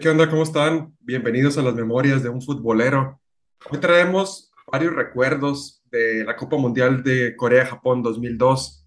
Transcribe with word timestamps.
¿qué 0.00 0.08
onda? 0.08 0.30
¿Cómo 0.30 0.44
están? 0.44 0.94
Bienvenidos 1.00 1.58
a 1.58 1.62
las 1.62 1.74
memorias 1.74 2.22
de 2.22 2.28
un 2.28 2.40
futbolero. 2.40 3.20
Hoy 3.68 3.78
traemos 3.80 4.52
varios 4.70 4.94
recuerdos 4.94 5.82
de 5.90 6.24
la 6.24 6.36
Copa 6.36 6.56
Mundial 6.56 7.02
de 7.02 7.34
Corea-Japón 7.34 8.02
2002. 8.02 8.86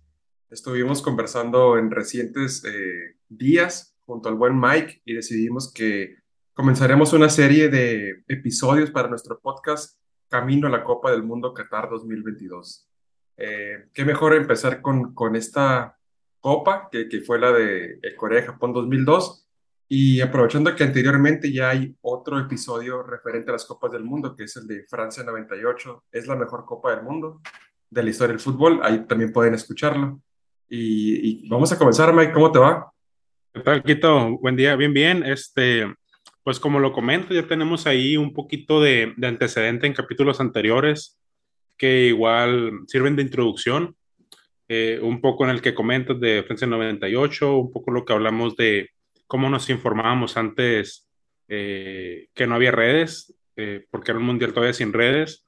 Estuvimos 0.49 1.01
conversando 1.01 1.77
en 1.77 1.91
recientes 1.91 2.63
eh, 2.63 3.17
días 3.27 3.97
junto 4.05 4.29
al 4.29 4.35
buen 4.35 4.57
Mike 4.57 5.01
y 5.03 5.13
decidimos 5.15 5.73
que 5.73 6.15
comenzaremos 6.53 7.11
una 7.11 7.27
serie 7.27 7.67
de 7.67 8.23
episodios 8.29 8.89
para 8.89 9.09
nuestro 9.09 9.41
podcast 9.41 9.99
Camino 10.29 10.67
a 10.67 10.71
la 10.71 10.83
Copa 10.85 11.11
del 11.11 11.23
Mundo 11.23 11.53
Qatar 11.53 11.89
2022. 11.89 12.87
Eh, 13.35 13.89
qué 13.93 14.05
mejor 14.05 14.33
empezar 14.33 14.81
con, 14.81 15.13
con 15.13 15.35
esta 15.35 15.97
copa 16.39 16.87
que, 16.89 17.09
que 17.09 17.19
fue 17.19 17.37
la 17.37 17.51
de 17.51 17.99
Corea-Japón 18.15 18.71
2002 18.71 19.40
y 19.93 20.21
aprovechando 20.21 20.73
que 20.73 20.85
anteriormente 20.85 21.51
ya 21.51 21.71
hay 21.71 21.93
otro 21.99 22.39
episodio 22.39 23.03
referente 23.03 23.49
a 23.49 23.51
las 23.51 23.65
Copas 23.65 23.91
del 23.91 24.05
Mundo, 24.05 24.33
que 24.37 24.45
es 24.45 24.55
el 24.55 24.65
de 24.65 24.85
Francia 24.85 25.21
98, 25.21 26.05
es 26.13 26.27
la 26.27 26.37
mejor 26.37 26.63
Copa 26.63 26.95
del 26.95 27.03
Mundo 27.03 27.41
de 27.89 28.01
la 28.01 28.09
historia 28.09 28.31
del 28.31 28.39
fútbol, 28.39 28.79
ahí 28.83 29.05
también 29.05 29.33
pueden 29.33 29.53
escucharlo. 29.53 30.21
Y, 30.69 31.45
vamos 31.49 31.73
a 31.73 31.77
comenzar, 31.77 32.13
Mike, 32.13 32.31
¿cómo 32.31 32.53
te 32.53 32.59
va? 32.59 32.89
¿Qué 33.53 33.59
tal, 33.59 33.83
Quito? 33.83 34.37
Buen 34.37 34.55
día, 34.55 34.77
bien, 34.77 34.93
bien. 34.93 35.23
Este, 35.25 35.93
pues 36.41 36.57
como 36.57 36.79
lo 36.79 36.93
comento, 36.93 37.33
ya 37.33 37.45
tenemos 37.45 37.85
ahí 37.85 38.15
un 38.15 38.31
poquito 38.31 38.79
de, 38.79 39.13
de 39.17 39.27
antecedente 39.27 39.87
en 39.87 39.93
capítulos 39.93 40.39
anteriores 40.39 41.19
que 41.75 42.05
igual 42.05 42.79
sirven 42.87 43.17
de 43.17 43.23
introducción. 43.23 43.97
Eh, 44.69 45.01
un 45.03 45.19
poco 45.19 45.43
en 45.43 45.49
el 45.49 45.61
que 45.61 45.73
comentas 45.73 46.17
de 46.17 46.43
Francia 46.43 46.65
98, 46.65 47.57
un 47.57 47.73
poco 47.73 47.91
lo 47.91 48.05
que 48.05 48.13
hablamos 48.13 48.55
de 48.55 48.89
cómo 49.31 49.49
nos 49.49 49.69
informábamos 49.69 50.35
antes 50.35 51.09
eh, 51.47 52.27
que 52.33 52.45
no 52.45 52.55
había 52.55 52.71
redes, 52.71 53.33
eh, 53.55 53.87
porque 53.89 54.11
era 54.11 54.19
un 54.19 54.25
mundial 54.25 54.51
todavía 54.51 54.73
sin 54.73 54.91
redes, 54.91 55.47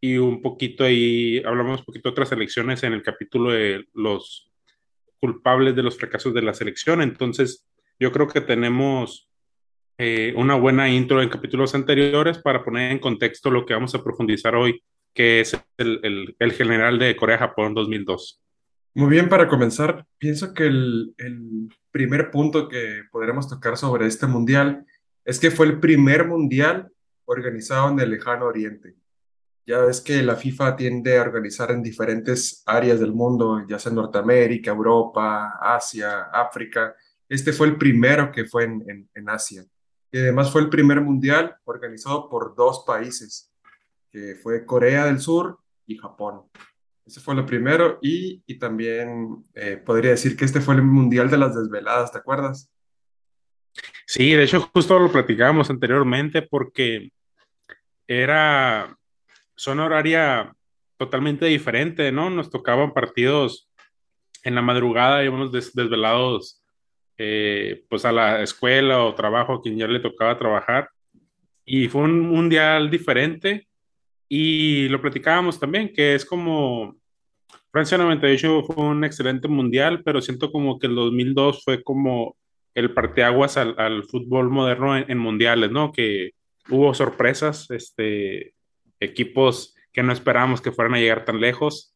y 0.00 0.16
un 0.16 0.42
poquito 0.42 0.82
ahí, 0.82 1.40
hablamos 1.46 1.78
un 1.78 1.86
poquito 1.86 2.08
de 2.08 2.10
otras 2.10 2.32
elecciones 2.32 2.82
en 2.82 2.92
el 2.92 3.04
capítulo 3.04 3.52
de 3.52 3.86
los 3.94 4.50
culpables 5.20 5.76
de 5.76 5.82
los 5.84 5.96
fracasos 5.96 6.34
de 6.34 6.42
la 6.42 6.54
selección. 6.54 7.02
Entonces, 7.02 7.64
yo 8.00 8.10
creo 8.10 8.26
que 8.26 8.40
tenemos 8.40 9.30
eh, 9.96 10.34
una 10.34 10.56
buena 10.56 10.88
intro 10.88 11.22
en 11.22 11.28
capítulos 11.28 11.72
anteriores 11.76 12.38
para 12.38 12.64
poner 12.64 12.90
en 12.90 12.98
contexto 12.98 13.48
lo 13.48 13.64
que 13.64 13.74
vamos 13.74 13.94
a 13.94 14.02
profundizar 14.02 14.56
hoy, 14.56 14.82
que 15.14 15.38
es 15.38 15.56
el, 15.76 16.00
el, 16.02 16.34
el 16.36 16.50
general 16.50 16.98
de 16.98 17.14
Corea-Japón 17.14 17.74
2002. 17.74 18.42
Muy 18.92 19.08
bien, 19.08 19.28
para 19.28 19.46
comenzar, 19.46 20.04
pienso 20.18 20.52
que 20.52 20.66
el, 20.66 21.14
primer 21.92 22.30
punto 22.30 22.68
que 22.68 23.02
podremos 23.10 23.48
tocar 23.48 23.76
sobre 23.76 24.06
este 24.06 24.26
mundial 24.26 24.86
es 25.24 25.40
que 25.40 25.50
fue 25.50 25.66
el 25.66 25.80
primer 25.80 26.26
mundial 26.26 26.92
organizado 27.24 27.90
en 27.90 27.98
el 28.00 28.10
lejano 28.10 28.46
oriente. 28.46 28.94
Ya 29.66 29.78
ves 29.78 30.00
que 30.00 30.22
la 30.22 30.36
FIFA 30.36 30.76
tiende 30.76 31.18
a 31.18 31.22
organizar 31.22 31.70
en 31.70 31.82
diferentes 31.82 32.62
áreas 32.66 33.00
del 33.00 33.12
mundo, 33.12 33.64
ya 33.68 33.78
sea 33.78 33.92
Norteamérica, 33.92 34.70
Europa, 34.70 35.58
Asia, 35.60 36.22
África. 36.32 36.94
Este 37.28 37.52
fue 37.52 37.68
el 37.68 37.76
primero 37.76 38.30
que 38.32 38.44
fue 38.44 38.64
en, 38.64 38.84
en, 38.88 39.08
en 39.14 39.28
Asia. 39.28 39.64
Y 40.12 40.18
además 40.18 40.50
fue 40.50 40.62
el 40.62 40.68
primer 40.68 41.00
mundial 41.00 41.56
organizado 41.64 42.28
por 42.28 42.56
dos 42.56 42.84
países, 42.84 43.52
que 44.10 44.34
fue 44.34 44.64
Corea 44.64 45.06
del 45.06 45.20
Sur 45.20 45.58
y 45.86 45.96
Japón. 45.96 46.42
Ese 47.10 47.18
fue 47.18 47.34
lo 47.34 47.44
primero 47.44 47.98
y, 48.00 48.40
y 48.46 48.56
también 48.56 49.44
eh, 49.56 49.82
podría 49.84 50.12
decir 50.12 50.36
que 50.36 50.44
este 50.44 50.60
fue 50.60 50.76
el 50.76 50.82
Mundial 50.82 51.28
de 51.28 51.38
las 51.38 51.56
Desveladas, 51.56 52.12
¿te 52.12 52.18
acuerdas? 52.18 52.72
Sí, 54.06 54.30
de 54.30 54.44
hecho 54.44 54.70
justo 54.72 54.96
lo 54.96 55.10
platicábamos 55.10 55.70
anteriormente 55.70 56.40
porque 56.42 57.10
era 58.06 58.96
zona 59.56 59.86
horaria 59.86 60.54
totalmente 60.98 61.46
diferente, 61.46 62.12
¿no? 62.12 62.30
Nos 62.30 62.48
tocaban 62.48 62.94
partidos 62.94 63.68
en 64.44 64.54
la 64.54 64.62
madrugada, 64.62 65.24
íbamos 65.24 65.50
des 65.50 65.72
desvelados 65.72 66.62
eh, 67.18 67.86
pues 67.90 68.04
a 68.04 68.12
la 68.12 68.40
escuela 68.40 69.02
o 69.02 69.16
trabajo, 69.16 69.54
a 69.54 69.62
quien 69.62 69.76
ya 69.76 69.88
le 69.88 69.98
tocaba 69.98 70.38
trabajar. 70.38 70.90
Y 71.64 71.88
fue 71.88 72.02
un 72.02 72.20
mundial 72.20 72.88
diferente 72.88 73.66
y 74.28 74.88
lo 74.90 75.02
platicábamos 75.02 75.58
también, 75.58 75.92
que 75.92 76.14
es 76.14 76.24
como 76.24 76.99
Francia 77.72 77.98
98 77.98 78.64
fue 78.64 78.84
un 78.84 79.04
excelente 79.04 79.48
mundial, 79.48 80.02
pero 80.04 80.20
siento 80.20 80.50
como 80.50 80.78
que 80.78 80.86
el 80.88 80.94
2002 80.94 81.62
fue 81.64 81.82
como 81.82 82.36
el 82.74 82.92
parteaguas 82.92 83.56
al, 83.56 83.74
al 83.78 84.04
fútbol 84.04 84.50
moderno 84.50 84.96
en, 84.96 85.04
en, 85.08 85.18
mundiales, 85.18 85.70
¿no? 85.70 85.92
Que 85.92 86.32
hubo 86.68 86.94
sorpresas, 86.94 87.70
este, 87.70 88.54
equipos 89.00 89.74
que 89.92 90.02
no 90.02 90.12
esperábamos 90.12 90.60
que 90.60 90.72
fueran 90.72 90.94
a 90.94 90.98
llegar 90.98 91.24
tan 91.24 91.40
lejos 91.40 91.94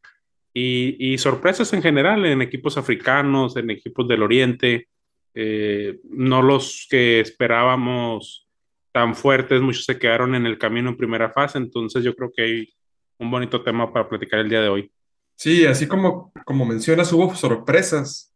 y, 0.52 0.96
y 0.98 1.18
sorpresas 1.18 1.72
en 1.72 1.82
general 1.82 2.24
en 2.24 2.40
equipos 2.40 2.78
africanos, 2.78 3.56
en 3.56 3.70
equipos 3.70 4.06
del 4.06 4.22
Oriente, 4.22 4.88
eh, 5.34 5.98
no 6.04 6.42
los 6.42 6.86
que 6.88 7.18
esperábamos 7.18 8.48
tan 8.92 9.16
fuertes, 9.16 9.60
muchos 9.60 9.84
se 9.84 9.98
quedaron 9.98 10.36
en 10.36 10.46
el 10.46 10.56
camino 10.56 10.90
en 10.90 10.96
primera 10.96 11.30
fase, 11.30 11.58
entonces 11.58 12.04
yo 12.04 12.14
creo 12.14 12.30
que 12.34 12.42
hay 12.42 12.74
un 13.18 13.30
bonito 13.30 13.62
tema 13.62 13.92
para 13.92 14.08
platicar 14.08 14.38
el 14.38 14.48
día 14.48 14.60
de 14.62 14.68
hoy. 14.68 14.92
Sí, 15.36 15.66
así 15.66 15.86
como, 15.86 16.32
como 16.44 16.64
mencionas, 16.64 17.12
hubo 17.12 17.34
sorpresas. 17.34 18.32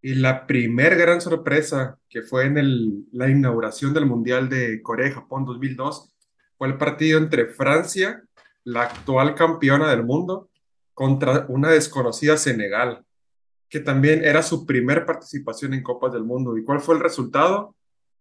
Y 0.00 0.14
la 0.14 0.46
primer 0.46 0.96
gran 0.96 1.20
sorpresa 1.20 1.98
que 2.08 2.22
fue 2.22 2.46
en 2.46 2.58
el, 2.58 3.04
la 3.12 3.28
inauguración 3.28 3.92
del 3.92 4.06
Mundial 4.06 4.48
de 4.48 4.80
Corea-Japón 4.80 5.44
2002 5.44 6.12
fue 6.56 6.68
el 6.68 6.78
partido 6.78 7.18
entre 7.18 7.46
Francia, 7.46 8.22
la 8.64 8.82
actual 8.82 9.34
campeona 9.34 9.90
del 9.90 10.04
mundo, 10.04 10.50
contra 10.94 11.46
una 11.48 11.70
desconocida 11.70 12.36
Senegal, 12.36 13.04
que 13.68 13.80
también 13.80 14.24
era 14.24 14.42
su 14.42 14.66
primer 14.66 15.06
participación 15.06 15.74
en 15.74 15.82
Copas 15.82 16.12
del 16.12 16.24
Mundo. 16.24 16.56
¿Y 16.56 16.64
cuál 16.64 16.80
fue 16.80 16.96
el 16.96 17.00
resultado? 17.00 17.76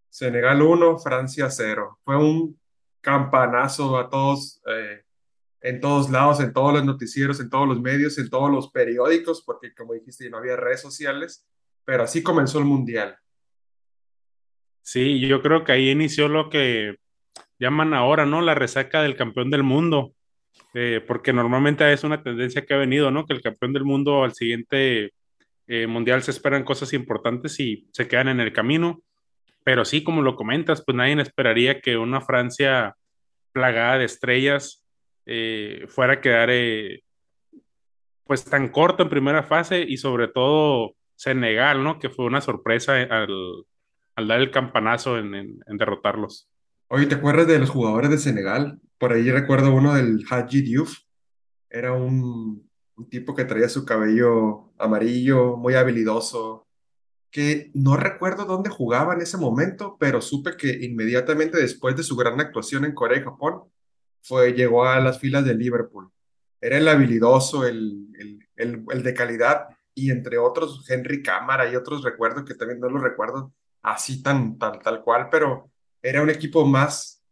Senegal 0.09 0.61
1, 0.61 0.99
Francia 0.99 1.49
0. 1.49 1.99
Fue 2.03 2.17
un 2.17 2.59
campanazo 3.01 3.97
a 3.97 4.09
todos. 4.09 4.61
Eh, 4.67 5.03
en 5.67 5.81
todos 5.81 6.09
lados, 6.09 6.39
en 6.39 6.53
todos 6.53 6.73
los 6.73 6.85
noticieros, 6.85 7.39
en 7.39 7.49
todos 7.49 7.67
los 7.67 7.81
medios, 7.81 8.17
en 8.17 8.29
todos 8.29 8.49
los 8.49 8.71
periódicos, 8.71 9.43
porque 9.45 9.73
como 9.73 9.93
dijiste, 9.93 10.29
no 10.29 10.37
había 10.37 10.55
redes 10.55 10.81
sociales, 10.81 11.45
pero 11.83 12.03
así 12.03 12.23
comenzó 12.23 12.59
el 12.59 12.65
Mundial. 12.65 13.17
Sí, 14.81 15.19
yo 15.19 15.41
creo 15.41 15.65
que 15.65 15.73
ahí 15.73 15.89
inició 15.89 16.29
lo 16.29 16.49
que 16.49 16.95
llaman 17.59 17.93
ahora, 17.93 18.25
¿no? 18.25 18.41
La 18.41 18.55
resaca 18.55 19.01
del 19.01 19.17
campeón 19.17 19.49
del 19.49 19.63
mundo, 19.63 20.13
eh, 20.73 21.03
porque 21.05 21.33
normalmente 21.33 21.91
es 21.91 22.05
una 22.05 22.23
tendencia 22.23 22.65
que 22.65 22.73
ha 22.73 22.77
venido, 22.77 23.11
¿no? 23.11 23.25
Que 23.25 23.33
el 23.33 23.41
campeón 23.41 23.73
del 23.73 23.83
mundo 23.83 24.23
al 24.23 24.33
siguiente 24.33 25.11
eh, 25.67 25.87
mundial 25.87 26.23
se 26.23 26.31
esperan 26.31 26.63
cosas 26.63 26.93
importantes 26.93 27.59
y 27.59 27.89
se 27.91 28.07
quedan 28.07 28.29
en 28.29 28.39
el 28.39 28.53
camino, 28.53 29.01
pero 29.65 29.83
sí, 29.83 30.01
como 30.01 30.21
lo 30.21 30.37
comentas, 30.37 30.81
pues 30.85 30.95
nadie 30.95 31.21
esperaría 31.21 31.81
que 31.81 31.97
una 31.97 32.21
Francia 32.21 32.95
plagada 33.51 33.97
de 33.97 34.05
estrellas 34.05 34.86
eh, 35.27 35.85
fuera 35.89 36.13
a 36.13 36.21
quedar 36.21 36.49
eh, 36.51 37.03
pues 38.23 38.45
tan 38.45 38.69
corto 38.69 39.03
en 39.03 39.09
primera 39.09 39.43
fase 39.43 39.81
y 39.81 39.97
sobre 39.97 40.29
todo 40.29 40.95
Senegal, 41.15 41.83
¿no? 41.83 41.99
Que 41.99 42.09
fue 42.09 42.25
una 42.25 42.39
sorpresa 42.39 42.93
al, 42.93 43.65
al 44.15 44.27
dar 44.27 44.39
el 44.39 44.51
campanazo 44.51 45.17
en, 45.17 45.59
derrotarlos. 45.67 46.49
Oye, 46.87 47.07
¿te 47.07 47.15
acuerdas 47.15 47.47
de 47.47 47.59
los 47.59 47.69
jugadores 47.69 48.09
de 48.09 48.17
Senegal? 48.17 48.79
Por 48.97 49.11
ahí 49.11 49.29
recuerdo 49.29 49.73
uno 49.73 49.93
del 49.93 50.23
Hadji 50.29 50.61
Diouf. 50.61 50.99
Era 51.69 51.91
un, 51.91 52.69
un 52.95 53.09
tipo 53.09 53.35
que 53.35 53.43
traía 53.43 53.67
su 53.67 53.83
cabello 53.83 54.71
amarillo, 54.77 55.57
muy 55.57 55.73
habilidoso, 55.73 56.67
que 57.31 57.69
no 57.73 57.97
recuerdo 57.97 58.45
dónde 58.45 58.69
jugaba 58.69 59.13
en 59.13 59.21
ese 59.21 59.37
momento, 59.37 59.97
pero 59.99 60.21
supe 60.21 60.55
que 60.55 60.85
inmediatamente 60.85 61.57
después 61.57 61.97
de 61.97 62.03
su 62.03 62.15
gran 62.15 62.39
actuación 62.39 62.85
en 62.85 62.93
Corea 62.93 63.19
y 63.19 63.23
Japón, 63.23 63.63
fue, 64.21 64.53
llegó 64.53 64.85
a 64.85 64.99
las 64.99 65.19
filas 65.19 65.45
de 65.45 65.55
Liverpool. 65.55 66.09
Era 66.59 66.77
el 66.77 66.87
habilidoso, 66.87 67.65
el, 67.65 68.07
el, 68.19 68.39
el, 68.55 68.85
el 68.89 69.03
de 69.03 69.13
calidad, 69.13 69.67
y 69.93 70.11
entre 70.11 70.37
otros, 70.37 70.87
Henry 70.89 71.23
Cámara 71.23 71.71
y 71.71 71.75
otros 71.75 72.03
recuerdos 72.03 72.45
que 72.45 72.53
también 72.53 72.79
no 72.79 72.87
los 72.87 73.01
recuerdo 73.01 73.51
así 73.81 74.21
tan, 74.21 74.57
tan 74.57 74.79
tal 74.79 75.01
cual, 75.01 75.29
pero 75.31 75.71
era 76.01 76.21
un 76.21 76.29
equipo 76.29 76.65
más, 76.65 77.23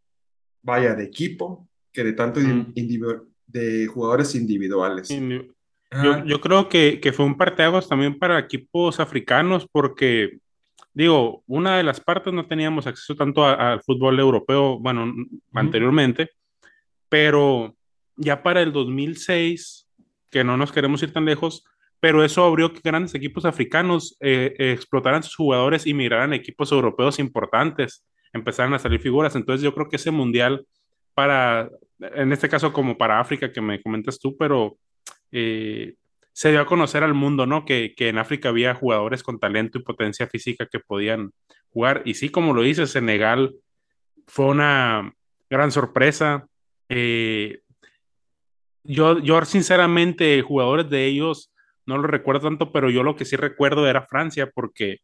vaya, 0.62 0.94
de 0.94 1.04
equipo 1.04 1.68
que 1.92 2.02
de 2.02 2.12
tanto 2.12 2.40
mm. 2.40 2.72
de 3.46 3.86
jugadores 3.86 4.34
individuales. 4.34 5.08
Yo, 5.08 6.24
yo, 6.24 6.40
creo 6.40 6.68
que, 6.68 7.00
que 7.00 7.12
fue 7.12 7.24
un 7.24 7.36
parteaguas 7.36 7.88
también 7.88 8.18
para 8.18 8.38
equipos 8.38 8.98
africanos 8.98 9.66
porque, 9.70 10.38
digo, 10.92 11.44
una 11.46 11.76
de 11.76 11.84
las 11.84 12.00
partes 12.00 12.32
no 12.32 12.46
teníamos 12.46 12.86
acceso 12.86 13.14
tanto 13.14 13.44
al 13.44 13.80
fútbol 13.82 14.18
europeo, 14.18 14.78
bueno, 14.78 15.14
anteriormente, 15.52 16.30
pero 17.16 17.74
ya 18.16 18.42
para 18.42 18.60
el 18.60 18.74
2006, 18.74 19.88
que 20.30 20.44
no 20.44 20.58
nos 20.58 20.70
queremos 20.70 21.02
ir 21.02 21.14
tan 21.14 21.24
lejos, 21.24 21.64
pero 21.98 22.22
eso 22.22 22.44
abrió 22.44 22.74
que 22.74 22.80
grandes 22.84 23.14
equipos 23.14 23.46
africanos 23.46 24.18
eh, 24.20 24.54
eh, 24.58 24.72
explotaran 24.72 25.22
sus 25.22 25.34
jugadores 25.34 25.86
y 25.86 25.94
migraran 25.94 26.34
equipos 26.34 26.72
europeos 26.72 27.18
importantes. 27.18 28.04
empezaron 28.34 28.74
a 28.74 28.78
salir 28.78 29.00
figuras. 29.00 29.34
Entonces 29.34 29.62
yo 29.62 29.72
creo 29.72 29.88
que 29.88 29.96
ese 29.96 30.10
mundial 30.10 30.66
para, 31.14 31.70
en 31.98 32.32
este 32.32 32.50
caso 32.50 32.70
como 32.70 32.98
para 32.98 33.18
África 33.18 33.50
que 33.50 33.62
me 33.62 33.80
comentas 33.80 34.18
tú, 34.18 34.36
pero 34.36 34.76
eh, 35.32 35.94
se 36.34 36.50
dio 36.50 36.60
a 36.60 36.66
conocer 36.66 37.02
al 37.02 37.14
mundo, 37.14 37.46
¿no? 37.46 37.64
Que, 37.64 37.94
que, 37.96 38.10
en 38.10 38.18
África 38.18 38.50
había 38.50 38.74
jugadores 38.74 39.22
con 39.22 39.40
talento 39.40 39.78
y 39.78 39.82
potencia 39.82 40.26
física 40.26 40.66
que 40.66 40.80
podían 40.80 41.30
jugar. 41.70 42.02
Y 42.04 42.12
sí, 42.12 42.28
como 42.28 42.52
lo 42.52 42.60
dice, 42.60 42.86
Senegal 42.86 43.54
fue 44.26 44.48
una 44.48 45.14
gran 45.48 45.72
sorpresa. 45.72 46.46
Eh, 46.88 47.60
yo, 48.84 49.18
yo 49.18 49.44
sinceramente, 49.44 50.42
jugadores 50.42 50.88
de 50.88 51.06
ellos 51.06 51.52
no 51.86 51.98
lo 51.98 52.06
recuerdo 52.08 52.48
tanto, 52.48 52.72
pero 52.72 52.90
yo 52.90 53.02
lo 53.02 53.16
que 53.16 53.24
sí 53.24 53.36
recuerdo 53.36 53.88
era 53.88 54.06
Francia, 54.06 54.50
porque 54.52 54.98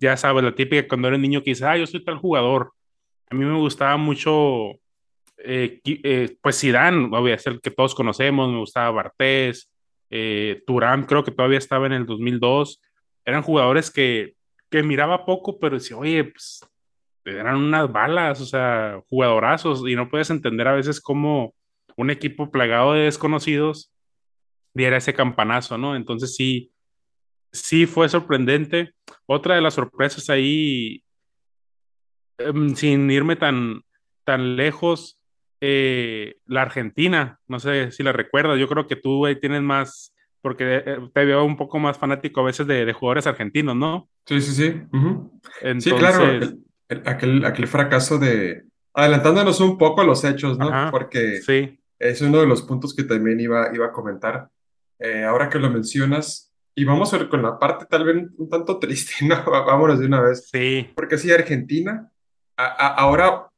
ya 0.00 0.16
sabes, 0.16 0.42
la 0.42 0.54
típica 0.54 0.88
cuando 0.88 1.08
eres 1.08 1.20
niño 1.20 1.42
que 1.42 1.50
dice, 1.50 1.66
ah, 1.66 1.76
yo 1.76 1.86
soy 1.86 2.02
tal 2.04 2.18
jugador. 2.18 2.72
A 3.30 3.34
mí 3.34 3.44
me 3.44 3.58
gustaba 3.58 3.96
mucho, 3.96 4.72
eh, 5.38 5.80
eh, 5.84 6.36
pues 6.40 6.60
Zidane, 6.60 7.06
obviamente, 7.06 7.50
el 7.50 7.60
que 7.60 7.70
todos 7.70 7.94
conocemos, 7.94 8.50
me 8.50 8.58
gustaba 8.58 8.90
Bartés, 8.90 9.70
eh, 10.10 10.62
Turán, 10.66 11.04
creo 11.04 11.24
que 11.24 11.30
todavía 11.30 11.58
estaba 11.58 11.86
en 11.86 11.92
el 11.92 12.06
2002. 12.06 12.80
Eran 13.24 13.42
jugadores 13.42 13.90
que, 13.90 14.34
que 14.70 14.82
miraba 14.82 15.24
poco, 15.24 15.58
pero 15.58 15.76
decía, 15.76 15.96
oye, 15.96 16.24
pues 16.24 16.60
eran 17.24 17.56
unas 17.56 17.90
balas, 17.90 18.40
o 18.40 18.46
sea, 18.46 19.00
jugadorazos, 19.08 19.82
y 19.88 19.96
no 19.96 20.08
puedes 20.08 20.30
entender 20.30 20.68
a 20.68 20.74
veces 20.74 21.00
cómo 21.00 21.54
un 21.96 22.10
equipo 22.10 22.50
plagado 22.50 22.92
de 22.92 23.04
desconocidos 23.04 23.92
diera 24.74 24.96
ese 24.96 25.14
campanazo, 25.14 25.78
¿no? 25.78 25.96
Entonces 25.96 26.34
sí, 26.34 26.72
sí 27.52 27.86
fue 27.86 28.08
sorprendente. 28.08 28.92
Otra 29.26 29.54
de 29.54 29.60
las 29.60 29.74
sorpresas 29.74 30.28
ahí, 30.28 31.02
em, 32.38 32.74
sin 32.74 33.10
irme 33.10 33.36
tan, 33.36 33.82
tan 34.24 34.56
lejos, 34.56 35.20
eh, 35.60 36.36
la 36.46 36.62
Argentina, 36.62 37.38
no 37.46 37.58
sé 37.58 37.92
si 37.92 38.02
la 38.02 38.12
recuerdas, 38.12 38.58
yo 38.58 38.68
creo 38.68 38.86
que 38.86 38.96
tú 38.96 39.24
ahí 39.24 39.38
tienes 39.38 39.62
más, 39.62 40.14
porque 40.42 40.82
eh, 40.84 40.98
te 41.14 41.24
veo 41.24 41.44
un 41.44 41.56
poco 41.56 41.78
más 41.78 41.96
fanático 41.96 42.40
a 42.40 42.44
veces 42.44 42.66
de, 42.66 42.92
jugadores 42.92 43.26
argentinos, 43.26 43.76
¿no? 43.76 44.08
Sí, 44.26 44.40
sí, 44.40 44.52
sí. 44.52 44.82
sí, 45.78 45.90
claro, 45.92 46.40
aquel, 47.04 47.44
aquel 47.44 47.66
fracaso 47.66 48.18
de, 48.18 48.64
adelantándonos 48.94 49.60
un 49.60 49.76
poco 49.76 50.00
a 50.00 50.04
los 50.04 50.24
hechos, 50.24 50.58
¿no? 50.58 50.90
porque 50.90 51.40
sí. 51.42 51.78
es 51.98 52.20
uno 52.20 52.40
de 52.40 52.46
los 52.46 52.62
puntos 52.62 52.94
que 52.94 53.04
también 53.04 53.40
iba, 53.40 53.74
iba 53.74 53.86
a 53.86 53.92
comentar. 53.92 54.48
Eh, 54.98 55.24
ahora 55.24 55.48
que 55.48 55.58
lo 55.58 55.70
mencionas, 55.70 56.52
y 56.74 56.84
vamos 56.84 57.12
a 57.12 57.18
ver 57.18 57.28
con 57.28 57.42
la 57.42 57.58
parte 57.58 57.86
tal 57.86 58.04
vez 58.04 58.16
un 58.36 58.48
tanto 58.48 58.78
triste, 58.80 59.26
¿no? 59.26 59.44
Vámonos 59.44 60.00
de 60.00 60.06
una 60.06 60.20
vez. 60.20 60.48
Sí. 60.50 60.90
Porque 60.94 61.18
sí, 61.18 61.30
Argentina, 61.30 62.10
ahora, 62.56 63.48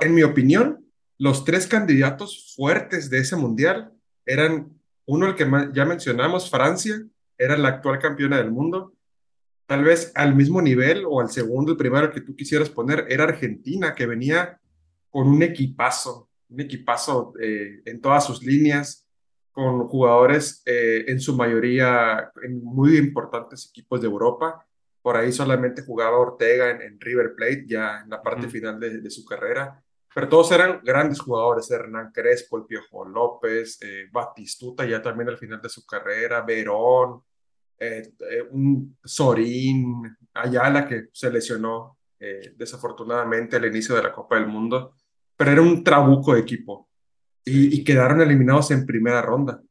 en 0.00 0.14
mi 0.14 0.22
opinión, 0.22 0.84
los 1.18 1.44
tres 1.44 1.66
candidatos 1.66 2.54
fuertes 2.56 3.10
de 3.10 3.18
ese 3.18 3.36
mundial 3.36 3.92
eran 4.24 4.72
uno, 5.06 5.26
el 5.26 5.34
que 5.34 5.46
ya 5.72 5.84
mencionamos, 5.84 6.50
Francia, 6.50 7.02
era 7.36 7.58
la 7.58 7.68
actual 7.68 7.98
campeona 7.98 8.36
del 8.36 8.52
mundo. 8.52 8.94
Tal 9.70 9.84
vez 9.84 10.10
al 10.16 10.34
mismo 10.34 10.60
nivel 10.60 11.04
o 11.08 11.20
al 11.20 11.30
segundo, 11.30 11.70
el 11.70 11.78
primero 11.78 12.10
que 12.10 12.22
tú 12.22 12.34
quisieras 12.34 12.68
poner, 12.68 13.06
era 13.08 13.22
Argentina, 13.22 13.94
que 13.94 14.04
venía 14.04 14.60
con 15.08 15.28
un 15.28 15.44
equipazo, 15.44 16.28
un 16.48 16.58
equipazo 16.58 17.34
eh, 17.40 17.80
en 17.84 18.00
todas 18.00 18.26
sus 18.26 18.42
líneas 18.42 19.06
con 19.52 19.86
jugadores 19.86 20.64
eh, 20.66 21.04
en 21.06 21.20
su 21.20 21.36
mayoría 21.36 22.32
en 22.42 22.64
muy 22.64 22.96
importantes 22.96 23.68
equipos 23.70 24.00
de 24.00 24.08
Europa. 24.08 24.66
Por 25.02 25.16
ahí 25.16 25.30
solamente 25.30 25.82
jugaba 25.82 26.18
Ortega 26.18 26.72
en, 26.72 26.98
River 26.98 27.36
Plate, 27.36 27.64
ya 27.68 28.00
en 28.02 28.10
la 28.10 28.20
parte 28.20 28.48
final 28.48 28.80
de, 28.80 29.08
su 29.08 29.24
carrera. 29.24 29.80
Pero 30.12 30.28
todos 30.28 30.50
eran 30.50 30.80
grandes 30.82 31.20
jugadores, 31.20 31.70
Hernán 31.70 32.10
Crespo, 32.12 32.58
el 32.58 32.64
Piojo 32.64 33.04
López, 33.04 33.78
eh, 33.82 34.08
Batistuta 34.10 34.84
ya 34.84 35.00
también 35.00 35.28
al 35.28 35.38
final 35.38 35.62
de 35.62 35.68
su 35.68 35.86
carrera, 35.86 36.42
Verón, 36.42 37.22
eh, 37.80 38.12
un 38.50 38.96
Sorín, 39.02 40.16
Ayala 40.34 40.86
que 40.86 41.08
se 41.12 41.30
lesionó 41.30 41.96
desafortunadamente 42.54 43.56
al 43.56 43.64
inicio 43.64 43.96
de 43.96 44.02
la 44.02 44.12
Copa 44.12 44.36
del 44.36 44.46
Mundo, 44.46 44.92
pero 45.34 45.52
era 45.52 45.62
un 45.62 45.82
trabuco 45.82 46.34
de 46.34 46.40
equipo 46.40 46.90
y, 47.44 47.84
quedaron 47.84 48.20
eliminados 48.20 48.70
en 48.70 48.86
primera 48.86 49.22
ronda. 49.22 49.62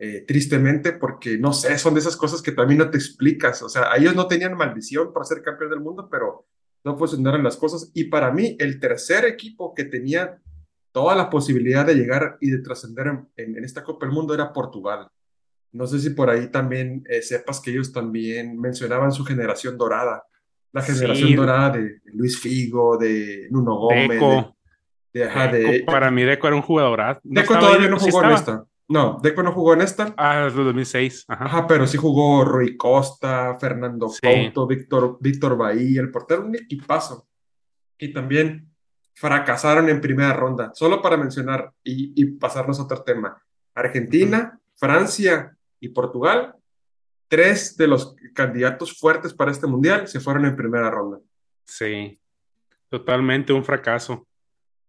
Eh, 0.00 0.24
tristemente, 0.26 0.92
porque 0.92 1.38
no 1.38 1.52
sé, 1.52 1.76
son 1.76 1.94
de 1.94 2.00
esas 2.00 2.16
cosas 2.16 2.40
que 2.40 2.52
también 2.52 2.78
no 2.78 2.90
te 2.90 2.98
explicas. 2.98 3.62
O 3.62 3.68
sea, 3.68 3.96
ellos 3.96 4.14
no 4.14 4.26
tenían 4.26 4.56
maldición 4.56 5.12
para 5.12 5.24
ser 5.24 5.42
campeón 5.42 5.70
del 5.70 5.80
mundo, 5.80 6.08
pero 6.10 6.46
no 6.84 6.96
funcionaron 6.96 7.42
las 7.42 7.56
cosas. 7.56 7.90
Y 7.94 8.04
para 8.04 8.30
mí, 8.30 8.56
el 8.58 8.78
tercer 8.78 9.24
equipo 9.24 9.74
que 9.74 9.84
tenía 9.84 10.40
toda 10.92 11.16
la 11.16 11.28
posibilidad 11.28 11.84
de 11.84 11.94
llegar 11.94 12.38
y 12.40 12.50
de 12.50 12.58
trascender 12.58 13.08
en, 13.36 13.64
esta 13.64 13.82
Copa 13.82 14.06
del 14.06 14.14
Mundo 14.14 14.34
era 14.34 14.52
Portugal. 14.52 15.08
No 15.72 15.86
sé 15.86 15.98
si 15.98 16.10
por 16.10 16.30
ahí 16.30 16.50
también 16.50 17.04
eh, 17.08 17.22
sepas 17.22 17.60
que 17.60 17.70
ellos 17.70 17.92
también 17.92 18.58
mencionaban 18.58 19.12
su 19.12 19.24
generación 19.24 19.76
dorada, 19.76 20.24
la 20.72 20.82
generación 20.82 21.36
dorada 21.36 21.70
de 21.70 22.00
Luis 22.06 22.38
Figo, 22.38 22.96
de 22.96 23.48
Nuno 23.50 23.76
Gómez, 23.76 24.20
para 25.86 26.10
mí 26.10 26.22
Deco 26.22 26.46
era 26.46 26.56
un 26.56 26.62
jugador. 26.62 27.20
Deco 27.22 27.58
todavía 27.58 27.88
no 27.88 27.98
jugó 27.98 28.24
en 28.24 28.30
esta. 28.30 28.64
No, 28.88 29.18
Deco 29.22 29.42
no 29.42 29.52
jugó 29.52 29.74
en 29.74 29.82
esta. 29.82 30.14
Ah, 30.16 30.46
es 30.46 30.54
2006. 30.54 31.26
Ajá. 31.28 31.66
pero 31.66 31.86
sí 31.86 31.98
jugó 31.98 32.44
Rui 32.44 32.76
Costa, 32.76 33.56
Fernando 33.60 34.10
Couto, 34.22 34.66
Víctor, 34.66 35.18
Víctor 35.20 35.56
Bahía, 35.56 36.00
el 36.00 36.10
portero, 36.10 36.46
un 36.46 36.56
equipazo. 36.56 37.26
Y 37.98 38.12
también 38.12 38.70
fracasaron 39.14 39.88
en 39.88 40.00
primera 40.00 40.32
ronda. 40.32 40.70
Solo 40.74 41.02
para 41.02 41.16
mencionar 41.16 41.72
y, 41.82 42.24
pasarnos 42.36 42.78
a 42.78 42.84
otro 42.84 43.02
tema. 43.02 43.36
Argentina, 43.74 44.58
Francia 44.76 45.56
y 45.80 45.88
Portugal, 45.90 46.54
tres 47.28 47.76
de 47.76 47.86
los 47.86 48.14
candidatos 48.34 48.98
fuertes 48.98 49.34
para 49.34 49.50
este 49.50 49.66
mundial 49.66 50.08
se 50.08 50.20
fueron 50.20 50.46
en 50.46 50.56
primera 50.56 50.90
ronda. 50.90 51.18
Sí, 51.64 52.18
totalmente 52.88 53.52
un 53.52 53.64
fracaso 53.64 54.28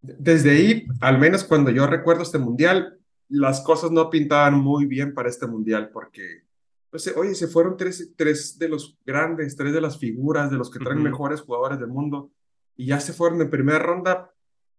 desde 0.01 0.51
ahí, 0.51 0.88
al 1.01 1.19
menos 1.19 1.43
cuando 1.43 1.72
yo 1.72 1.86
recuerdo 1.88 2.24
este 2.24 2.38
mundial, 2.38 2.98
las 3.27 3.62
cosas 3.62 3.91
no 3.91 4.10
pintaban 4.10 4.55
muy 4.55 4.86
bien 4.86 5.13
para 5.13 5.29
este 5.29 5.46
mundial 5.46 5.89
porque, 5.91 6.43
pues, 6.89 7.08
oye, 7.15 7.36
se 7.36 7.48
fueron 7.48 7.77
tres, 7.77 8.13
tres 8.15 8.58
de 8.58 8.69
los 8.69 8.98
grandes, 9.05 9.55
tres 9.55 9.74
de 9.74 9.81
las 9.81 9.98
figuras, 9.98 10.50
de 10.50 10.58
los 10.58 10.72
que 10.72 10.79
traen 10.79 11.03
mejores 11.03 11.41
jugadores 11.41 11.79
del 11.79 11.89
mundo 11.89 12.31
y 12.75 12.88
ya 12.88 13.00
se 13.00 13.13
fueron 13.13 13.41
en 13.41 13.50
primera 13.50 13.79
ronda, 13.79 14.31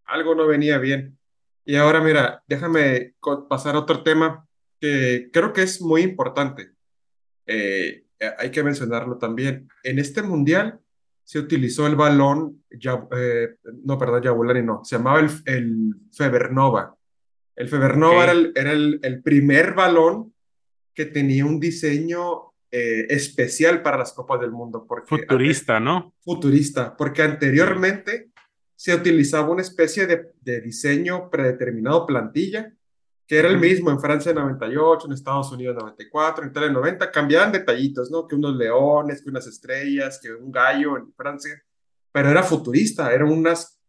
algo 0.07 0.35
no 0.35 0.47
venía 0.47 0.79
bien. 0.79 1.19
Y 1.65 1.77
ahora, 1.77 2.01
mira, 2.01 2.43
déjame 2.49 3.15
pasar 3.49 3.77
a 3.77 3.81
otro 3.81 4.03
tema 4.03 4.47
que 4.81 5.31
creo 5.33 5.53
que 5.53 5.63
es 5.63 5.81
muy 5.81 6.03
importante. 6.03 6.71
Eh, 7.47 8.05
hay 8.39 8.51
que 8.51 8.63
mencionarlo 8.63 9.19
también. 9.19 9.69
En 9.83 9.99
este 9.99 10.23
mundial, 10.23 10.81
se 11.31 11.39
utilizó 11.39 11.87
el 11.87 11.95
balón, 11.95 12.65
ya, 12.71 13.07
eh, 13.17 13.51
no, 13.85 13.97
perdón, 13.97 14.21
Yabulani 14.21 14.63
no, 14.63 14.85
se 14.85 14.97
llamaba 14.97 15.21
el, 15.21 15.31
el 15.45 15.95
Febernova. 16.13 16.97
El 17.55 17.69
Febernova 17.69 18.25
era, 18.25 18.33
el, 18.33 18.53
era 18.57 18.73
el, 18.73 19.23
primer 19.23 19.75
balón 19.75 20.35
que 20.93 21.05
tenía 21.05 21.45
un 21.47 21.61
diseño 21.61 22.53
eh, 22.73 23.07
especial 23.11 23.81
para 23.81 23.99
las 23.99 24.13
Copas 24.13 24.41
del 24.41 24.51
Mundo. 24.51 24.85
Porque 24.89 25.07
futurista, 25.09 25.79
¿no? 25.79 26.15
Futurista, 26.19 26.97
porque 26.97 27.23
anteriormente 27.23 28.31
se 28.75 28.93
utilizaba 28.93 29.51
una 29.51 29.63
especie 29.63 30.09
de, 30.09 30.33
de 30.41 30.61
diseño 30.61 31.31
predeterminado 31.31 32.07
plantilla 32.07 32.73
que 33.31 33.39
era 33.39 33.47
el 33.47 33.61
mismo 33.61 33.93
en 33.93 34.01
Francia 34.01 34.31
en 34.31 34.39
98, 34.39 35.07
en 35.07 35.13
Estados 35.13 35.53
Unidos 35.53 35.77
en 35.77 35.83
94, 35.83 36.43
en 36.43 36.51
Italia 36.51 36.67
en 36.67 36.73
90, 36.73 37.13
cambiaban 37.13 37.53
detallitos, 37.53 38.11
¿no? 38.11 38.27
Que 38.27 38.35
unos 38.35 38.57
leones, 38.57 39.23
que 39.23 39.31
unas 39.31 39.47
estrellas, 39.47 40.19
que 40.21 40.33
un 40.33 40.51
gallo 40.51 40.97
en 40.97 41.13
Francia, 41.13 41.63
pero 42.11 42.29
era 42.29 42.43
futurista, 42.43 43.15
eran 43.15 43.31
unas 43.31 43.81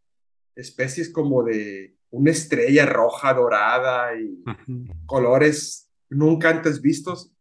especies 0.54 1.12
como 1.12 1.42
de 1.42 1.96
una 2.12 2.30
estrella 2.30 2.86
roja, 2.86 3.34
dorada 3.34 4.16
y 4.16 4.44
colores 5.08 5.90
nunca 6.08 6.52
antes 6.52 6.80
vistos. 6.80 7.34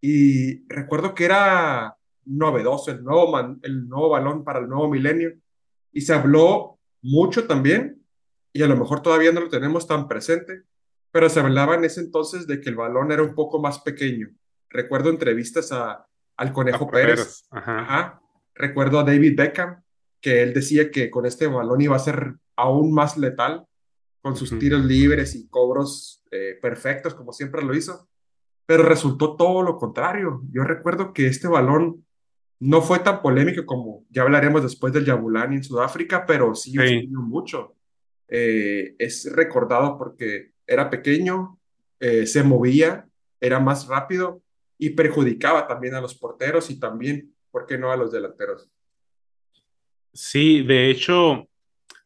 Y 0.00 0.64
recuerdo 0.68 1.16
que 1.16 1.24
era 1.24 1.96
novedoso 2.26 2.92
el 2.92 3.02
nuevo, 3.02 3.36
el 3.60 3.88
nuevo 3.88 4.10
balón 4.10 4.44
para 4.44 4.60
el 4.60 4.68
nuevo 4.68 4.88
milenio 4.88 5.32
y 5.92 6.02
se 6.02 6.14
habló 6.14 6.78
mucho 7.02 7.48
también, 7.48 8.00
y 8.52 8.62
a 8.62 8.68
lo 8.68 8.76
mejor 8.76 9.02
todavía 9.02 9.32
no 9.32 9.40
lo 9.40 9.48
tenemos 9.48 9.88
tan 9.88 10.06
presente, 10.06 10.62
pero 11.14 11.30
se 11.30 11.38
hablaba 11.38 11.76
en 11.76 11.84
ese 11.84 12.00
entonces 12.00 12.44
de 12.48 12.60
que 12.60 12.68
el 12.68 12.74
balón 12.74 13.12
era 13.12 13.22
un 13.22 13.36
poco 13.36 13.60
más 13.60 13.78
pequeño. 13.78 14.30
Recuerdo 14.68 15.10
entrevistas 15.10 15.70
a, 15.70 16.08
al 16.36 16.52
Conejo 16.52 16.90
Pérez. 16.90 17.46
Ajá. 17.52 18.20
Recuerdo 18.52 18.98
a 18.98 19.04
David 19.04 19.36
Beckham, 19.36 19.80
que 20.20 20.42
él 20.42 20.52
decía 20.52 20.90
que 20.90 21.10
con 21.10 21.24
este 21.24 21.46
balón 21.46 21.80
iba 21.80 21.94
a 21.94 22.00
ser 22.00 22.34
aún 22.56 22.92
más 22.92 23.16
letal, 23.16 23.64
con 24.22 24.34
sus 24.34 24.58
tiros 24.58 24.84
libres 24.84 25.36
y 25.36 25.46
cobros 25.46 26.20
eh, 26.32 26.58
perfectos, 26.60 27.14
como 27.14 27.32
siempre 27.32 27.62
lo 27.62 27.76
hizo. 27.76 28.08
Pero 28.66 28.82
resultó 28.82 29.36
todo 29.36 29.62
lo 29.62 29.76
contrario. 29.76 30.42
Yo 30.50 30.64
recuerdo 30.64 31.12
que 31.12 31.28
este 31.28 31.46
balón 31.46 32.04
No 32.58 32.82
fue 32.82 32.98
tan 32.98 33.22
polémico 33.22 33.64
como 33.66 34.04
ya 34.10 34.22
hablaremos 34.22 34.64
después 34.64 34.92
del 34.92 35.04
Yabulani 35.04 35.54
en 35.54 35.62
Sudáfrica, 35.62 36.26
pero 36.26 36.56
sí 36.56 36.74
mucho. 37.12 37.76
Eh, 38.26 38.96
es 38.98 39.32
recordado 39.32 39.96
porque 39.96 40.53
era 40.66 40.90
pequeño, 40.90 41.58
eh, 42.00 42.26
se 42.26 42.42
movía, 42.42 43.06
era 43.40 43.60
más 43.60 43.86
rápido 43.86 44.42
y 44.78 44.90
perjudicaba 44.90 45.66
también 45.66 45.94
a 45.94 46.00
los 46.00 46.14
porteros 46.14 46.70
y 46.70 46.78
también, 46.78 47.34
¿por 47.50 47.66
qué 47.66 47.78
no 47.78 47.92
a 47.92 47.96
los 47.96 48.12
delanteros? 48.12 48.70
sí, 50.12 50.62
de 50.62 50.90
hecho, 50.90 51.48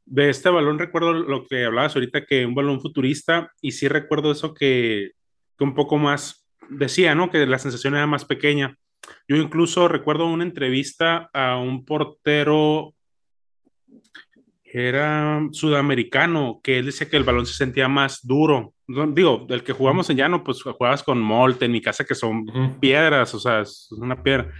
de 0.06 0.30
este 0.30 0.48
balón 0.48 0.78
recuerdo 0.78 1.12
lo 1.12 1.46
que 1.46 1.66
hablabas 1.66 1.94
ahorita, 1.94 2.24
que 2.24 2.46
un 2.46 2.54
balón 2.54 2.80
futurista, 2.80 3.52
y 3.60 3.72
sí 3.72 3.86
recuerdo 3.86 4.32
eso 4.32 4.54
que, 4.54 5.12
que 5.56 5.64
un 5.64 5.74
poco 5.74 5.98
más 5.98 6.48
decía, 6.70 7.14
¿no? 7.14 7.30
Que 7.30 7.46
la 7.46 7.58
sensación 7.58 7.94
era 7.94 8.06
más 8.06 8.24
pequeña. 8.24 8.76
Yo 9.28 9.36
incluso 9.36 9.88
recuerdo 9.88 10.26
una 10.26 10.44
entrevista 10.44 11.30
a 11.32 11.58
un 11.58 11.84
portero 11.84 12.94
Era 14.78 15.40
sudamericano, 15.50 16.60
que 16.62 16.78
él 16.78 16.86
decía 16.86 17.08
que 17.08 17.16
el 17.16 17.24
balón 17.24 17.46
se 17.46 17.54
sentía 17.54 17.88
más 17.88 18.24
duro. 18.24 18.74
Digo, 18.86 19.46
el 19.50 19.64
que 19.64 19.72
jugamos 19.72 20.08
en 20.08 20.16
llano, 20.16 20.44
pues 20.44 20.62
jugabas 20.62 21.02
con 21.02 21.20
Molte 21.20 21.64
en 21.64 21.72
mi 21.72 21.80
casa, 21.80 22.04
que 22.04 22.14
son 22.14 22.48
Ujú. 22.48 22.78
piedras, 22.78 23.34
o 23.34 23.40
sea, 23.40 23.62
es 23.62 23.88
una 23.90 24.22
piedra. 24.22 24.52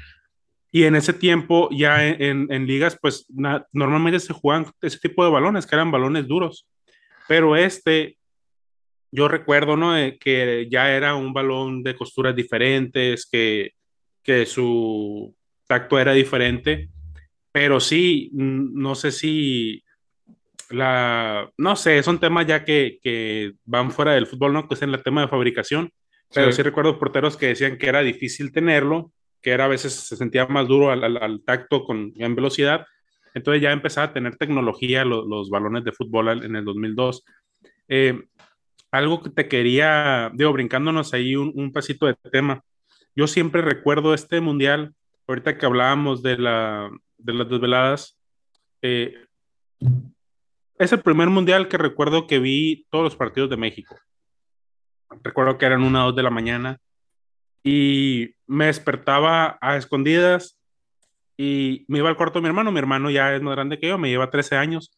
Y 0.73 0.85
en 0.85 0.97
ese 0.97 1.13
tiempo, 1.13 1.69
ya 1.71 2.07
en, 2.07 2.21
en, 2.21 2.53
en 2.53 2.67
ligas, 2.67 2.99
pues 3.01 3.27
na, 3.31 3.67
normalmente 3.73 4.21
se 4.21 4.33
juegan 4.35 4.67
ese 4.83 4.99
tipo 4.99 5.25
de 5.25 5.31
balones, 5.31 5.67
que 5.67 5.77
eran 5.77 5.91
balones 5.91 6.27
duros. 6.27 6.67
Pero 7.27 7.57
este, 7.57 8.19
yo 9.13 9.29
recuerdo, 9.29 9.77
¿no? 9.77 9.97
Eh, 9.97 10.19
que 10.19 10.67
ya 10.71 10.91
era 10.93 11.15
un 11.15 11.33
balón 11.33 11.83
de 11.83 11.95
costuras 11.95 12.35
diferentes, 12.35 13.27
que, 13.31 13.73
que 14.23 14.45
su 14.47 15.35
tacto 15.67 15.99
era 15.99 16.13
diferente. 16.13 16.89
Pero 17.51 17.81
sí, 17.81 18.31
no 18.33 18.95
sé 18.95 19.11
si 19.11 19.83
la, 20.71 21.51
no 21.57 21.77
sé, 21.77 22.03
son 22.03 22.21
temas 22.21 22.47
ya 22.47 22.65
que, 22.65 22.99
que 23.03 23.53
van 23.65 23.91
fuera 23.91 24.13
del 24.13 24.27
fútbol, 24.27 24.53
¿no? 24.53 24.69
Que 24.69 24.75
es 24.75 24.83
en 24.83 24.91
el 24.91 25.03
tema 25.03 25.23
de 25.23 25.29
fabricación, 25.29 25.93
Sí, 26.31 26.41
pero 26.41 26.53
sí 26.53 26.61
recuerdo 26.61 26.99
porteros 26.99 27.39
que 27.39 27.47
decían 27.47 27.79
que 27.79 27.89
era 27.89 28.03
difícil 28.03 28.53
tenerlo, 28.53 29.13
que 29.41 29.51
era 29.51 29.65
a 29.65 29.69
veces 29.69 29.95
se 29.95 30.15
sentía 30.15 30.47
más 30.47 30.69
duro 30.69 30.91
al, 30.91 31.03
al, 31.03 31.17
al 31.17 31.43
tacto 31.43 31.85
con 31.85 32.13
en 32.17 32.35
velocidad, 32.35 32.85
entonces 33.33 33.63
ya 33.63 33.73
empezaba 33.73 34.09
a 34.09 34.13
tener 34.13 34.37
tecnología 34.37 35.07
los, 35.07 35.27
los 35.27 35.49
balones 35.49 35.85
de 35.85 35.93
fútbol 35.93 36.45
en 36.45 36.55
el 36.55 36.65
2002. 36.67 37.25
Eh, 37.89 38.25
algo 38.91 39.23
que 39.23 39.31
te 39.31 39.49
quería, 39.49 40.31
digo, 40.35 40.53
brincándonos 40.53 41.15
ahí 41.15 41.35
un, 41.35 41.53
un 41.55 41.73
pasito 41.73 42.07
de 42.07 42.15
tema, 42.31 42.63
yo 43.17 43.27
siempre 43.27 43.63
recuerdo 43.63 44.13
este 44.13 44.41
mundial, 44.41 44.95
ahorita 45.27 45.57
que 45.57 45.67
hablábamos 45.67 46.23
de, 46.23 46.39
la, 46.39 46.91
de 47.17 47.33
las 47.33 47.49
desveladas, 47.49 48.19
eh, 48.83 49.15
es 50.79 50.93
el 50.93 51.01
primer 51.01 51.29
mundial 51.29 51.69
que 51.69 51.79
recuerdo 51.79 52.27
que 52.27 52.39
vi 52.39 52.87
todos 52.91 53.05
los 53.05 53.17
partidos 53.17 53.51
de 53.51 53.57
México. 53.57 53.97
Recuerdo 55.23 55.59
que 55.59 55.67
eran 55.67 55.83
una 55.83 56.05
o 56.05 56.07
dos 56.09 56.17
de 56.17 56.23
la 56.23 56.31
mañana 56.31 56.79
y 57.65 58.35
me 58.47 58.67
despertaba 58.67 59.59
a 59.61 59.77
escondidas 59.77 60.59
y 61.37 61.85
me 61.89 61.99
iba 61.99 62.09
al 62.09 62.17
cuarto 62.17 62.39
de 62.39 62.43
mi 62.43 62.49
hermano. 62.49 62.73
Mi 62.73 62.79
hermano 62.79 63.11
ya 63.11 63.35
es 63.35 63.43
más 63.43 63.55
grande 63.55 63.79
que 63.79 63.89
yo, 63.89 63.99
me 63.99 64.09
lleva 64.09 64.31
13 64.31 64.57
años, 64.57 64.93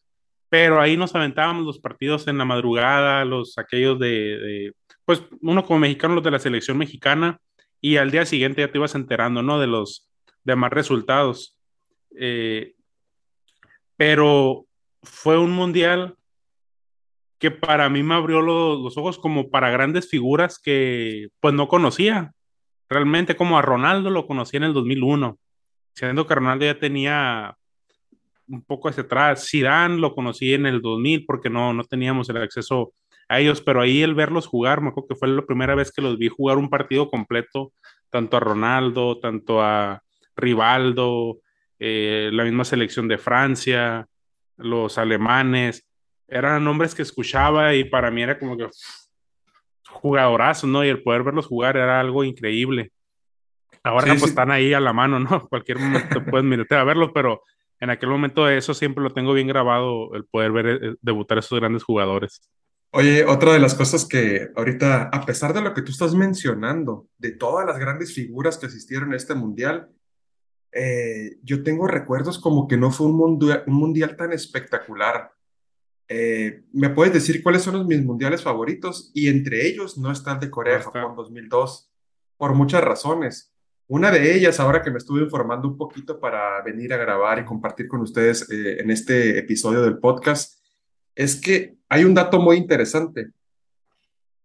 pero 0.49 0.79
ahí 0.81 0.97
nos 0.97 1.15
aventábamos 1.15 1.65
los 1.65 1.79
partidos 1.79 2.27
en 2.27 2.37
la 2.37 2.45
madrugada, 2.45 3.25
los 3.25 3.57
aquellos 3.57 3.97
de, 3.99 4.73
pues 5.05 5.23
uno 5.41 5.65
como 5.65 5.79
mexicano, 5.79 6.15
los 6.15 6.23
de 6.23 6.31
la 6.31 6.39
selección 6.39 6.77
mexicana, 6.77 7.39
y 7.79 7.97
al 7.97 8.11
día 8.11 8.25
siguiente 8.25 8.61
ya 8.61 8.71
te 8.71 8.77
ibas 8.77 8.95
enterando, 8.95 9.41
¿no? 9.41 9.59
De 9.59 9.67
los 9.67 10.09
demás 10.43 10.71
resultados. 10.71 11.57
Eh, 12.19 12.75
pero 13.95 14.65
fue 15.03 15.37
un 15.37 15.51
mundial 15.51 16.17
que 17.39 17.49
para 17.49 17.89
mí 17.89 18.03
me 18.03 18.13
abrió 18.13 18.41
los, 18.41 18.95
ojos 18.97 19.17
como 19.17 19.49
para 19.49 19.71
grandes 19.71 20.07
figuras 20.07 20.59
que 20.59 21.29
pues 21.39 21.53
no 21.55 21.67
conocía. 21.67 22.33
Realmente 22.87 23.35
como 23.35 23.57
a 23.57 23.63
Ronaldo 23.63 24.11
lo 24.11 24.27
conocí 24.27 24.57
en 24.57 24.63
el 24.63 24.73
2001, 24.73 25.39
siendo 25.95 26.27
que 26.27 26.35
Ronaldo 26.35 26.65
ya 26.65 26.77
tenía 26.77 27.57
un 28.47 28.63
poco 28.63 28.89
hacia 28.89 29.03
atrás. 29.03 29.47
Zidane 29.49 29.97
lo 29.97 30.13
conocí 30.13 30.53
en 30.53 30.67
el 30.67 30.81
2000 30.81 31.25
porque 31.25 31.49
no, 31.49 31.73
no 31.73 31.83
teníamos 31.83 32.29
el 32.29 32.37
acceso 32.37 32.93
a 33.27 33.39
ellos, 33.39 33.61
pero 33.61 33.81
ahí 33.81 34.03
el 34.03 34.13
verlos 34.13 34.45
jugar, 34.45 34.81
me 34.81 34.89
acuerdo 34.89 35.07
que 35.07 35.15
fue 35.15 35.29
la 35.29 35.45
primera 35.45 35.73
vez 35.73 35.91
que 35.91 36.01
los 36.01 36.19
vi 36.19 36.27
jugar 36.27 36.57
un 36.57 36.69
partido 36.69 37.09
completo, 37.09 37.73
tanto 38.09 38.37
a 38.37 38.41
Ronaldo, 38.41 39.19
tanto 39.19 39.63
a 39.63 40.03
Rivaldo, 40.35 41.39
eh, 41.79 42.29
la 42.33 42.43
misma 42.43 42.65
selección 42.65 43.07
de 43.07 43.17
Francia, 43.17 44.07
los 44.57 44.97
alemanes, 44.97 45.87
eran 46.27 46.63
nombres 46.63 46.95
que 46.95 47.01
escuchaba 47.01 47.73
y 47.75 47.83
para 47.83 48.09
mí 48.09 48.23
era 48.23 48.39
como 48.39 48.57
que 48.57 48.67
jugadorazos, 49.89 50.69
¿no? 50.69 50.83
Y 50.83 50.89
el 50.89 51.03
poder 51.03 51.23
verlos 51.23 51.47
jugar 51.47 51.77
era 51.77 51.99
algo 51.99 52.23
increíble. 52.23 52.91
Ahora 53.83 54.05
sí, 54.05 54.09
pues 54.11 54.21
sí. 54.21 54.29
están 54.29 54.51
ahí 54.51 54.73
a 54.73 54.79
la 54.79 54.93
mano, 54.93 55.19
¿no? 55.19 55.41
Cualquier 55.49 55.79
momento 55.79 56.23
puedes 56.25 56.45
meterte 56.45 56.75
a 56.75 56.83
verlos, 56.83 57.11
pero 57.13 57.43
en 57.79 57.89
aquel 57.89 58.09
momento 58.09 58.47
eso 58.47 58.73
siempre 58.73 59.03
lo 59.03 59.11
tengo 59.11 59.33
bien 59.33 59.47
grabado, 59.47 60.13
el 60.13 60.25
poder 60.25 60.51
ver 60.51 60.67
eh, 60.67 60.95
debutar 61.01 61.37
a 61.37 61.39
esos 61.39 61.59
grandes 61.59 61.83
jugadores. 61.83 62.41
Oye, 62.93 63.25
otra 63.25 63.53
de 63.53 63.59
las 63.59 63.73
cosas 63.73 64.05
que 64.05 64.49
ahorita, 64.55 65.09
a 65.11 65.25
pesar 65.25 65.53
de 65.53 65.61
lo 65.61 65.73
que 65.73 65.81
tú 65.81 65.91
estás 65.91 66.13
mencionando, 66.13 67.07
de 67.17 67.31
todas 67.31 67.65
las 67.65 67.79
grandes 67.79 68.13
figuras 68.13 68.57
que 68.57 68.65
asistieron 68.65 69.13
a 69.13 69.15
este 69.15 69.33
mundial, 69.33 69.89
eh, 70.71 71.37
yo 71.43 71.63
tengo 71.63 71.87
recuerdos 71.87 72.39
como 72.39 72.67
que 72.67 72.77
no 72.77 72.91
fue 72.91 73.07
un 73.07 73.17
mundial, 73.17 73.63
un 73.67 73.73
mundial 73.73 74.15
tan 74.15 74.31
espectacular. 74.31 75.31
Eh, 76.07 76.63
¿me 76.73 76.89
puedes 76.89 77.13
decir 77.13 77.41
cuáles 77.41 77.61
son 77.61 77.75
los 77.75 77.85
mis 77.85 78.03
mundiales 78.03 78.41
favoritos? 78.41 79.11
Y 79.13 79.27
entre 79.27 79.67
ellos 79.67 79.97
no 79.97 80.11
está 80.11 80.33
el 80.33 80.39
de 80.39 80.45
Hasta, 80.45 80.51
Corea-Japón 80.51 81.15
2002, 81.15 81.91
por 82.37 82.53
muchas 82.53 82.83
razones. 82.83 83.53
Una 83.87 84.11
de 84.11 84.35
ellas, 84.35 84.59
ahora 84.59 84.81
que 84.81 84.91
me 84.91 84.97
estuve 84.97 85.21
informando 85.21 85.67
un 85.67 85.77
poquito 85.77 86.19
para 86.19 86.61
venir 86.63 86.93
a 86.93 86.97
grabar 86.97 87.39
y 87.39 87.45
compartir 87.45 87.87
con 87.87 88.01
ustedes 88.01 88.49
eh, 88.49 88.79
en 88.79 88.89
este 88.89 89.37
episodio 89.37 89.81
del 89.81 89.99
podcast, 89.99 90.61
es 91.13 91.35
que 91.35 91.75
hay 91.89 92.05
un 92.05 92.13
dato 92.13 92.39
muy 92.39 92.55
interesante. 92.57 93.31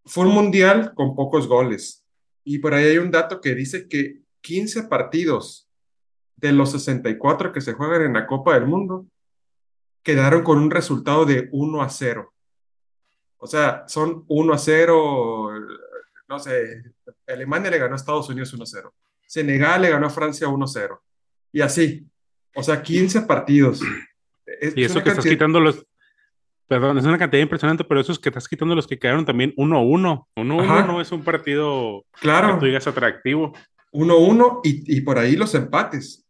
Fue 0.05 0.25
un 0.25 0.33
mundial 0.33 0.93
con 0.93 1.15
pocos 1.15 1.47
goles. 1.47 2.05
Y 2.43 2.59
por 2.59 2.73
ahí 2.73 2.85
hay 2.85 2.97
un 2.97 3.11
dato 3.11 3.39
que 3.39 3.55
dice 3.55 3.87
que 3.87 4.21
15 4.41 4.83
partidos 4.83 5.66
de 6.37 6.51
los 6.51 6.71
64 6.71 7.51
que 7.51 7.61
se 7.61 7.73
juegan 7.73 8.03
en 8.03 8.13
la 8.13 8.25
Copa 8.27 8.53
del 8.53 8.65
Mundo 8.65 9.05
quedaron 10.03 10.43
con 10.43 10.57
un 10.59 10.71
resultado 10.71 11.25
de 11.25 11.49
uno 11.51 11.81
a 11.81 11.89
cero. 11.89 12.33
O 13.37 13.47
sea, 13.47 13.83
son 13.87 14.23
uno 14.29 14.53
a 14.53 14.57
cero. 14.57 15.49
no 16.29 16.39
sé, 16.39 16.83
Alemania 17.27 17.69
le 17.69 17.77
ganó 17.77 17.93
a 17.93 17.97
Estados 17.97 18.29
Unidos 18.29 18.53
uno 18.53 18.63
a 18.63 18.67
cero. 18.67 18.93
Senegal 19.25 19.81
le 19.81 19.89
ganó 19.89 20.07
a 20.07 20.11
Francia 20.11 20.47
uno 20.47 20.65
a 20.65 20.69
cero. 20.69 21.01
Y 21.51 21.61
así, 21.61 22.07
o 22.55 22.63
sea, 22.63 22.81
15 22.81 23.21
partidos. 23.23 23.81
y 23.81 24.83
Es 24.83 24.91
eso 24.91 24.93
una 24.93 25.03
que 25.03 25.09
estás 25.09 25.25
cantidad, 25.25 25.33
quitando 25.33 25.59
los, 25.59 25.85
perdón, 26.67 26.97
es 26.97 27.05
una 27.05 27.17
cantidad 27.17 27.41
impresionante, 27.41 27.83
pero 27.83 27.99
eso 27.99 28.11
es 28.11 28.19
que 28.19 28.29
estás 28.29 28.47
quitando 28.47 28.75
los 28.75 28.87
que 28.87 28.99
quedaron 28.99 29.25
también 29.25 29.53
1-1. 29.55 30.25
1-1 30.35 30.45
no 30.45 30.61
ajá, 30.61 31.01
es 31.01 31.11
un 31.11 31.23
partido 31.23 32.05
que 32.13 32.19
tú 32.19 32.21
claro, 32.21 32.59
digas 32.61 32.87
atractivo. 32.87 33.53
uno 33.91 34.17
uno 34.17 34.61
y, 34.63 34.97
y 34.97 35.01
por 35.01 35.17
ahí 35.19 35.35
los 35.35 35.53
empates, 35.55 36.26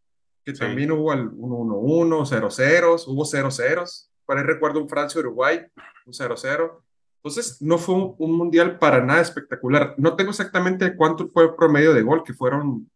que 0.47 0.55
Sí. 0.55 0.59
también 0.61 0.91
hubo 0.91 1.11
al 1.11 1.27
uno 1.27 1.55
uno 1.57 1.75
uno, 1.77 2.25
cero 2.25 2.47
0 2.49 2.95
hubo 3.07 3.25
cero 3.25 3.51
ceros. 3.51 4.09
Por 4.25 4.37
ahí 4.37 4.43
recuerdo 4.45 4.81
un 4.81 4.87
Francia-Uruguay, 4.87 5.59
un 6.05 6.13
cero 6.13 6.35
cero. 6.37 6.83
Entonces, 7.17 7.61
no 7.61 7.77
fue 7.77 7.95
un, 7.95 8.15
un 8.17 8.37
mundial 8.37 8.79
para 8.79 9.03
nada 9.03 9.19
espectacular. 9.21 9.93
No 9.97 10.15
tengo 10.15 10.29
exactamente 10.29 10.95
cuánto 10.95 11.29
fue 11.33 11.43
el 11.43 11.55
promedio 11.55 11.93
de 11.93 12.01
gol, 12.01 12.23
que 12.23 12.33
fueron 12.33 12.89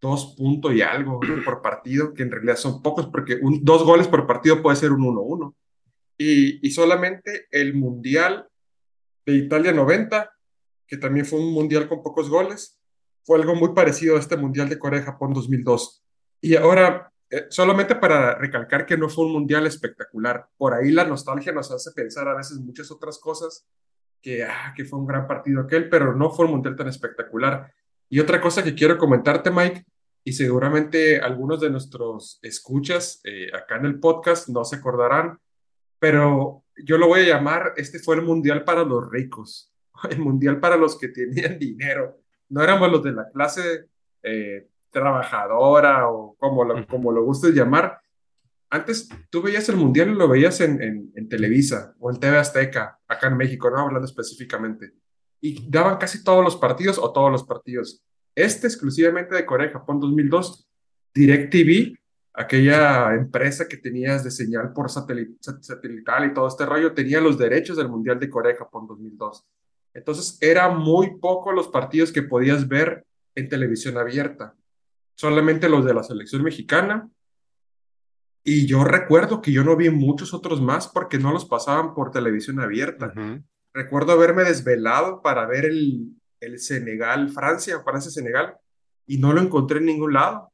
dos 0.00 0.34
puntos 0.38 0.72
y 0.72 0.80
algo 0.80 1.20
por 1.44 1.60
partido, 1.60 2.14
que 2.14 2.22
en 2.22 2.30
realidad 2.30 2.56
son 2.56 2.80
pocos, 2.80 3.08
porque 3.08 3.38
un, 3.42 3.62
dos 3.62 3.84
goles 3.84 4.08
por 4.08 4.26
partido 4.26 4.62
puede 4.62 4.76
ser 4.76 4.92
un 4.92 5.04
uno 5.04 5.20
uno 5.20 5.54
Y, 6.16 6.66
y 6.66 6.70
solamente 6.70 7.46
el 7.50 7.74
mundial 7.74 8.48
de 9.26 9.34
Italia 9.34 9.72
90, 9.72 10.30
que 10.86 10.96
también 10.96 11.26
fue 11.26 11.40
un 11.40 11.52
mundial 11.52 11.88
con 11.88 12.02
pocos 12.02 12.30
goles, 12.30 12.80
fue 13.24 13.38
algo 13.38 13.54
muy 13.54 13.74
parecido 13.74 14.16
a 14.16 14.20
este 14.20 14.38
mundial 14.38 14.70
de 14.70 14.78
Corea-Japón 14.78 15.34
2002. 15.34 16.05
Y 16.40 16.56
ahora, 16.56 17.10
eh, 17.30 17.46
solamente 17.50 17.96
para 17.96 18.34
recalcar 18.36 18.86
que 18.86 18.96
no 18.96 19.08
fue 19.08 19.26
un 19.26 19.32
mundial 19.32 19.66
espectacular, 19.66 20.48
por 20.56 20.74
ahí 20.74 20.90
la 20.90 21.04
nostalgia 21.04 21.52
nos 21.52 21.70
hace 21.70 21.92
pensar 21.92 22.28
a 22.28 22.36
veces 22.36 22.58
muchas 22.58 22.90
otras 22.90 23.18
cosas, 23.18 23.66
que, 24.20 24.44
ah, 24.44 24.72
que 24.76 24.84
fue 24.84 24.98
un 24.98 25.06
gran 25.06 25.26
partido 25.26 25.60
aquel, 25.60 25.88
pero 25.88 26.14
no 26.14 26.30
fue 26.30 26.46
un 26.46 26.52
mundial 26.52 26.76
tan 26.76 26.88
espectacular. 26.88 27.72
Y 28.08 28.20
otra 28.20 28.40
cosa 28.40 28.62
que 28.62 28.74
quiero 28.74 28.98
comentarte, 28.98 29.50
Mike, 29.50 29.84
y 30.24 30.32
seguramente 30.32 31.20
algunos 31.20 31.60
de 31.60 31.70
nuestros 31.70 32.40
escuchas 32.42 33.20
eh, 33.22 33.48
acá 33.54 33.76
en 33.76 33.86
el 33.86 34.00
podcast 34.00 34.48
no 34.48 34.64
se 34.64 34.74
acordarán, 34.74 35.38
pero 36.00 36.64
yo 36.84 36.98
lo 36.98 37.06
voy 37.06 37.20
a 37.20 37.36
llamar, 37.36 37.74
este 37.76 38.00
fue 38.00 38.16
el 38.16 38.22
mundial 38.22 38.64
para 38.64 38.82
los 38.82 39.08
ricos, 39.08 39.72
el 40.10 40.18
mundial 40.18 40.58
para 40.58 40.76
los 40.76 40.98
que 40.98 41.08
tenían 41.08 41.58
dinero. 41.60 42.18
No 42.48 42.62
éramos 42.62 42.90
los 42.90 43.02
de 43.04 43.12
la 43.12 43.30
clase 43.30 43.86
eh, 44.22 44.68
trabajadora 45.00 46.08
o 46.08 46.34
como 46.38 46.64
lo, 46.64 46.86
como 46.86 47.12
lo 47.12 47.24
gustes 47.24 47.54
llamar. 47.54 48.00
Antes 48.70 49.08
tú 49.30 49.42
veías 49.42 49.68
el 49.68 49.76
mundial 49.76 50.10
y 50.10 50.14
lo 50.14 50.28
veías 50.28 50.60
en, 50.60 50.82
en, 50.82 51.12
en 51.14 51.28
Televisa 51.28 51.94
o 52.00 52.10
en 52.10 52.18
TV 52.18 52.36
Azteca, 52.38 52.98
acá 53.06 53.28
en 53.28 53.36
México, 53.36 53.70
no 53.70 53.78
hablando 53.78 54.06
específicamente. 54.06 54.92
Y 55.40 55.68
daban 55.70 55.98
casi 55.98 56.24
todos 56.24 56.42
los 56.42 56.56
partidos 56.56 56.98
o 56.98 57.12
todos 57.12 57.30
los 57.30 57.44
partidos. 57.44 58.02
Este 58.34 58.66
exclusivamente 58.66 59.34
de 59.34 59.46
Corea 59.46 59.68
y 59.68 59.72
Japón 59.72 60.00
2002, 60.00 60.68
DirecTV, 61.14 61.96
aquella 62.34 63.14
empresa 63.14 63.66
que 63.68 63.76
tenías 63.76 64.24
de 64.24 64.30
señal 64.30 64.72
por 64.72 64.88
satelit- 64.88 65.36
sat- 65.40 65.62
satelital 65.62 66.26
y 66.26 66.34
todo 66.34 66.48
este 66.48 66.66
rollo, 66.66 66.92
tenía 66.92 67.20
los 67.20 67.38
derechos 67.38 67.76
del 67.76 67.88
Mundial 67.88 68.18
de 68.18 68.28
Corea 68.28 68.52
y 68.54 68.56
Japón 68.58 68.86
2002. 68.86 69.44
Entonces, 69.94 70.36
era 70.42 70.68
muy 70.68 71.16
poco 71.18 71.52
los 71.52 71.68
partidos 71.68 72.12
que 72.12 72.22
podías 72.22 72.66
ver 72.68 73.06
en 73.34 73.48
televisión 73.48 73.96
abierta, 73.96 74.54
solamente 75.16 75.68
los 75.68 75.84
de 75.84 75.94
la 75.94 76.04
selección 76.04 76.42
mexicana. 76.42 77.10
Y 78.44 78.66
yo 78.66 78.84
recuerdo 78.84 79.42
que 79.42 79.50
yo 79.50 79.64
no 79.64 79.76
vi 79.76 79.90
muchos 79.90 80.32
otros 80.32 80.60
más 80.60 80.86
porque 80.86 81.18
no 81.18 81.32
los 81.32 81.44
pasaban 81.44 81.94
por 81.94 82.12
televisión 82.12 82.60
abierta. 82.60 83.12
ujú. 83.16 83.42
Recuerdo 83.74 84.12
haberme 84.12 84.44
desvelado 84.44 85.20
para 85.20 85.44
ver 85.44 85.66
el, 85.66 86.14
el 86.40 86.58
Senegal-Francia, 86.58 87.82
Francia-Senegal, 87.82 88.56
y 89.06 89.18
no 89.18 89.32
lo 89.34 89.42
encontré 89.42 89.80
en 89.80 89.86
ningún 89.86 90.14
lado. 90.14 90.50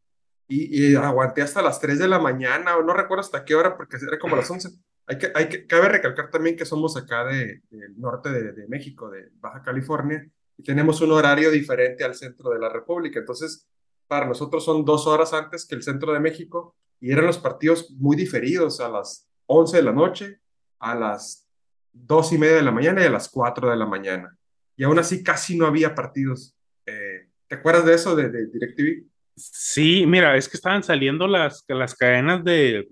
Y, 0.49 0.91
y 0.91 0.97
aguanté 0.97 1.43
hasta 1.43 1.63
las 1.63 1.79
3 1.79 1.99
de 1.99 2.09
la 2.09 2.19
mañana, 2.19 2.77
o 2.77 2.83
no 2.83 2.95
recuerdo 2.95 3.21
hasta 3.21 3.45
qué 3.45 3.55
hora, 3.55 3.77
porque 3.77 3.97
era 4.05 4.19
como 4.19 4.37
las 4.37 4.51
11. 4.51 4.71
Hay 5.07 5.19
que, 5.19 5.33
hay 5.35 5.49
que, 5.49 5.67
cabe 5.67 5.89
recalcar 5.89 6.31
también 6.31 6.57
que 6.57 6.65
somos 6.65 6.97
acá 6.97 7.25
de, 7.25 7.63
del 7.71 7.99
norte 7.99 8.31
de, 8.31 8.53
de 8.53 8.67
México, 8.67 9.09
de 9.11 9.31
Baja 9.41 9.63
California, 9.63 10.27
y 10.57 10.63
tenemos 10.63 11.01
un 11.01 11.13
horario 11.13 11.51
diferente 11.51 12.05
al 12.05 12.15
centro 12.15 12.51
de 12.51 12.59
la 12.59 12.69
República. 12.69 13.21
Entonces, 13.21 13.69
para 14.13 14.27
nosotros 14.27 14.63
son 14.63 14.85
dos 14.85 15.07
horas 15.07 15.33
antes 15.33 15.65
que 15.65 15.75
el 15.75 15.83
centro 15.83 16.13
de 16.13 16.21
México, 16.21 16.77
y 17.01 17.13
eran 17.13 17.25
los 17.25 17.39
partidos 17.39 17.91
muy 17.93 18.15
diferidos, 18.15 18.79
a 18.79 18.91
las 18.91 19.27
11 19.47 19.79
de 19.79 19.83
la 19.83 19.93
noche, 19.93 20.39
a 20.81 20.95
las 20.95 21.49
dos 21.95 22.31
y 22.31 22.37
media 22.37 22.57
de 22.57 22.63
la 22.63 22.73
mañana 22.73 23.01
y 23.01 23.07
a 23.07 23.11
las 23.11 23.31
4 23.31 23.71
de 23.71 23.77
la 23.79 23.87
mañana. 23.87 24.37
Y 24.77 24.85
aún 24.85 24.99
así 24.99 25.25
casi 25.25 25.57
no 25.57 25.65
había 25.65 25.95
partidos. 25.95 26.55
Eh, 26.85 27.27
¿te 27.47 27.55
acuerdas 27.55 27.87
de 27.87 27.95
eso 27.95 28.15
de, 28.15 28.29
de 28.29 28.49
DirecTV? 28.49 29.07
Sí, 29.35 30.05
mira, 30.07 30.37
es 30.37 30.47
que 30.47 30.59
estaban 30.59 30.83
saliendo 30.83 31.27
las, 31.27 31.65
las 31.67 31.95
cadenas 31.95 32.45
de, 32.45 32.91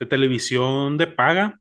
de 0.00 0.06
televisión 0.06 0.98
de 0.98 1.06
paga 1.06 1.60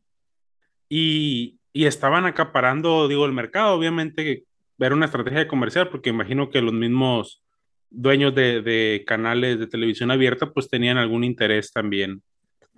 y, 0.90 1.60
y 1.74 1.86
estaban 1.86 2.26
acaparando, 2.26 3.08
digo, 3.08 3.28
el 3.28 3.34
mercado. 3.34 3.76
Obviamente, 3.76 4.46
era 4.80 4.96
una 4.96 5.06
estrategia 5.06 5.48
comercial, 5.48 5.90
porque 5.90 6.10
imagino 6.10 6.50
que 6.50 6.64
los 6.64 6.74
mismos 6.74 7.44
dueños 7.90 8.36
de, 8.36 9.04
canales 9.08 9.60
de 9.60 9.68
televisión 9.68 10.12
abierta, 10.12 10.52
pues 10.52 10.70
tenían 10.70 10.98
algún 10.98 11.24
interés 11.24 11.72
también 11.72 12.22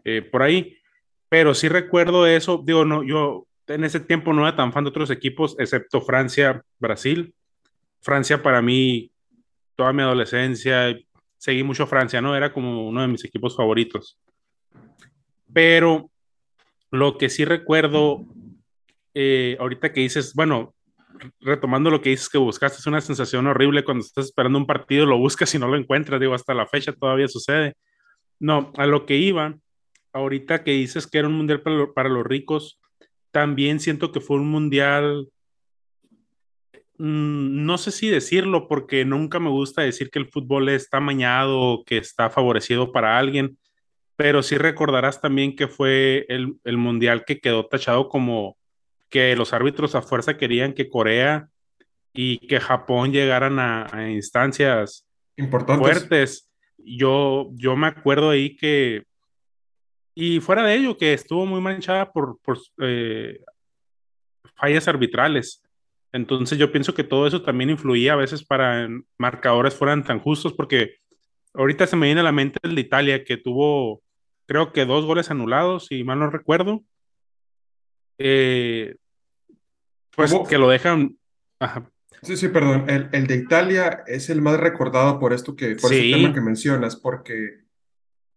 eh, 0.04 0.22
por 0.22 0.44
ahí. 0.44 0.78
Pero 1.30 1.54
sí 1.54 1.70
recuerdo 1.70 2.28
eso, 2.28 2.62
digo, 2.66 2.86
no, 2.86 3.04
yo 3.04 3.48
en 3.68 3.84
ese 3.84 4.00
tiempo 4.00 4.34
no 4.34 4.48
era 4.48 4.56
tan 4.56 4.74
fan 4.74 4.84
de 4.84 4.90
otros 4.90 5.10
equipos, 5.12 5.56
excepto 5.60 6.02
Francia, 6.02 6.64
Brasil. 6.80 7.34
Francia 8.02 8.42
para 8.42 8.62
mí, 8.62 9.12
toda 9.76 9.94
mi 9.94 10.02
adolescencia, 10.02 10.98
seguí 11.38 11.64
mucho 11.64 11.88
Francia, 11.88 12.22
¿no? 12.22 12.36
Era 12.36 12.52
como 12.52 12.88
uno 12.88 13.02
de 13.02 13.08
mis 13.08 13.24
equipos 13.24 13.56
favoritos. 13.56 14.18
Pero 15.54 16.10
lo 16.92 17.18
que 17.18 17.30
sí 17.30 17.46
recuerdo, 17.46 18.26
eh, 19.14 19.58
ahorita 19.60 19.94
que 19.94 20.02
dices, 20.02 20.34
bueno, 20.34 20.74
retomando 21.40 21.90
lo 21.90 22.02
que 22.02 22.10
dices 22.10 22.30
que 22.30 22.38
buscaste, 22.38 22.80
es 22.80 22.88
una 22.88 23.02
sensación 23.02 23.48
horrible 23.48 23.84
cuando 23.84 24.04
estás 24.04 24.26
esperando 24.26 24.58
un 24.58 24.66
partido, 24.66 25.06
lo 25.06 25.18
buscas 25.18 25.54
y 25.56 25.60
no 25.60 25.68
lo 25.68 25.78
encuentras, 25.78 26.20
digo, 26.20 26.34
hasta 26.34 26.54
la 26.54 26.68
fecha 26.68 26.94
todavía 26.94 27.28
sucede. 27.28 27.76
No, 28.40 28.72
a 28.78 28.86
lo 28.86 29.06
que 29.06 29.18
iba, 29.18 29.58
ahorita 30.14 30.64
que 30.64 30.72
dices 30.72 31.08
que 31.08 31.20
era 31.20 31.28
un 31.28 31.36
mundial 31.36 31.62
para, 31.62 31.94
para 31.94 32.10
los 32.10 32.26
ricos, 32.26 32.80
también 33.32 33.80
siento 33.80 34.12
que 34.12 34.20
fue 34.20 34.38
un 34.38 34.50
mundial, 34.50 35.30
mm, 36.98 37.66
no 37.66 37.78
sé 37.78 37.92
si 37.92 38.10
decirlo, 38.10 38.68
porque 38.68 39.06
nunca 39.06 39.40
me 39.40 39.50
gusta 39.50 39.82
decir 39.82 40.10
que 40.10 40.20
el 40.20 40.28
fútbol 40.28 40.70
está 40.70 40.98
amañado 40.98 41.60
o 41.60 41.84
que 41.86 41.98
está 41.98 42.30
favorecido 42.30 42.92
para 42.92 43.18
alguien, 43.18 43.58
pero 44.16 44.44
sí 44.44 44.58
recordarás 44.58 45.22
también 45.22 45.56
que 45.56 45.68
fue 45.68 46.26
el, 46.30 46.56
el 46.64 46.78
mundial 46.78 47.24
que 47.26 47.40
quedó 47.40 47.66
tachado 47.68 48.10
como 48.10 48.58
que 49.12 49.36
los 49.36 49.54
árbitros 49.54 49.94
a 49.94 50.02
fuerza 50.02 50.38
querían 50.38 50.74
que 50.74 50.90
Corea 50.90 51.50
y 52.14 52.40
que 52.48 52.60
Japón 52.60 53.12
llegaran 53.12 53.60
a, 53.60 53.86
a 53.92 54.10
instancias 54.10 55.06
Importantes. 55.38 55.86
fuertes. 55.88 56.50
Yo, 56.78 57.50
yo 57.54 57.76
me 57.76 57.88
acuerdo 57.88 58.32
ahí 58.32 58.56
que, 58.56 59.04
y 60.16 60.40
fuera 60.40 60.64
de 60.64 60.76
ello, 60.76 60.98
que 60.98 61.14
estuvo 61.14 61.46
muy 61.46 61.62
manchada 61.62 62.12
por, 62.12 62.40
por 62.42 62.58
eh, 62.80 63.40
fallas 64.56 64.88
arbitrales. 64.88 65.62
Entonces 66.14 66.58
yo 66.58 66.72
pienso 66.72 66.94
que 66.94 67.04
todo 67.04 67.28
eso 67.28 67.42
también 67.42 67.70
influía 67.70 68.14
a 68.14 68.18
veces 68.18 68.44
para 68.44 68.90
marcadores 69.18 69.76
fueran 69.76 70.04
tan 70.04 70.20
justos, 70.20 70.54
porque 70.54 70.96
ahorita 71.54 71.86
se 71.86 71.96
me 71.96 72.08
viene 72.08 72.22
a 72.22 72.26
la 72.26 72.32
mente 72.32 72.60
el 72.64 72.76
de 72.76 72.82
Italia, 72.82 73.24
que 73.24 73.38
tuvo, 73.38 74.02
creo 74.48 74.74
que 74.74 74.86
dos 74.86 75.06
goles 75.06 75.32
anulados, 75.32 75.88
si 75.88 76.04
mal 76.04 76.20
no 76.20 76.30
recuerdo, 76.30 76.84
eh, 78.18 78.96
pues 80.16 80.32
que 80.32 80.56
Hubo, 80.58 80.66
lo 80.66 80.70
dejan, 80.70 81.18
ajá, 81.60 81.90
sí, 82.22 82.38
sí, 82.38 82.48
perdón, 82.50 82.90
el, 82.90 83.10
el 83.12 83.28
de 83.28 83.36
Italia 83.36 84.04
es 84.08 84.30
el 84.30 84.42
más 84.42 84.60
recordado 84.60 85.20
por 85.20 85.34
esto 85.34 85.56
que, 85.56 85.76
por 85.76 85.94
ese 85.94 86.12
tema 86.12 86.30
sí, 86.30 86.34
que 86.34 86.42
mencionas, 86.42 86.96
porque 86.96 87.62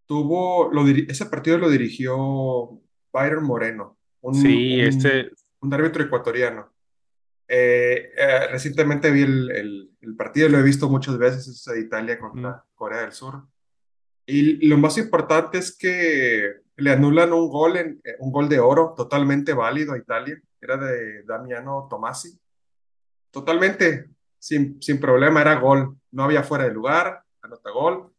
tuvo, 0.05 0.71
lo, 0.71 0.87
ese 0.87 1.25
partido 1.25 1.57
lo 1.57 1.69
dirigió 1.69 2.79
Byron 3.11 3.43
Moreno, 3.43 3.97
un, 4.21 4.35
sí, 4.35 4.75
un, 4.75 4.87
este, 4.87 5.31
un 5.61 5.73
árbitro 5.73 6.03
ecuatoriano. 6.03 6.71
Eh, 7.47 8.11
eh, 8.17 8.47
recientemente 8.51 9.11
vi 9.11 9.21
el, 9.21 9.51
el, 9.51 9.91
el 10.01 10.15
partido, 10.15 10.49
lo 10.49 10.57
he 10.57 10.63
visto 10.63 10.89
muchas 10.89 11.17
veces, 11.17 11.47
es 11.47 11.63
de 11.63 11.81
Italia 11.81 12.15
mm, 12.15 12.19
contra 12.19 12.63
Corea 12.73 13.01
del 13.01 13.11
Sur. 13.11 13.43
Y 14.25 14.67
lo 14.67 14.77
más 14.77 14.97
importante 14.97 15.59
es 15.59 15.75
que 15.77 16.55
le 16.77 16.91
anulan 16.91 17.33
un 17.33 17.49
gol, 17.49 17.77
en, 17.77 18.01
eh, 18.03 18.15
un 18.19 18.31
gol 18.31 18.49
de 18.49 18.59
oro 18.59 18.93
totalmente 18.97 19.53
válido 19.53 19.93
a 19.93 19.97
Italia. 19.97 20.41
Era 20.61 20.77
de 20.77 21.23
Damiano 21.23 21.87
Tomasi. 21.89 22.37
Totalmente 23.31 24.09
sin, 24.39 24.81
sin 24.81 24.99
problema, 24.99 25.41
era 25.41 25.55
gol. 25.59 25.97
No 26.11 26.23
había 26.23 26.43
fuera 26.43 26.65
de 26.65 26.71
lugar, 26.73 27.23
anota 27.41 27.69
gol. 27.71 28.11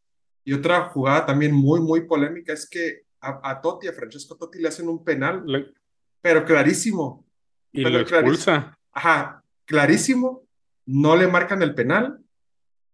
Y 0.45 0.53
otra 0.53 0.89
jugada 0.91 1.27
también 1.27 1.53
muy, 1.55 1.81
muy 1.81 2.03
polémica 2.03 2.53
es 2.53 2.69
que 2.69 3.03
a, 3.21 3.51
a 3.51 3.61
Totti, 3.61 3.89
a 3.89 3.93
Francesco 3.93 4.37
Totti, 4.37 4.61
le 4.61 4.69
hacen 4.69 4.89
un 4.89 5.03
penal, 5.05 5.43
le- 5.47 5.73
pero 6.21 6.45
clarísimo. 6.45 7.25
Y 7.73 7.81
lo 7.83 7.89
penal 7.89 8.05
clarísimo. 8.07 8.33
expulsa. 8.35 8.79
Ajá, 8.93 9.45
clarísimo. 9.65 10.43
No 10.87 11.17
le 11.17 11.27
marcan 11.27 11.63
el 11.63 11.75
penal 11.75 12.21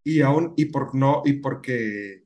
y 0.04 0.20
aún, 0.22 0.54
y 0.56 0.66
por 0.66 0.94
no, 0.94 1.22
y 1.24 1.34
porque 1.34 2.21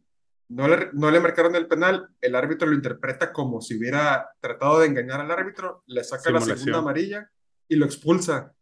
no 0.49 0.69
le, 0.69 0.91
no 0.93 1.11
le 1.11 1.21
marcaron 1.21 1.57
el 1.57 1.67
penal, 1.67 2.09
el 2.21 2.35
árbitro 2.37 2.69
lo 2.69 2.75
interpreta 2.75 3.33
como 3.33 3.61
si 3.61 3.77
hubiera 3.77 4.29
tratado 4.41 4.81
de 4.81 4.87
engañar 4.87 5.21
al 5.21 5.31
árbitro, 5.31 5.83
le 5.87 6.05
saca 6.05 6.31
la 6.31 6.41
segunda 6.41 6.57
Simulación. 6.57 6.75
amarilla 6.75 7.31
y 7.69 7.77
lo 7.77 7.87
expulsa. 7.87 8.53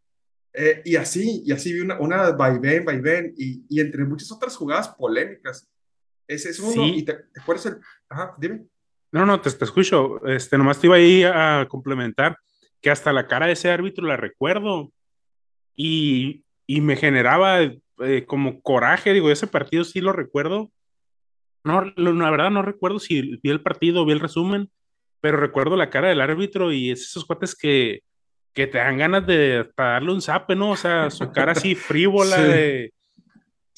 Eh, 0.53 0.83
y 0.85 0.97
así, 0.97 1.43
y 1.45 1.53
así 1.53 1.73
vi 1.73 1.81
una, 1.81 1.99
una 1.99 2.31
vaivén, 2.31 2.85
vaivén, 2.85 3.35
y, 3.37 3.65
y 3.69 3.81
entre 3.81 4.05
muchas 4.05 4.31
otras 4.33 4.57
jugadas 4.57 4.89
polémicas. 4.89 5.69
Ese 6.27 6.51
es 6.51 6.59
uno, 6.61 6.87
y 6.87 7.01
Sí, 7.01 7.05
te, 7.05 7.15
¿te 7.15 7.41
acuerdas 7.41 7.67
el? 7.67 7.79
Ajá, 8.09 8.35
dime. 8.39 8.67
no, 9.13 9.27
no, 9.27 9.41
te, 9.41 9.51
te 9.51 9.65
escucho. 9.65 10.25
Este, 10.27 10.57
nomás 10.57 10.81
te 10.81 10.87
iba 10.87 10.97
ahí 10.97 11.23
a 11.25 11.67
complementar 11.69 12.39
que 12.81 12.91
hasta 12.91 13.13
la 13.13 13.27
cara 13.27 13.47
de 13.47 13.53
ese 13.53 13.71
árbitro 13.71 14.07
la 14.07 14.17
recuerdo 14.17 14.93
y, 15.77 16.45
y 16.67 16.81
me 16.81 16.97
generaba 16.97 17.61
eh, 17.63 18.25
como 18.27 18.61
coraje. 18.63 19.13
Digo, 19.13 19.31
ese 19.31 19.47
partido 19.47 19.85
sí 19.85 20.01
lo 20.01 20.13
recuerdo. 20.13 20.71
No, 21.65 21.83
la 21.97 22.31
verdad 22.31 22.51
no 22.51 22.63
recuerdo 22.63 22.99
si 22.99 23.39
vi 23.43 23.51
el 23.51 23.63
partido 23.63 24.03
o 24.03 24.05
vi 24.05 24.13
el 24.13 24.21
resumen, 24.21 24.71
pero 25.21 25.39
recuerdo 25.39 25.77
la 25.77 25.91
cara 25.91 26.09
del 26.09 26.21
árbitro 26.21 26.73
y 26.73 26.91
es 26.91 27.03
esos 27.03 27.25
cuates 27.25 27.57
que, 27.57 28.03
que 28.53 28.67
te 28.67 28.79
dan 28.79 28.99
ganas 28.99 29.27
de 29.27 29.67
darle 29.77 30.13
un 30.13 30.21
zape, 30.21 30.55
¿no? 30.55 30.71
O 30.71 30.77
sea, 30.77 31.11
su 31.11 31.33
cara 31.33 31.53
así 31.53 31.75
frívola 31.75 32.37
Sí, 32.37 32.43
de, 32.43 32.93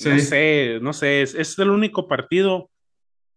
no 0.05 0.19
sé, 0.19 0.79
no 0.83 0.93
sé, 0.93 1.23
es, 1.23 1.35
es 1.35 1.59
el 1.59 1.71
único 1.71 2.09
partido 2.09 2.69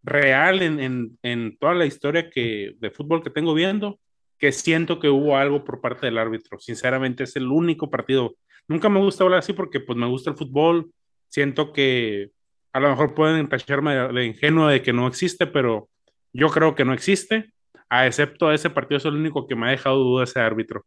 real 0.02 0.62
en, 0.62 0.80
en, 0.80 1.18
en 1.22 1.56
toda 1.56 1.74
la 1.74 1.86
historia 1.86 2.30
que, 2.30 2.74
de 2.78 2.90
fútbol 2.90 3.22
que 3.22 3.30
tengo 3.30 3.54
viendo, 3.54 4.00
que 4.38 4.52
siento 4.52 4.98
que 4.98 5.08
hubo 5.08 5.36
algo 5.36 5.64
por 5.64 5.80
parte 5.80 6.06
del 6.06 6.18
árbitro. 6.18 6.58
Sinceramente, 6.58 7.24
es 7.24 7.36
el 7.36 7.46
único 7.46 7.90
partido. 7.90 8.36
Nunca 8.66 8.88
me 8.88 9.00
gusta 9.00 9.24
hablar 9.24 9.40
así 9.40 9.52
porque 9.52 9.80
pues 9.80 9.98
me 9.98 10.06
gusta 10.06 10.30
el 10.30 10.36
fútbol. 10.36 10.90
Siento 11.28 11.72
que 11.72 12.30
a 12.72 12.80
lo 12.80 12.90
mejor 12.90 13.14
pueden 13.14 13.48
tacharme 13.48 13.94
de, 13.94 14.12
de 14.12 14.26
ingenuo 14.26 14.68
de 14.68 14.82
que 14.82 14.92
no 14.92 15.06
existe, 15.06 15.46
pero 15.46 15.88
yo 16.32 16.48
creo 16.48 16.74
que 16.74 16.84
no 16.84 16.92
existe. 16.92 17.52
A 17.88 18.06
excepto 18.06 18.52
ese 18.52 18.70
partido 18.70 18.98
es 18.98 19.04
el 19.04 19.14
único 19.14 19.46
que 19.48 19.56
me 19.56 19.66
ha 19.66 19.70
dejado 19.70 19.98
duda 19.98 20.24
ese 20.24 20.38
árbitro. 20.38 20.84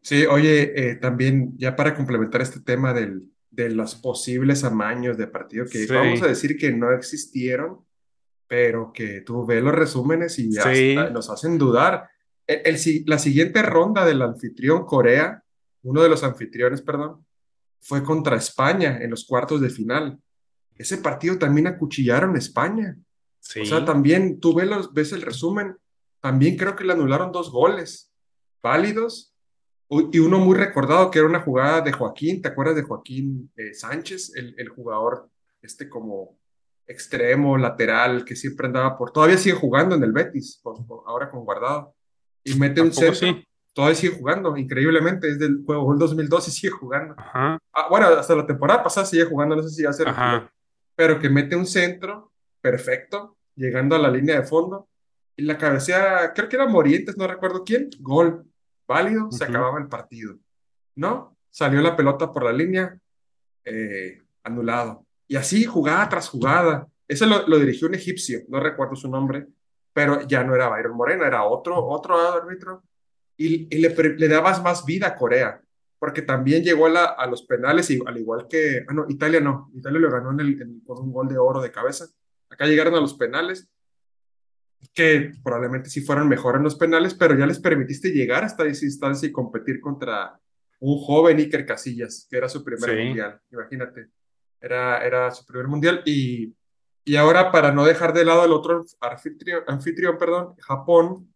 Sí, 0.00 0.24
oye, 0.26 0.90
eh, 0.90 0.94
también 0.96 1.52
ya 1.58 1.76
para 1.76 1.94
complementar 1.94 2.40
este 2.40 2.60
tema 2.60 2.94
del, 2.94 3.24
de 3.50 3.70
los 3.70 3.94
posibles 3.96 4.64
amaños 4.64 5.18
de 5.18 5.26
partido 5.26 5.66
que 5.66 5.86
Sí, 5.86 5.92
vamos 5.92 6.22
a 6.22 6.28
decir 6.28 6.56
que 6.56 6.72
no 6.72 6.92
existieron, 6.92 7.84
pero 8.46 8.92
que 8.92 9.20
tú 9.20 9.44
ves 9.44 9.62
los 9.62 9.74
resúmenes 9.74 10.38
y 10.38 10.56
hasta 10.56 10.74
sí, 10.74 10.96
nos 11.12 11.28
hacen 11.28 11.58
dudar. 11.58 12.08
El, 12.46 12.60
el 12.64 13.04
la 13.06 13.18
siguiente 13.18 13.60
ronda 13.62 14.06
del 14.06 14.22
anfitrión 14.22 14.86
Corea, 14.86 15.42
uno 15.82 16.02
de 16.02 16.08
los 16.08 16.24
anfitriones, 16.24 16.80
perdón, 16.80 17.26
fue 17.80 18.02
contra 18.02 18.36
España 18.36 18.98
en 19.00 19.10
los 19.10 19.26
cuartos 19.26 19.60
de 19.60 19.70
final. 19.70 20.18
Ese 20.78 20.98
partido 20.98 21.38
también 21.38 21.66
acuchillaron 21.66 22.34
a 22.34 22.38
España. 22.38 22.96
O 22.98 23.04
sea, 23.40 23.80
sí, 23.80 23.84
también 23.84 24.40
tú 24.40 24.54
ves, 24.54 24.68
los- 24.68 24.92
ves 24.94 25.12
el 25.12 25.22
resumen, 25.22 25.76
también 26.20 26.56
creo 26.56 26.74
que 26.76 26.84
le 26.84 26.92
anularon 26.92 27.32
dos 27.32 27.50
goles 27.50 28.12
válidos 28.62 29.34
y 29.90 30.18
uno 30.18 30.38
muy 30.38 30.56
recordado 30.56 31.10
que 31.10 31.18
era 31.18 31.28
una 31.28 31.40
jugada 31.40 31.80
de 31.80 31.92
Joaquín, 31.92 32.42
¿te 32.42 32.48
acuerdas 32.48 32.76
de 32.76 32.82
Joaquín 32.82 33.50
eh, 33.56 33.72
Sánchez, 33.72 34.32
el, 34.36 34.54
el 34.58 34.68
jugador 34.68 35.28
este 35.62 35.88
como 35.88 36.36
extremo, 36.86 37.56
lateral, 37.58 38.24
que 38.24 38.36
siempre 38.36 38.66
andaba 38.66 38.96
por, 38.96 39.12
todavía 39.12 39.36
sigue 39.38 39.54
jugando 39.54 39.94
en 39.94 40.02
el 40.02 40.12
Betis, 40.12 40.60
ahora 41.06 41.30
con 41.30 41.44
Guardado, 41.44 41.94
y 42.44 42.54
mete 42.54 42.80
¿a 42.80 42.84
un 42.84 42.92
centro, 42.92 43.14
sí? 43.14 43.44
todavía 43.74 43.94
sigue 43.94 44.16
jugando, 44.16 44.56
increíblemente, 44.56 45.28
es 45.30 45.38
del 45.38 45.62
juego 45.64 45.90
del 45.90 45.98
2002 45.98 46.48
y 46.48 46.50
sigue 46.50 46.70
jugando. 46.70 47.14
Ajá, 47.18 47.58
Ah, 47.72 47.86
bueno, 47.90 48.06
hasta 48.08 48.34
la 48.34 48.46
temporada 48.46 48.82
pasada 48.82 49.06
sigue 49.06 49.24
jugando, 49.24 49.54
no 49.56 49.62
sé 49.62 49.68
si 49.70 49.82
ya 49.82 49.92
se 49.92 50.04
retiró, 50.04 50.50
pero 50.98 51.20
que 51.20 51.30
mete 51.30 51.54
un 51.54 51.64
centro 51.64 52.32
perfecto, 52.60 53.36
llegando 53.54 53.94
a 53.94 54.00
la 54.00 54.10
línea 54.10 54.40
de 54.40 54.44
fondo, 54.44 54.88
y 55.36 55.42
la 55.42 55.56
cabecea, 55.56 56.32
creo 56.34 56.48
que 56.48 56.56
era 56.56 56.66
Morientes, 56.66 57.16
no 57.16 57.28
recuerdo 57.28 57.62
quién, 57.62 57.88
gol, 58.00 58.44
válido, 58.84 59.30
se 59.30 59.44
acababa 59.44 59.78
el 59.78 59.86
partido, 59.86 60.34
¿no? 60.96 61.36
Salió 61.50 61.80
la 61.82 61.94
pelota 61.94 62.32
por 62.32 62.42
la 62.42 62.52
línea, 62.52 62.98
eh, 63.64 64.24
anulado. 64.42 65.06
Y 65.28 65.36
así, 65.36 65.64
jugada 65.66 66.08
tras 66.08 66.28
jugada. 66.30 66.88
Ese 67.06 67.26
lo, 67.26 67.46
lo 67.46 67.60
dirigió 67.60 67.86
un 67.86 67.94
egipcio, 67.94 68.40
no 68.48 68.58
recuerdo 68.58 68.96
su 68.96 69.08
nombre, 69.08 69.46
pero 69.92 70.26
ya 70.26 70.42
no 70.42 70.56
era 70.56 70.68
Byron 70.68 70.96
Moreno, 70.96 71.24
era 71.24 71.44
otro, 71.44 71.86
otro 71.86 72.18
árbitro, 72.18 72.82
y, 73.36 73.72
y 73.72 73.78
le, 73.78 73.90
le 73.90 74.26
dabas 74.26 74.60
más 74.64 74.84
vida 74.84 75.06
a 75.06 75.14
Corea, 75.14 75.62
porque 75.98 76.22
también 76.22 76.62
llegó 76.62 76.86
a, 76.86 76.90
la- 76.90 77.04
a 77.04 77.26
los 77.26 77.42
penales, 77.44 77.90
y, 77.90 78.00
al 78.06 78.16
igual 78.18 78.46
que, 78.48 78.84
ah, 78.88 78.92
no, 78.92 79.06
Italia 79.08 79.40
no, 79.40 79.70
Italia 79.74 79.98
lo 80.00 80.10
ganó 80.10 80.30
en 80.32 80.40
el, 80.40 80.62
en- 80.62 80.80
con 80.80 80.98
un 81.00 81.12
gol 81.12 81.28
de 81.28 81.38
oro 81.38 81.60
de 81.60 81.70
cabeza. 81.72 82.06
Acá 82.50 82.66
llegaron 82.66 82.94
a 82.94 83.00
los 83.00 83.14
penales, 83.14 83.68
que 84.94 85.32
probablemente 85.42 85.90
sí 85.90 86.00
fueron 86.02 86.28
mejor 86.28 86.56
en 86.56 86.62
los 86.62 86.76
penales, 86.76 87.14
pero 87.14 87.36
ya 87.36 87.46
les 87.46 87.58
permitiste 87.58 88.10
llegar 88.10 88.44
hasta 88.44 88.64
esa 88.64 88.84
instancia 88.84 89.28
y 89.28 89.32
competir 89.32 89.80
contra 89.80 90.38
un 90.80 90.98
joven 90.98 91.38
Iker 91.38 91.66
Casillas, 91.66 92.26
que 92.30 92.36
era 92.36 92.48
su 92.48 92.62
primer 92.64 92.88
sí, 92.88 92.96
mundial, 92.96 93.40
imagínate, 93.50 94.08
era, 94.60 95.04
era 95.04 95.30
su 95.32 95.44
primer 95.44 95.66
mundial 95.66 96.02
y, 96.06 96.54
y 97.04 97.16
ahora 97.16 97.50
para 97.50 97.72
no 97.72 97.84
dejar 97.84 98.12
de 98.12 98.24
lado 98.24 98.44
el 98.44 98.52
otro 98.52 98.84
anfitrión, 99.00 99.64
anfitrión, 99.66 100.16
perdón, 100.16 100.54
Japón, 100.60 101.34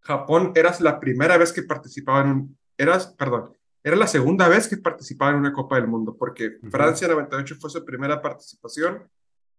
Japón 0.00 0.52
eras 0.54 0.80
la 0.80 1.00
primera 1.00 1.36
vez 1.36 1.52
que 1.52 1.64
participaba 1.64 2.22
en 2.22 2.28
un, 2.28 2.58
eras, 2.76 3.08
perdón, 3.18 3.52
era 3.88 3.96
la 3.96 4.06
segunda 4.06 4.48
vez 4.48 4.68
que 4.68 4.76
participaba 4.76 5.32
en 5.32 5.38
una 5.38 5.52
Copa 5.52 5.76
del 5.76 5.88
Mundo, 5.88 6.14
porque 6.16 6.58
ujú, 6.60 6.70
Francia 6.70 7.08
98 7.08 7.56
fue 7.58 7.70
su 7.70 7.84
primera 7.84 8.20
participación, 8.20 9.08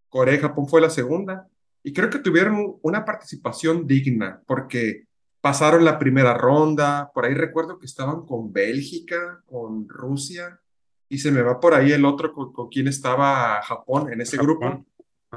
Corea 0.08 0.36
y 0.36 0.40
Japón 0.40 0.68
fue 0.68 0.82
la 0.82 0.90
segunda, 0.90 1.48
y 1.84 1.94
creo 1.94 2.10
que 2.10 2.20
tuvieron 2.20 2.78
una 2.82 3.06
participación 3.06 3.88
digna, 3.88 4.42
porque 4.46 5.08
pasaron 5.42 5.84
la 5.84 5.98
primera 5.98 6.34
ronda, 6.34 7.10
por 7.14 7.26
ahí 7.26 7.34
recuerdo 7.34 7.80
que 7.80 7.86
estaban 7.86 8.26
con 8.26 8.52
Bélgica, 8.52 9.42
con 9.46 9.88
Rusia, 9.88 10.60
y 11.08 11.18
se 11.18 11.32
me 11.32 11.42
va 11.42 11.60
por 11.60 11.74
ahí 11.74 11.92
el 11.92 12.06
otro 12.06 12.32
con, 12.32 12.54
con 12.54 12.70
quien 12.70 12.88
estaba 12.88 13.62
Japón 13.64 14.14
en 14.14 14.22
ese 14.22 14.38
grupo, 14.38 14.66
Japón, 14.66 14.86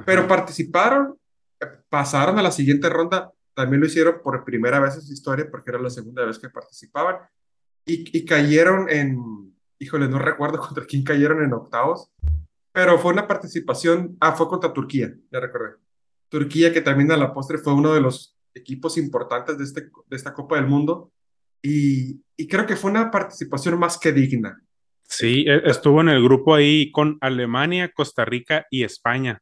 pero 0.04 0.20
ajá, 0.20 0.28
participaron, 0.28 1.16
eh, 1.60 1.66
pasaron 1.88 2.38
a 2.38 2.42
la 2.42 2.50
siguiente 2.50 2.88
ronda, 2.90 3.32
también 3.54 3.80
lo 3.80 3.86
hicieron 3.86 4.16
por 4.22 4.44
primera 4.44 4.80
vez 4.80 4.96
en 4.96 5.02
su 5.02 5.12
historia, 5.12 5.48
porque 5.50 5.70
era 5.70 5.80
la 5.80 5.90
segunda 5.90 6.24
vez 6.24 6.38
que 6.38 6.50
participaban, 6.50 7.16
y, 7.84 8.16
y 8.16 8.24
cayeron 8.24 8.88
en, 8.88 9.54
híjole, 9.78 10.08
no 10.08 10.18
recuerdo 10.18 10.58
contra 10.66 10.84
quién 10.84 11.04
cayeron 11.04 11.42
en 11.42 11.52
octavos, 11.52 12.10
pero 12.72 12.98
fue 12.98 13.12
una 13.12 13.26
participación, 13.26 14.16
ah, 14.20 14.32
fue 14.32 14.48
contra 14.48 14.72
Turquía, 14.72 15.12
ya 15.30 15.40
recordé. 15.40 15.76
Turquía, 16.28 16.72
que 16.72 16.80
también 16.80 17.12
a 17.12 17.16
la 17.16 17.34
postre 17.34 17.58
fue 17.58 17.74
uno 17.74 17.92
de 17.92 18.00
los 18.00 18.38
equipos 18.54 18.96
importantes 18.96 19.58
de, 19.58 19.64
este, 19.64 19.82
de 19.82 20.16
esta 20.16 20.32
Copa 20.32 20.56
del 20.56 20.66
Mundo, 20.66 21.12
y, 21.60 22.20
y 22.36 22.48
creo 22.48 22.66
que 22.66 22.76
fue 22.76 22.90
una 22.90 23.10
participación 23.10 23.78
más 23.78 23.98
que 23.98 24.12
digna. 24.12 24.60
Sí, 25.04 25.44
e- 25.46 25.68
estuvo 25.68 26.00
en 26.00 26.08
el 26.08 26.22
grupo 26.22 26.54
ahí 26.54 26.90
con 26.90 27.18
Alemania, 27.20 27.92
Costa 27.92 28.24
Rica 28.24 28.66
y 28.70 28.82
España. 28.82 29.40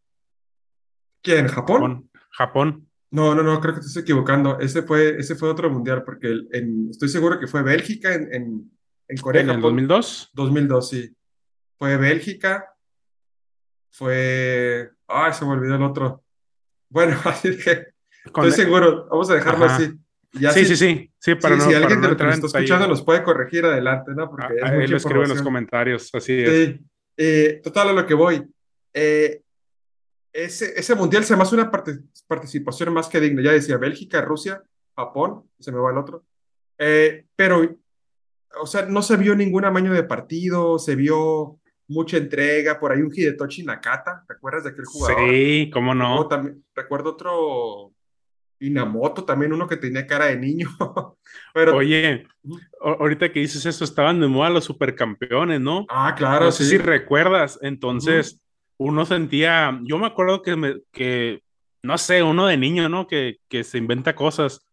¿Quién? 1.23 1.47
¿Japón? 1.49 1.81
Japón, 1.81 2.11
Japón, 2.31 2.90
No, 3.13 3.35
no, 3.35 3.43
no, 3.43 3.61
creo 3.61 3.75
que 3.75 3.81
te 3.81 3.87
estoy 3.87 4.03
equivocando. 4.03 4.59
Ese 4.61 4.83
fue, 4.83 5.17
ese 5.19 5.35
fue 5.35 5.49
otro 5.49 5.69
mundial, 5.71 6.05
porque 6.05 6.29
el- 6.29 6.49
en- 6.53 6.89
estoy 6.91 7.09
seguro 7.09 7.39
que 7.41 7.47
fue 7.49 7.63
Bélgica 7.63 8.15
en, 8.15 8.33
en, 8.33 8.71
en 9.09 9.17
Corea, 9.19 9.43
en 9.43 9.49
el 9.51 9.57
Japón, 9.57 9.71
2002. 9.73 10.31
2002, 10.35 10.89
sí. 10.89 11.17
Fue 11.77 11.97
Bélgica, 11.97 12.67
fue... 13.91 14.91
Ay, 15.09 15.33
se 15.33 15.45
me 15.45 15.53
olvidó 15.53 15.75
el 15.77 15.83
otro. 15.83 16.23
Bueno, 16.89 17.17
así 17.25 17.57
que 17.57 17.87
estoy 18.25 18.53
seguro, 18.53 19.07
vamos 19.11 19.31
a 19.31 19.35
dejarlo 19.35 19.65
así. 19.65 19.85
ajá. 19.85 19.95
Ya 20.33 20.53
Sí, 20.53 20.65
si, 20.65 20.77
sí, 20.77 20.95
sí, 20.95 21.13
sí, 21.19 21.35
para 21.35 21.57
si, 21.57 21.63
si 21.63 21.67
no, 21.67 21.73
para 21.73 21.79
alguien 21.87 22.01
de 22.01 22.07
no 22.07 22.11
lo 22.13 22.17
que 22.17 22.23
nos 22.25 22.35
está 22.37 22.47
escuchando 22.59 22.87
nos 22.87 23.03
puede 23.03 23.25
corregir 23.25 23.65
adelante, 23.65 24.13
¿no? 24.15 24.31
Porque 24.31 24.45
a- 24.45 24.57
es 24.57 24.63
a- 24.63 24.67
Él 24.75 24.81
mucha 24.83 24.91
lo 24.93 24.97
escribe 24.99 25.23
en 25.25 25.29
los 25.31 25.43
comentarios, 25.43 26.11
así 26.15 26.33
es. 26.41 26.51
Sí. 26.69 26.81
Eh, 27.17 27.61
total, 27.65 27.89
a 27.89 27.93
lo 27.95 28.07
que 28.07 28.15
voy. 28.15 28.41
Eh, 28.95 29.43
ese, 30.33 30.79
ese 30.79 30.95
mundial 30.95 31.25
se 31.25 31.37
me 31.37 31.43
hace 31.43 31.55
una 31.55 31.71
parte- 31.71 32.01
participación 32.27 32.93
más 32.93 33.09
que 33.09 33.21
digna. 33.21 33.43
Ya 33.43 33.53
decía 33.53 33.77
Bélgica, 33.77 34.21
Rusia, 34.23 34.63
Japón, 34.97 35.45
se 35.59 35.73
me 35.73 35.79
va 35.79 35.91
el 35.91 35.99
otro. 35.99 36.25
Eh, 36.79 37.27
pero, 37.37 37.77
o 38.61 38.67
sea, 38.67 38.87
no 38.87 39.03
se 39.03 39.17
vio 39.17 39.35
ningún 39.35 39.65
amaño 39.65 39.93
de 39.93 40.03
partido, 40.05 40.79
se 40.79 40.95
vio 40.97 41.59
mucha 41.89 42.17
entrega. 42.17 42.79
Por 42.79 42.93
ahí 42.93 43.03
un 43.03 43.13
Hidetoshi 43.15 43.65
Nakata, 43.65 44.25
¿te 44.27 44.35
acuerdas 44.35 44.65
de 44.65 44.71
aquel 44.71 44.85
jugador? 44.85 45.31
Sí, 45.31 45.71
cómo 45.73 45.95
no. 45.95 46.27
también, 46.29 46.65
recuerdo 46.75 47.11
otro 47.11 47.93
Inamoto, 48.63 49.25
también 49.25 49.53
uno 49.55 49.67
que 49.67 49.77
tenía 49.79 50.07
cara 50.07 50.27
de 50.27 50.37
niño. 50.37 50.69
Pero, 51.55 51.77
Oye, 51.77 52.27
ahorita 52.81 53.33
que 53.33 53.41
dices 53.41 53.65
eso, 53.65 53.85
estaban 53.85 54.21
de 54.21 54.29
moda 54.29 54.51
los 54.51 54.65
supercampeones, 54.65 55.61
¿no? 55.61 55.87
ah, 55.89 56.15
claro, 56.17 56.45
No 56.47 56.53
sé 56.53 56.65
si 56.65 56.71
sí. 56.73 56.79
recuerdas, 56.79 57.59
entonces 57.63 58.40
uno 58.81 59.05
sentía, 59.05 59.79
yo 59.83 59.99
me 59.99 60.07
acuerdo 60.07 60.41
que, 60.41 60.57
me, 60.57 60.77
que 60.91 61.43
no 61.83 61.99
sé, 61.99 62.23
uno 62.23 62.47
de 62.47 62.57
niño, 62.57 62.89
¿no? 62.89 63.07
Que, 63.07 63.37
que 63.49 63.63
se 63.63 63.77
inventa 63.77 64.15
cosas. 64.15 64.67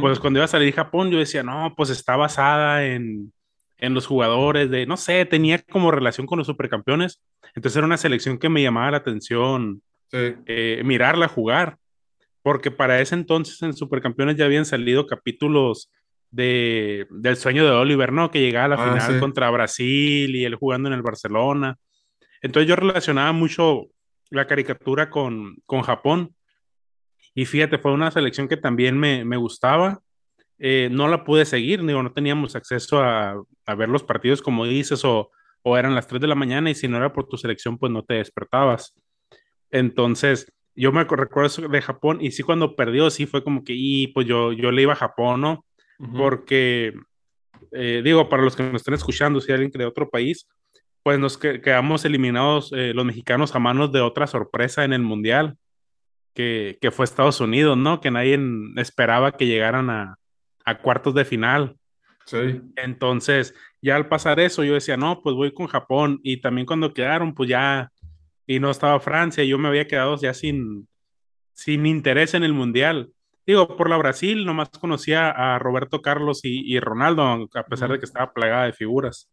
Pues 0.00 0.18
cuando 0.18 0.38
iba 0.38 0.44
a 0.44 0.48
salir 0.48 0.74
Japón, 0.74 1.10
yo 1.10 1.18
decía, 1.18 1.42
no, 1.44 1.72
pues 1.76 1.90
está 1.90 2.16
basada 2.16 2.84
en, 2.84 3.32
en 3.78 3.94
los 3.94 4.06
jugadores 4.06 4.70
de, 4.70 4.86
no 4.86 4.96
sé, 4.96 5.24
tenía 5.24 5.60
como 5.70 5.92
relación 5.92 6.26
con 6.26 6.38
los 6.38 6.48
supercampeones. 6.48 7.20
Entonces 7.54 7.76
era 7.76 7.86
una 7.86 7.96
selección 7.96 8.38
que 8.38 8.48
me 8.48 8.62
llamaba 8.62 8.90
la 8.90 8.96
atención 8.98 9.82
sí. 10.10 10.34
eh, 10.46 10.82
mirarla 10.84 11.28
jugar, 11.28 11.76
porque 12.42 12.72
para 12.72 13.00
ese 13.00 13.14
entonces 13.14 13.62
en 13.62 13.72
Supercampeones 13.72 14.36
ya 14.36 14.46
habían 14.46 14.64
salido 14.64 15.06
capítulos 15.06 15.90
de, 16.30 17.06
del 17.10 17.36
sueño 17.36 17.64
de 17.64 17.70
Oliver, 17.70 18.12
¿no? 18.12 18.30
Que 18.32 18.40
llegaba 18.40 18.64
a 18.64 18.68
la 18.68 18.74
Ah, 18.76 19.00
sí. 19.00 19.06
final 19.06 19.20
contra 19.20 19.50
Brasil 19.50 20.34
y 20.34 20.44
él 20.44 20.56
jugando 20.56 20.88
en 20.88 20.94
el 20.94 21.02
Barcelona. 21.02 21.76
Entonces 22.44 22.68
yo 22.68 22.76
relacionaba 22.76 23.32
mucho 23.32 23.86
la 24.28 24.46
caricatura 24.46 25.08
con, 25.08 25.56
con 25.64 25.80
Japón 25.80 26.36
y 27.34 27.46
fíjate, 27.46 27.78
fue 27.78 27.92
una 27.92 28.10
selección 28.10 28.48
que 28.48 28.58
también 28.58 28.98
me, 28.98 29.24
me 29.24 29.38
gustaba. 29.38 30.02
Eh, 30.58 30.90
no 30.92 31.08
la 31.08 31.24
pude 31.24 31.46
seguir, 31.46 31.82
digo, 31.82 32.02
no 32.02 32.12
teníamos 32.12 32.54
acceso 32.54 33.02
a, 33.02 33.42
a 33.64 33.74
ver 33.74 33.88
los 33.88 34.02
partidos 34.02 34.42
como 34.42 34.66
dices 34.66 35.06
o, 35.06 35.30
o 35.62 35.78
eran 35.78 35.94
las 35.94 36.06
3 36.06 36.20
de 36.20 36.26
la 36.26 36.34
mañana 36.34 36.68
y 36.68 36.74
si 36.74 36.86
no 36.86 36.98
era 36.98 37.14
por 37.14 37.26
tu 37.26 37.38
selección 37.38 37.78
pues 37.78 37.90
no 37.90 38.02
te 38.02 38.14
despertabas. 38.14 38.94
Entonces, 39.70 40.52
yo 40.74 40.92
me 40.92 41.04
recuerdo 41.04 41.46
eso 41.46 41.66
de 41.66 41.80
Japón 41.80 42.18
y 42.20 42.30
sí 42.30 42.42
cuando 42.42 42.76
perdió, 42.76 43.08
sí 43.08 43.24
fue 43.24 43.42
como 43.42 43.64
que, 43.64 43.72
y 43.74 44.08
pues 44.08 44.26
yo, 44.26 44.52
yo 44.52 44.70
le 44.70 44.82
iba 44.82 44.92
a 44.92 44.96
Japón, 44.96 45.40
¿no? 45.40 45.64
Porque, 46.14 46.92
eh, 47.72 48.02
digo, 48.04 48.28
para 48.28 48.42
los 48.42 48.54
que 48.54 48.64
nos 48.64 48.82
estén 48.82 48.92
escuchando, 48.92 49.40
si 49.40 49.50
hay 49.50 49.54
alguien 49.54 49.70
de 49.70 49.86
otro 49.86 50.10
país, 50.10 50.46
pues 51.04 51.18
nos 51.20 51.38
que- 51.38 51.60
quedamos 51.60 52.04
eliminados 52.04 52.72
eh, 52.72 52.92
los 52.94 53.04
mexicanos 53.04 53.54
a 53.54 53.60
manos 53.60 53.92
de 53.92 54.00
otra 54.00 54.26
sorpresa 54.26 54.84
en 54.84 54.92
el 54.94 55.02
Mundial, 55.02 55.56
que, 56.34 56.78
que 56.80 56.90
fue 56.90 57.04
Estados 57.04 57.40
Unidos, 57.40 57.76
¿no? 57.76 58.00
Que 58.00 58.10
nadie 58.10 58.40
esperaba 58.76 59.32
que 59.32 59.46
llegaran 59.46 59.90
a, 59.90 60.16
a 60.64 60.78
cuartos 60.78 61.14
de 61.14 61.24
final. 61.24 61.76
Sí. 62.24 62.62
Entonces, 62.76 63.54
ya 63.82 63.96
al 63.96 64.08
pasar 64.08 64.40
eso, 64.40 64.64
yo 64.64 64.74
decía, 64.74 64.96
no, 64.96 65.20
pues 65.22 65.36
voy 65.36 65.52
con 65.52 65.66
Japón. 65.66 66.20
Y 66.22 66.38
también 66.38 66.66
cuando 66.66 66.94
quedaron, 66.94 67.34
pues 67.34 67.50
ya, 67.50 67.90
y 68.46 68.58
no 68.58 68.70
estaba 68.70 68.98
Francia, 68.98 69.44
yo 69.44 69.58
me 69.58 69.68
había 69.68 69.86
quedado 69.86 70.16
ya 70.16 70.32
sin, 70.32 70.88
sin 71.52 71.84
interés 71.84 72.32
en 72.32 72.44
el 72.44 72.54
Mundial. 72.54 73.12
Digo, 73.46 73.76
por 73.76 73.90
la 73.90 73.98
Brasil, 73.98 74.46
nomás 74.46 74.70
conocía 74.70 75.28
a 75.30 75.58
Roberto 75.58 76.00
Carlos 76.00 76.40
y, 76.46 76.62
y 76.64 76.80
Ronaldo, 76.80 77.46
a 77.54 77.62
pesar 77.64 77.92
de 77.92 77.98
que 77.98 78.06
estaba 78.06 78.32
plagada 78.32 78.64
de 78.64 78.72
figuras. 78.72 79.30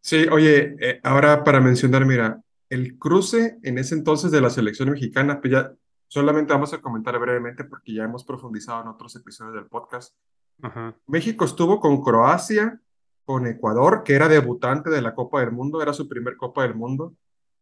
Sí, 0.00 0.26
oye, 0.30 0.76
eh, 0.80 1.00
ahora 1.02 1.44
para 1.44 1.60
mencionar, 1.60 2.06
mira, 2.06 2.40
el 2.68 2.98
cruce 2.98 3.58
en 3.62 3.78
ese 3.78 3.94
entonces 3.94 4.30
de 4.30 4.40
la 4.40 4.50
selección 4.50 4.90
mexicana, 4.90 5.40
pues 5.40 5.52
ya 5.52 5.72
solamente 6.06 6.52
vamos 6.52 6.72
a 6.72 6.80
comentar 6.80 7.18
brevemente 7.18 7.64
porque 7.64 7.94
ya 7.94 8.04
hemos 8.04 8.24
profundizado 8.24 8.82
en 8.82 8.88
otros 8.88 9.14
episodios 9.16 9.54
del 9.54 9.66
podcast. 9.66 10.14
Ajá. 10.62 10.94
México 11.06 11.44
estuvo 11.44 11.80
con 11.80 12.02
Croacia, 12.02 12.80
con 13.24 13.46
Ecuador, 13.46 14.02
que 14.04 14.14
era 14.14 14.28
debutante 14.28 14.90
de 14.90 15.02
la 15.02 15.14
Copa 15.14 15.40
del 15.40 15.52
Mundo, 15.52 15.82
era 15.82 15.92
su 15.92 16.08
primer 16.08 16.36
Copa 16.36 16.62
del 16.62 16.74
Mundo, 16.74 17.14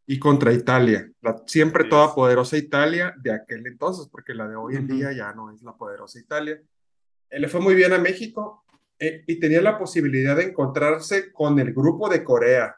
y 0.06 0.18
contra 0.18 0.54
Italia, 0.54 1.10
la 1.20 1.42
siempre 1.46 1.84
toda 1.84 2.14
poderosa 2.14 2.56
Italia 2.56 3.14
de 3.18 3.30
aquel 3.30 3.66
entonces, 3.66 4.08
porque 4.08 4.32
la 4.32 4.48
de 4.48 4.56
hoy 4.56 4.76
en 4.76 4.86
día 4.86 5.12
ya 5.12 5.34
no 5.34 5.50
es 5.50 5.62
la 5.62 5.76
poderosa 5.76 6.18
Italia. 6.18 6.58
Él 7.28 7.42
le 7.42 7.48
fue 7.48 7.60
muy 7.60 7.74
bien 7.74 7.92
a 7.92 7.98
México 7.98 8.64
eh, 8.98 9.22
y 9.26 9.38
tenía 9.40 9.60
la 9.62 9.78
posibilidad 9.78 10.36
de 10.36 10.44
encontrarse 10.44 11.32
con 11.32 11.58
el 11.58 11.72
grupo 11.72 12.08
de 12.08 12.24
Corea, 12.24 12.76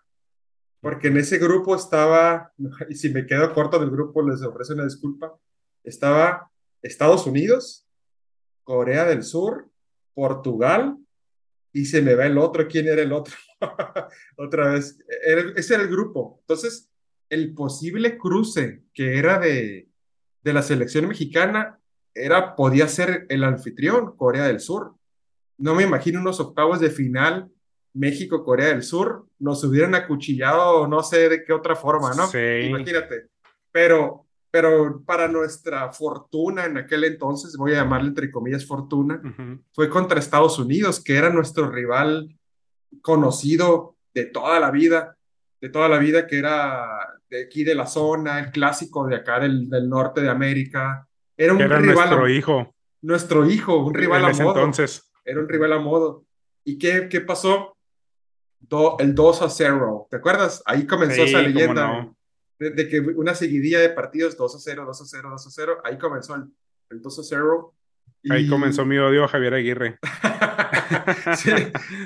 porque 0.81 1.09
en 1.09 1.17
ese 1.19 1.39
grupo 1.39 1.75
estaba, 1.75 2.53
y 2.89 2.95
si 2.95 3.11
me 3.11 3.27
quedo 3.27 3.53
corto 3.53 3.79
del 3.79 3.91
grupo, 3.91 4.23
les 4.27 4.43
ofrezco 4.43 4.75
una 4.75 4.85
disculpa, 4.85 5.35
estaba 5.85 6.51
Estados 6.83 7.27
Unidos, 7.27 7.87
Corea 8.65 9.05
del 9.05 9.23
Sur, 9.23 9.69
Portugal, 10.15 10.97
y 11.73 11.85
se 11.85 12.03
me 12.03 12.15
va 12.15 12.27
el 12.27 12.37
otro, 12.39 12.67
¿quién 12.67 12.89
era 12.89 13.03
el 13.03 13.13
otro? 13.13 13.35
Otra 14.37 14.73
vez, 14.73 14.99
era- 15.25 15.53
ese 15.55 15.75
era 15.75 15.85
el 15.85 15.89
grupo. 15.89 16.39
Entonces, 16.41 16.91
el 17.29 17.55
posible 17.55 18.19
cruce 18.19 18.83
que 18.93 19.19
era 19.19 19.39
de, 19.39 19.89
de 20.43 20.53
la 20.53 20.63
selección 20.63 21.07
mexicana 21.07 21.79
era, 22.13 22.57
podía 22.57 22.89
ser 22.89 23.27
el 23.29 23.45
anfitrión, 23.45 24.17
Corea 24.17 24.47
del 24.47 24.59
Sur. 24.61 24.95
No 25.61 25.75
me 25.75 25.85
imagino 25.85 26.21
unos 26.21 26.41
octavos 26.41 26.81
de 26.81 26.91
final, 26.91 27.49
México-Corea 27.93 28.69
del 28.69 28.83
Sur, 28.83 29.27
nos 29.39 29.63
hubieran 29.65 29.95
acuchillado, 29.95 30.87
no 30.89 31.03
sé 31.03 31.29
de 31.29 31.45
qué 31.45 31.53
otra 31.53 31.77
forma, 31.77 32.15
¿no? 32.15 32.27
Sí, 32.27 32.39
Imagínate. 32.39 33.27
Pero, 33.71 34.27
pero 34.51 35.03
para 35.05 35.29
nuestra 35.29 35.91
fortuna 35.93 36.65
en 36.65 36.79
aquel 36.79 37.05
entonces, 37.05 37.57
voy 37.57 37.73
a 37.73 37.77
llamarle 37.77 38.09
entre 38.09 38.31
comillas 38.31 38.67
fortuna, 38.67 39.21
fue 39.73 39.89
contra 39.89 40.19
Estados 40.19 40.59
Unidos, 40.59 41.03
que 41.03 41.17
era 41.17 41.31
nuestro 41.31 41.71
rival 41.71 42.35
conocido 43.03 43.97
de 44.15 44.27
toda 44.27 44.59
la 44.61 44.71
vida, 44.71 45.17
de 45.61 45.69
toda 45.69 45.89
la 45.89 45.99
vida, 45.99 46.27
que 46.27 46.39
era 46.39 47.19
de 47.29 47.45
aquí 47.45 47.65
de 47.65 47.75
la 47.75 47.87
zona, 47.87 48.41
el 48.41 48.51
clásico 48.51 49.07
de 49.07 49.17
acá 49.17 49.41
del, 49.41 49.69
del 49.69 49.89
norte 49.89 50.21
de 50.21 50.31
América. 50.31 51.07
Era 51.37 51.53
un 51.53 51.61
era 51.61 51.79
rival, 51.79 52.09
nuestro 52.09 52.29
hijo 52.29 52.75
nuestro 53.03 53.49
hijo, 53.49 53.79
un 53.79 53.95
rival 53.95 54.23
en 54.23 54.29
a 54.29 54.31
ese 54.31 54.43
modo, 54.43 54.59
entonces. 54.59 55.10
Era 55.25 55.41
un 55.41 55.49
rival 55.49 55.73
a 55.73 55.79
modo. 55.79 56.25
¿Y 56.65 56.79
qué, 56.79 57.09
qué 57.09 57.21
pasó? 57.21 57.77
Do- 58.61 58.97
el 58.99 59.15
2 59.15 59.43
a 59.43 59.49
0, 59.49 60.07
¿te 60.11 60.17
acuerdas? 60.19 60.63
Ahí 60.67 60.87
comenzó 60.87 61.23
esa 61.23 61.39
Sí, 61.39 61.45
cómo 61.47 61.49
leyenda 61.59 61.87
no. 61.87 62.17
de, 62.59 62.71
de 62.71 62.89
que 62.89 63.01
una 63.01 63.35
seguidilla 63.35 63.81
de 63.81 63.89
partidos 63.91 64.37
2 64.37 64.55
a 64.57 64.59
0, 64.59 64.85
2 64.87 65.01
a 65.01 65.05
0, 65.07 65.29
2 65.31 65.47
a 65.47 65.51
0, 65.51 65.79
ahí 65.85 65.97
comenzó 65.99 66.35
el, 66.35 66.45
el 66.91 67.01
2 67.01 67.19
a 67.19 67.23
0 67.23 67.75
Ahí 68.29 68.47
comenzó 68.47 68.83
y 68.83 68.87
mi 68.87 68.99
odio 68.99 69.25
a 69.25 69.29
Javier 69.29 69.55
Aguirre. 69.55 69.99
Sí, 71.37 71.51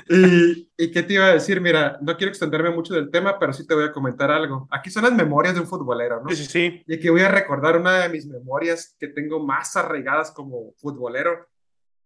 y, 0.08 0.70
y 0.76 0.90
qué 0.90 1.02
te 1.02 1.14
iba 1.14 1.26
a 1.26 1.32
decir, 1.34 1.60
mira, 1.60 1.98
no 2.02 2.16
quiero 2.16 2.30
extenderme 2.30 2.70
mucho 2.70 2.94
del 2.94 3.10
tema, 3.10 3.38
pero 3.38 3.52
sí 3.52 3.66
te 3.66 3.74
voy 3.74 3.84
a 3.84 3.92
comentar 3.92 4.30
algo. 4.30 4.68
Aquí 4.70 4.90
son 4.90 5.04
las 5.04 5.12
memorias 5.14 5.54
de 5.54 5.60
un 5.60 5.66
futbolero, 5.66 6.18
Sí, 6.18 6.24
¿no? 6.24 6.36
sí, 6.36 6.44
sí. 6.46 6.82
Y 6.86 6.94
aquí 6.94 7.08
voy 7.08 7.22
a 7.22 7.28
recordar 7.30 7.76
una 7.78 8.00
de 8.00 8.08
mis 8.08 8.26
memorias 8.26 8.94
que 8.98 9.08
tengo 9.08 9.44
más 9.44 9.76
arraigadas 9.76 10.30
como 10.32 10.72
futbolero. 10.78 11.46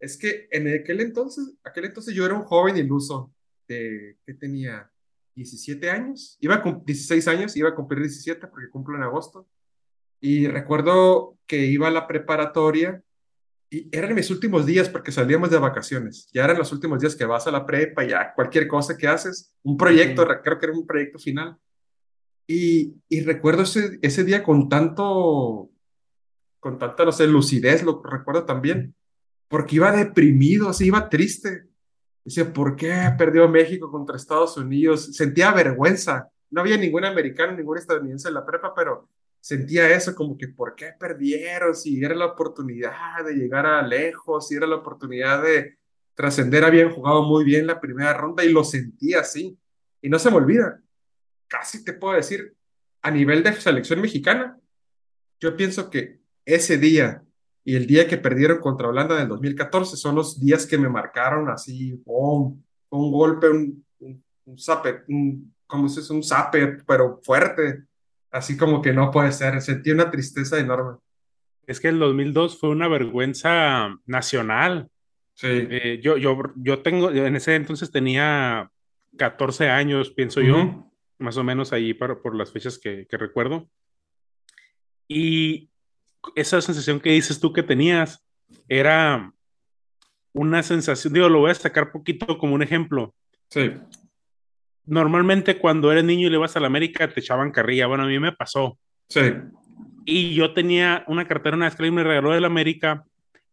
Es 0.01 0.17
que 0.17 0.49
en 0.51 0.69
aquel 0.69 1.01
entonces, 1.01 1.55
aquel 1.65 1.87
entonces 1.87 2.15
yo 2.15 2.25
era 2.25 2.35
un 2.35 2.43
joven 2.45 2.77
iluso 2.77 3.33
de, 3.67 4.17
¿qué 4.25 4.35
tenía? 4.35 4.91
17 5.35 5.89
años, 5.91 6.37
iba 6.41 6.57
a 6.57 6.63
cum- 6.63 6.83
16 6.85 7.29
años, 7.29 7.57
iba 7.57 7.69
a 7.69 7.75
cumplir 7.75 8.01
17 8.01 8.47
porque 8.49 8.71
cumplo 8.71 8.97
en 8.97 9.03
agosto. 9.05 9.49
Y 10.21 10.49
recuerdo 10.49 11.39
que 11.47 11.67
iba 11.67 11.87
a 11.87 11.93
la 11.93 12.09
preparatoria 12.09 13.01
y 13.71 13.89
eran 13.97 14.15
mis 14.15 14.31
últimos 14.31 14.67
días 14.67 14.89
porque 14.89 15.13
salíamos 15.13 15.51
de 15.51 15.59
vacaciones. 15.59 16.29
Ya 16.33 16.43
eran 16.45 16.59
los 16.59 16.73
últimos 16.73 16.99
días 17.01 17.15
que 17.15 17.25
vas 17.25 17.47
a 17.47 17.53
la 17.53 17.65
prepa, 17.67 18.03
ya 18.05 18.33
cualquier 18.35 18.67
cosa 18.67 18.97
que 18.97 19.07
haces, 19.07 19.55
un 19.63 19.77
proyecto, 19.77 20.25
re- 20.25 20.41
creo 20.43 20.59
que 20.59 20.67
era 20.67 20.75
un 20.75 20.87
proyecto 20.87 21.19
final. 21.21 21.57
Y, 22.49 22.95
y 23.09 23.21
recuerdo 23.21 23.63
ese, 23.63 23.99
ese 24.03 24.25
día 24.25 24.43
con 24.43 24.69
tanto, 24.69 25.71
con 26.61 26.79
tanta, 26.79 27.05
no 27.05 27.13
sé, 27.13 27.27
lucidez, 27.29 27.83
lo 27.85 28.03
recuerdo 28.03 28.45
también, 28.45 28.95
porque 29.49 29.77
iba 29.77 29.91
deprimido, 29.91 30.69
así 30.69 30.87
iba 30.87 31.09
triste. 31.09 31.65
Decía, 32.25 32.53
¿por 32.53 32.77
qué 32.77 32.95
perdió 33.17 33.49
México 33.49 33.91
contra 33.91 34.17
Estados 34.17 34.57
Unidos? 34.57 35.17
Sentía 35.17 35.51
vergüenza. 35.53 36.29
No 36.51 36.61
había 36.61 36.77
ningún 36.77 37.05
americano, 37.05 37.57
ningún 37.57 37.79
estadounidense 37.79 38.29
en 38.29 38.35
la 38.35 38.45
prepa, 38.45 38.75
pero 38.75 39.09
sentía 39.41 39.89
eso 39.95 40.15
como 40.15 40.37
que, 40.37 40.49
¿por 40.49 40.75
qué 40.75 40.93
perdieron? 40.99 41.75
Si 41.75 42.03
era 42.05 42.15
la 42.15 42.27
oportunidad 42.27 43.25
de 43.25 43.35
llegar 43.35 43.65
a 43.65 43.83
lejos, 43.83 44.49
si 44.49 44.57
era 44.57 44.67
la 44.67 44.77
oportunidad 44.77 45.43
de 45.43 45.79
trascender, 46.15 46.65
habían 46.65 46.91
jugado 46.91 47.23
muy 47.23 47.45
bien 47.45 47.67
la 47.67 47.81
primera 47.81 48.13
ronda 48.13 48.45
y 48.45 48.53
lo 48.53 48.65
sentía 48.65 49.21
así. 49.21 49.59
Y 50.03 50.09
no 50.09 50.19
se 50.19 50.31
me 50.31 50.37
olvida, 50.37 50.81
casi 51.47 51.85
te 51.85 51.93
puedo 51.95 52.15
decir, 52.15 52.55
a 53.01 53.11
nivel 53.11 53.43
de 53.43 53.53
selección 53.55 54.01
mexicana, 54.01 54.59
yo 55.41 55.57
pienso 55.57 55.89
que 55.89 56.21
ese 56.45 56.77
día 56.79 57.23
y 57.69 57.77
el 57.77 57.87
día 57.87 58.09
que 58.09 58.17
perdieron 58.17 58.61
contra 58.61 58.89
Holanda 58.89 59.17
en 59.17 59.23
el 59.25 59.29
2014 59.29 59.99
son 59.99 60.15
los 60.15 60.41
días 60.41 60.65
que 60.67 60.79
me 60.79 60.89
marcaron 60.89 61.51
así, 61.51 61.97
¡pum! 62.03 62.59
un 62.89 63.13
golpe, 63.13 63.51
un, 63.51 63.85
un, 63.99 64.25
un 64.47 64.59
zape, 64.59 65.03
un, 65.09 65.55
¿cómo 65.67 65.87
se 65.91 66.01
dice? 66.01 66.15
Un 66.15 66.23
zape, 66.23 66.79
pero 66.87 67.21
fuerte, 67.23 67.85
así 68.31 68.57
como 68.57 68.81
que 68.81 68.95
no 68.95 69.11
puede 69.11 69.33
ser, 69.33 69.61
sentí 69.61 69.91
una 69.91 70.11
tristeza 70.11 70.59
enorme. 70.59 70.97
Es 71.67 71.79
que 71.79 71.89
el 71.89 71.99
2002 71.99 72.59
fue 72.59 72.71
una 72.71 72.89
vergüenza 72.89 73.95
nacional. 74.07 74.89
Sí, 75.35 75.49
Eh, 75.51 76.01
yo, 76.03 76.17
yo, 76.17 76.39
yo 76.57 76.81
tengo, 76.81 77.11
en 77.11 77.37
ese 77.37 77.55
entonces 77.55 77.91
tenía 77.91 78.71
14 79.19 79.69
años, 79.69 80.11
pienso 80.11 80.41
yo, 80.41 80.57
Ujú. 80.57 80.91
más 81.19 81.37
o 81.37 81.45
menos 81.45 81.75
ahí 81.75 81.93
por, 81.93 82.23
por 82.23 82.35
las 82.35 82.51
fechas 82.51 82.79
que, 82.79 83.07
que 83.07 83.19
recuerdo. 83.19 83.69
Y 85.07 85.69
esa 86.35 86.61
sensación 86.61 87.01
que 87.01 87.11
dices 87.11 87.41
tú 87.41 87.53
que 87.53 87.63
tenías 87.63 88.25
era 88.69 89.33
una 90.33 90.63
sensación, 90.63 91.13
digo, 91.13 91.29
lo 91.29 91.41
voy 91.41 91.51
a 91.51 91.55
sacar 91.55 91.91
poquito 91.91 92.39
como 92.39 92.55
un 92.55 92.63
ejemplo. 92.63 93.15
Sí, 93.51 93.73
Normalmente 94.89 95.59
cuando 95.59 95.93
eres 95.93 96.05
niño 96.05 96.29
y 96.29 96.31
le 96.31 96.39
vas 96.39 96.57
a 96.57 96.61
la 96.61 96.67
América 96.67 97.13
te 97.13 97.21
echaban 97.21 97.51
carrilla. 97.51 97.87
Bueno, 97.87 98.05
a 98.05 98.07
mí 98.07 98.19
me 98.19 98.33
pasó. 98.33 98.79
sí, 99.11 99.21
Y 100.07 100.35
yo 100.35 100.55
tenía 100.55 101.05
una 101.09 101.29
cartera, 101.29 101.57
una 101.57 101.67
vez 101.67 101.75
que 101.75 101.91
me 101.91 102.03
regaló 102.03 102.33
de 102.33 102.41
la 102.41 102.47
América, 102.47 103.05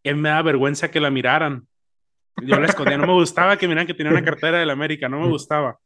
y 0.02 0.14
me 0.14 0.30
da 0.30 0.42
vergüenza 0.42 0.90
que 0.90 1.02
la 1.02 1.12
miraran. 1.12 1.68
Yo 2.42 2.58
la 2.58 2.68
escondía, 2.68 2.98
no 2.98 3.08
me 3.08 3.14
gustaba 3.14 3.58
que 3.58 3.68
miraran 3.68 3.86
que 3.86 3.94
tenía 3.94 4.14
una 4.14 4.24
cartera 4.24 4.60
de 4.60 4.66
la 4.66 4.72
América, 4.72 5.10
no 5.10 5.20
me 5.20 5.28
gustaba. 5.28 5.78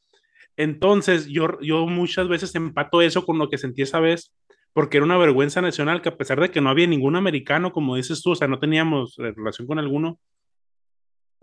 Entonces, 0.56 1.26
yo, 1.26 1.60
yo 1.62 1.88
muchas 1.88 2.28
veces 2.28 2.54
empato 2.54 3.02
eso 3.02 3.26
con 3.26 3.40
lo 3.40 3.50
que 3.50 3.58
sentí 3.58 3.82
esa 3.82 4.00
vez, 4.00 4.32
porque 4.80 4.96
era 4.96 5.06
una 5.06 5.18
vergüenza 5.18 5.62
nacional 5.62 6.02
que 6.02 6.08
a 6.08 6.16
pesar 6.16 6.40
de 6.40 6.52
que 6.52 6.62
no 6.62 6.70
había 6.70 6.88
ningún 6.88 7.18
americano, 7.18 7.74
como 7.74 7.98
dices 7.98 8.22
tú, 8.22 8.32
o 8.32 8.36
sea, 8.38 8.48
no 8.48 8.60
teníamos 8.60 9.18
relación 9.18 9.68
con 9.68 9.78
alguno, 9.78 10.18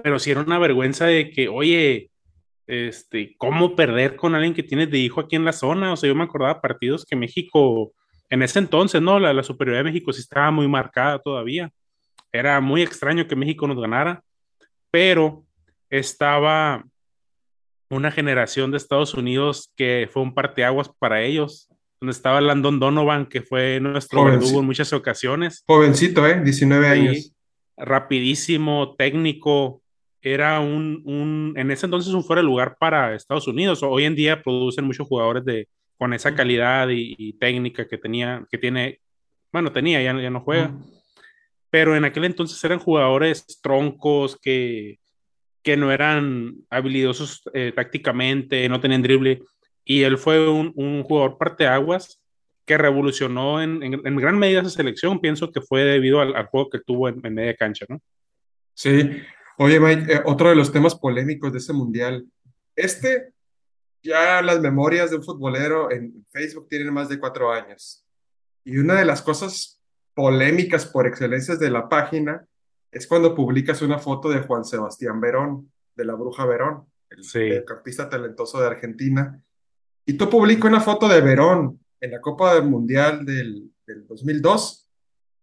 pero 0.02 0.18
sí 0.18 0.30
era 0.30 0.40
una 0.40 0.58
vergüenza 0.58 1.04
de 1.04 1.28
que, 1.28 1.46
oye, 1.46 2.10
este, 2.66 3.34
¿cómo 3.36 3.76
perder 3.76 4.16
con 4.16 4.34
alguien 4.34 4.54
que 4.54 4.62
tienes 4.62 4.90
de 4.90 4.96
hijo 4.96 5.20
aquí 5.20 5.36
en 5.36 5.44
la 5.44 5.52
zona? 5.52 5.92
O 5.92 5.98
sea, 5.98 6.08
yo 6.08 6.14
me 6.14 6.24
acordaba 6.24 6.62
partidos 6.62 7.04
que 7.04 7.14
México, 7.14 7.92
en 8.30 8.40
ese 8.40 8.58
entonces, 8.58 9.02
¿no? 9.02 9.20
La, 9.20 9.34
la 9.34 9.42
superioridad 9.42 9.84
de 9.84 9.90
México 9.90 10.14
sí 10.14 10.22
estaba 10.22 10.50
muy 10.50 10.66
marcada 10.66 11.18
todavía. 11.18 11.70
Era 12.32 12.58
muy 12.62 12.80
extraño 12.80 13.28
que 13.28 13.36
México 13.36 13.68
nos 13.68 13.78
ganara, 13.78 14.22
pero 14.90 15.44
estaba 15.90 16.86
una 17.90 18.10
generación 18.10 18.70
de 18.70 18.78
Estados 18.78 19.12
Unidos 19.12 19.74
que 19.76 20.08
fue 20.10 20.22
un 20.22 20.32
parteaguas 20.32 20.88
para 20.88 21.20
ellos, 21.20 21.68
donde 22.00 22.12
estaba 22.12 22.40
Landon 22.40 22.78
Donovan, 22.78 23.26
que 23.26 23.42
fue 23.42 23.80
nuestro 23.80 24.24
verdugo 24.24 24.60
en 24.60 24.66
muchas 24.66 24.92
ocasiones. 24.92 25.64
jovencito, 25.66 26.26
¿eh? 26.26 26.40
19 26.42 26.84
Sí, 26.84 26.90
años. 26.92 27.32
rapidísimo, 27.76 28.94
técnico. 28.96 29.82
Era 30.20 30.60
un, 30.60 31.02
un, 31.04 31.54
en 31.56 31.70
ese 31.70 31.86
entonces 31.86 32.12
un 32.12 32.24
fuera 32.24 32.42
de 32.42 32.46
lugar 32.46 32.76
para 32.78 33.14
Estados 33.14 33.46
Unidos. 33.46 33.82
Hoy 33.82 34.04
en 34.04 34.14
día 34.16 34.42
producen 34.42 34.84
muchos 34.84 35.06
jugadores 35.06 35.44
de, 35.44 35.68
con 35.98 36.12
esa 36.12 36.34
calidad 36.34 36.88
y, 36.88 37.14
y 37.16 37.32
técnica 37.34 37.86
que 37.86 37.96
tenía, 37.98 38.44
que 38.50 38.58
tiene, 38.58 39.00
bueno, 39.52 39.70
tenía, 39.72 40.02
ya, 40.02 40.20
ya 40.20 40.30
no 40.30 40.40
juega, 40.40 40.74
pero 41.70 41.94
en 41.96 42.04
aquel 42.04 42.24
entonces 42.24 42.62
eran 42.64 42.78
jugadores 42.78 43.60
troncos 43.62 44.36
que, 44.40 44.98
que 45.62 45.76
no 45.76 45.92
eran 45.92 46.54
habilidosos 46.70 47.42
eh, 47.54 47.72
tácticamente, 47.74 48.68
no 48.68 48.80
tenían 48.80 49.02
drible, 49.02 49.42
y 49.86 50.02
él 50.02 50.18
fue 50.18 50.50
un, 50.50 50.72
un 50.74 51.02
jugador 51.04 51.38
parteaguas 51.38 52.20
que 52.66 52.76
revolucionó 52.76 53.62
en, 53.62 53.82
en, 53.82 54.04
en, 54.04 54.16
gran 54.16 54.36
medida 54.38 54.60
esa 54.60 54.70
selección, 54.70 55.20
pienso 55.20 55.52
que 55.52 55.60
fue 55.60 55.84
debido 55.84 56.20
al, 56.20 56.34
al 56.34 56.46
juego 56.46 56.68
que 56.68 56.80
tuvo 56.80 57.08
en, 57.08 57.24
en, 57.24 57.32
media 57.32 57.54
cancha, 57.54 57.86
¿no? 57.88 58.02
Sí. 58.74 59.22
Oye, 59.56 59.78
Mike, 59.78 60.12
eh, 60.12 60.20
otro 60.24 60.50
de 60.50 60.56
los 60.56 60.72
temas 60.72 60.96
polémicos 60.96 61.52
de 61.52 61.58
ese 61.58 61.72
mundial. 61.72 62.26
Este 62.74 63.32
ya 64.02 64.42
las 64.42 64.60
memorias 64.60 65.10
de 65.10 65.16
un 65.16 65.22
futbolero 65.22 65.90
en 65.90 66.26
Facebook 66.30 66.68
tienen 66.68 66.92
más 66.92 67.08
de 67.08 67.18
cuatro 67.18 67.52
años. 67.52 68.04
Y 68.64 68.78
una 68.78 68.94
de 68.94 69.04
las 69.04 69.22
cosas 69.22 69.80
polémicas 70.14 70.86
por 70.86 71.06
excelencia 71.06 71.56
de 71.56 71.70
la 71.70 71.88
página 71.88 72.46
es 72.90 73.06
cuando 73.06 73.34
publicas 73.34 73.82
una 73.82 73.98
foto 73.98 74.28
de 74.30 74.40
Juan 74.40 74.64
Sebastián 74.64 75.20
Verón, 75.20 75.72
de 75.94 76.04
la 76.04 76.14
Bruja 76.14 76.44
Verón, 76.46 76.86
el, 77.10 77.24
Sí, 77.24 77.50
campista 77.66 78.08
talentoso 78.08 78.60
de 78.60 78.66
Argentina. 78.66 79.40
Y 80.06 80.14
tú 80.14 80.30
publicas 80.30 80.70
una 80.70 80.80
foto 80.80 81.08
de 81.08 81.20
Verón 81.20 81.80
en 82.00 82.12
la 82.12 82.20
Copa 82.20 82.54
del 82.54 82.64
Mundial 82.64 83.26
del, 83.26 83.72
del 83.86 84.06
2002 84.06 84.88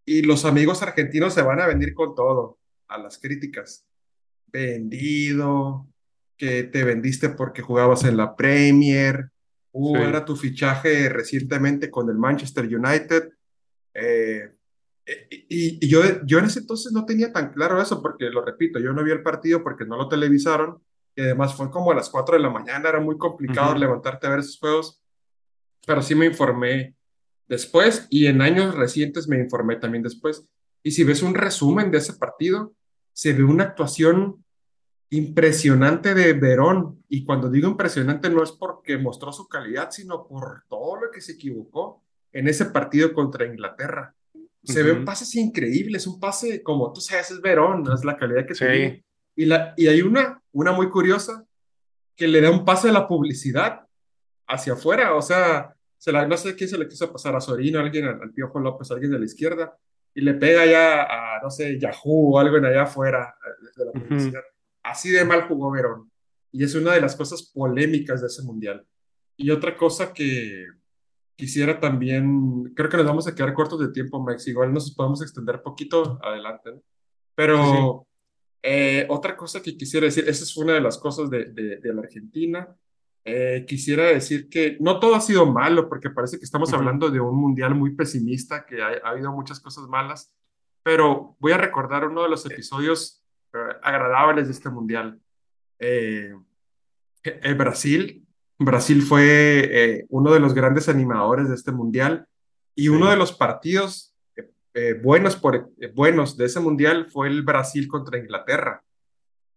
y 0.06 0.21
los 0.21 0.45
amigos 0.45 0.82
argentinos 0.82 1.34
se 1.34 1.41
van 1.41 1.60
a 1.60 1.67
venir 1.67 1.93
con 1.93 2.15
todo 2.15 2.60
a 2.88 2.97
las 2.97 3.17
críticas. 3.17 3.86
Vendido, 4.47 5.88
que 6.38 6.63
te 6.63 6.84
vendiste 6.84 7.30
porque 7.30 7.62
jugabas 7.62 8.06
en 8.06 8.15
la 8.15 8.36
Premier, 8.36 9.30
uh, 9.73 9.97
sí. 9.97 10.02
era 10.02 10.23
tu 10.23 10.36
fichaje 10.36 11.10
recientemente 11.10 11.91
con 11.91 12.10
el 12.10 12.15
Manchester 12.15 12.65
United. 12.65 13.34
Eh, 13.93 14.49
y, 15.30 15.86
y 15.86 15.89
yo, 15.89 16.02
yo 16.26 16.39
en 16.39 16.45
ese 16.45 16.60
entonces 16.60 16.93
no 16.93 17.06
tenía 17.06 17.34
tan 17.34 17.52
claro 17.52 17.82
eso, 17.82 18.02
porque 18.02 18.30
lo 18.30 18.43
repito, 18.43 18.80
yo 18.80 18.93
no 18.93 19.04
vi 19.04 19.12
el 19.12 19.23
partido 19.23 19.62
porque 19.62 19.86
no 19.86 19.97
lo 19.97 20.08
televisaron, 20.08 20.82
y 21.15 21.21
además 21.21 21.56
fue 21.56 21.69
como 21.69 21.91
a 21.91 21.95
las 21.95 22.10
4 22.10 22.36
de 22.36 22.41
la 22.41 22.49
mañana, 22.49 22.89
era 22.89 22.99
muy 22.99 23.17
complicado 23.17 23.76
levantarte 23.76 24.28
a 24.28 24.32
ver 24.32 24.39
esos 24.39 24.60
juegos, 24.60 25.02
pero 25.86 26.02
sí 26.02 26.15
me 26.15 26.26
informé 26.26 26.95
después 27.47 28.08
y 28.10 28.28
en 28.28 28.41
años 28.41 28.76
recientes 28.76 29.28
me 29.28 29.38
informé 29.38 29.76
también 29.76 30.04
después. 30.04 30.47
Y 30.82 30.91
si 30.91 31.04
ves 31.04 31.21
un 31.21 31.36
resumen 31.36 31.91
de 31.91 31.99
ese 31.99 32.13
partido, 32.13 32.73
se 33.13 33.34
ve 33.34 33.43
una 33.43 33.65
actuación 33.65 34.43
impresionante 35.13 36.15
de 36.15 36.34
Verón. 36.34 37.04
Y 37.08 37.23
cuando 37.23 37.49
digo 37.49 37.69
impresionante 37.69 38.30
no 38.30 38.43
es 38.43 38.52
porque 38.52 38.97
mostró 38.97 39.32
su 39.32 39.47
calidad, 39.47 39.91
sino 39.91 40.28
por 40.28 40.63
todo 40.67 40.95
lo 41.02 41.12
que 41.12 41.21
se 41.21 41.34
equivocó 41.34 42.04
en 42.32 42.47
ese 42.47 42.65
partido 42.65 43.13
contra 43.13 43.45
Inglaterra. 43.45 44.15
Se 44.63 44.82
ven 44.82 45.06
pases 45.06 45.36
increíbles, 45.36 46.08
un 46.08 46.19
pase 46.19 46.63
como 46.63 46.91
tú 46.93 47.02
sabes, 47.02 47.32
es 47.32 47.41
Verón, 47.41 47.84
es 47.93 48.04
la 48.04 48.17
calidad 48.17 48.45
que. 48.45 48.56
Sí, 48.56 49.04
Y, 49.36 49.45
la, 49.45 49.73
y 49.78 49.88
hay 49.88 50.02
una, 50.02 50.41
una 50.54 50.72
muy 50.72 50.89
curiosa 50.89 51.46
que 52.16 52.28
le 52.28 52.42
da 52.42 52.50
un 52.50 52.63
pase 52.63 52.89
a 52.89 52.94
la 52.94 53.08
publicidad 53.08 53.88
hacia 54.48 54.74
afuera, 54.74 55.16
o 55.16 55.22
sea, 55.22 55.76
se 55.98 56.12
la, 56.12 56.28
no 56.28 56.38
sé 56.38 56.56
quién 56.56 56.70
se 56.70 56.78
le 56.78 56.88
quiso 56.88 57.12
pasar 57.12 57.36
a 57.36 57.42
Sorino, 57.42 57.80
alguien, 57.80 58.06
al, 58.06 58.22
al 58.22 58.34
Piojo 58.34 58.60
López, 58.60 58.89
alguien 58.92 59.12
de 59.12 59.20
la 59.20 59.26
izquierda, 59.26 59.78
y 60.13 60.22
le 60.22 60.34
pega 60.36 60.66
ya 60.66 61.04
a, 61.04 61.42
no 61.42 61.50
sé, 61.50 61.80
Yahoo 61.80 62.36
o 62.36 62.39
algo 62.39 62.58
en 62.58 62.66
allá 62.66 62.84
afuera 62.84 63.36
eh, 63.46 63.70
de 63.76 64.32
la. 64.32 64.44
Así 64.84 65.10
de 65.10 65.26
mal 65.26 65.48
jugó 65.48 65.72
Verón. 65.72 66.12
Y 66.52 66.63
es 66.63 66.76
una 66.76 66.94
de 66.94 67.02
las 67.02 67.16
cosas 67.16 67.52
polémicas 67.54 68.22
de 68.22 68.28
ese 68.28 68.44
mundial. 68.44 68.86
Y 69.38 69.50
otra 69.50 69.76
cosa 69.76 70.13
que 70.13 70.68
quisiera 71.36 71.80
también, 71.80 72.66
creo 72.76 72.89
que 72.89 72.98
nos 72.98 73.08
vamos 73.08 73.28
a 73.28 73.34
quedar 73.34 73.54
cortos 73.54 73.80
de 73.80 73.92
tiempo, 73.92 74.20
Max, 74.20 74.48
igual 74.48 74.72
nos 74.72 74.94
podemos 74.94 75.22
extender 75.24 75.63
poquito 75.63 76.20
adelante, 76.22 76.74
¿no? 76.74 76.82
Pero 77.34 78.06
eh, 78.63 79.06
otra 79.10 79.36
cosa 79.36 79.62
que 79.62 79.76
quisiera 79.76 80.06
decir, 80.06 80.23
esa 80.28 80.43
es 80.43 80.56
una 80.56 80.73
de 80.73 80.82
las 80.82 80.97
cosas 80.97 81.30
de, 81.30 81.45
de, 81.45 81.78
de 81.78 81.93
la 81.93 82.02
Argentina. 82.02 82.73
Eh, 83.26 83.65
quisiera 83.67 84.06
decir 84.06 84.49
que 84.49 84.78
no 84.80 84.99
todo 84.99 85.15
ha 85.15 85.21
sido 85.21 85.45
malo, 85.45 85.89
porque 85.89 86.10
parece 86.10 86.38
que 86.39 86.45
estamos 86.45 86.73
hablando 86.73 87.10
de 87.10 87.19
un 87.19 87.36
mundial 87.36 87.76
muy 87.76 87.93
pesimista, 87.93 88.65
que 88.65 88.82
ha, 88.82 88.88
ha 89.04 89.10
habido 89.10 89.34
muchas 89.34 89.60
cosas 89.60 89.88
malas, 89.88 90.34
pero 90.82 91.36
voy 91.39 91.52
a 91.52 91.58
recordar 91.58 92.08
uno 92.08 92.23
de 92.23 92.30
los 92.30 92.45
episodios 92.45 93.21
eh, 93.54 93.58
agradables 93.82 94.47
de 94.47 94.54
este 94.54 94.69
mundial. 94.69 95.19
El 95.80 96.36
Brasil, 97.58 98.26
Brasil 98.58 99.02
fue 99.02 100.06
uno 100.10 100.32
de 100.32 100.39
los 100.39 100.54
grandes 100.54 100.88
animadores 100.88 101.49
de 101.49 101.56
este 101.56 101.73
mundial 101.73 102.28
y 102.76 102.88
uno 102.88 103.10
de 103.10 103.17
los 103.17 103.34
partidos 103.34 104.12
eh, 104.74 104.94
buenos, 104.94 105.36
por, 105.36 105.72
eh, 105.80 105.92
buenos 105.94 106.38
de 106.38 106.46
ese 106.46 106.60
mundial 106.60 107.10
fue 107.10 107.28
el 107.28 107.44
Brasil 107.44 107.88
contra 107.88 108.18
Inglaterra. 108.18 108.84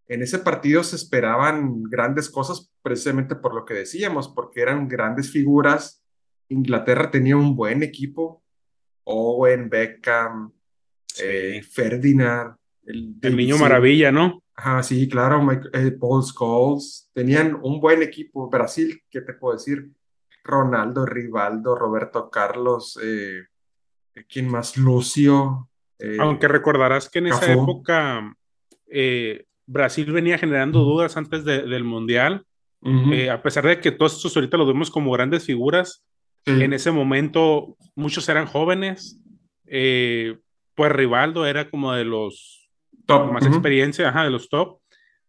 En 0.09 0.23
ese 0.23 0.39
partido 0.39 0.85
se 0.85 0.97
esperaban 0.97 1.83
grandes 1.85 2.31
cosas 2.31 2.71
precisamente 2.83 3.35
por 3.35 3.55
lo 3.55 3.65
que 3.65 3.75
decíamos, 3.75 4.29
porque 4.29 4.61
eran 4.61 4.89
grandes 4.89 5.31
figuras. 5.31 6.05
Inglaterra 6.49 7.11
tenía 7.11 7.37
un 7.37 7.57
buen 7.57 7.83
equipo, 7.83 8.45
Owen, 9.05 9.69
Beckham, 9.69 10.53
eh. 11.21 11.63
Ferdinand, 11.63 12.57
el 12.85 13.37
niño 13.37 13.59
maravilla, 13.59 14.13
¿no? 14.13 14.43
Ajá, 14.55 14.83
sí, 14.83 15.09
claro, 15.09 15.45
Paul 16.01 16.23
Scholes. 16.23 17.11
Tenían 17.13 17.59
un 17.63 17.81
buen 17.81 18.03
equipo. 18.03 18.49
Brasil, 18.49 19.03
¿qué 19.11 19.21
te 19.21 19.35
puedo 19.35 19.55
decir? 19.55 19.91
Ronaldo, 20.45 21.05
Rivaldo, 21.05 21.75
Roberto 21.75 22.31
Carlos, 22.31 22.99
eh, 23.03 23.43
¿quién 24.29 24.49
más? 24.49 24.77
Lucio, 24.77 25.69
eh, 25.99 26.17
Aunque 26.21 26.49
recordarás 26.49 27.09
que 27.09 27.19
en 27.21 27.27
esa 27.29 27.47
época 27.63 28.35
eh, 28.89 29.45
Brasil 29.67 30.11
venía 30.13 30.39
generando 30.39 30.81
dudas 30.85 31.17
antes 31.17 31.45
de- 31.45 31.63
del 31.63 31.85
Mundial, 31.85 32.45
Eh, 33.13 33.31
a 33.31 33.43
pesar 33.43 33.67
de 33.67 33.81
que 33.81 33.91
todos 33.91 34.15
estos 34.17 34.37
ahorita 34.37 34.57
los 34.57 34.67
vemos 34.69 34.91
como 34.91 35.11
grandes 35.11 35.45
figuras, 35.45 36.05
en 36.63 36.73
ese 36.73 36.93
momento 36.93 37.77
muchos 37.97 38.29
eran 38.29 38.47
jóvenes, 38.47 39.21
eh, 39.67 40.39
pues 40.77 40.93
Rivaldo 40.93 41.47
era 41.47 41.69
como 41.69 41.93
de 41.93 42.05
los 42.05 42.71
top. 43.07 43.33
más 43.33 43.45
experiencia, 43.51 44.09
ajá, 44.11 44.23
de 44.25 44.31
los 44.31 44.49
top, 44.49 44.79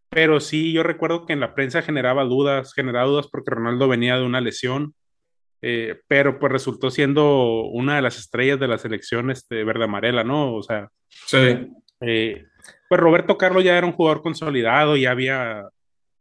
pero 0.09 0.39
sí 0.39 0.71
yo 0.71 0.83
recuerdo 0.83 1.25
que 1.25 1.33
en 1.33 1.39
la 1.39 1.55
prensa 1.55 1.81
generaba 1.81 2.23
dudas, 2.25 2.73
generaba 2.73 3.07
dudas 3.07 3.27
porque 3.27 3.51
Ronaldo 3.51 3.87
venía 3.87 4.17
de 4.17 4.25
una 4.25 4.41
lesión, 4.41 4.93
eh, 5.61 5.99
pero 6.07 6.39
pues 6.39 6.51
resultó 6.51 6.89
siendo 6.91 7.63
una 7.65 7.95
de 7.95 8.01
las 8.01 8.17
estrellas 8.17 8.59
de 8.59 8.67
la 8.67 8.77
selección 8.77 9.31
este, 9.31 9.63
verde 9.63 9.85
amarela, 9.85 10.23
¿no? 10.23 10.53
O 10.53 10.63
sea, 10.63 10.89
Sí. 11.09 11.37
eh, 12.01 12.45
pues 12.89 13.01
Roberto 13.01 13.37
Carlos 13.37 13.63
ya 13.63 13.77
era 13.77 13.87
un 13.87 13.93
jugador 13.93 14.21
consolidado, 14.21 14.95
ya 14.95 15.11
había 15.11 15.63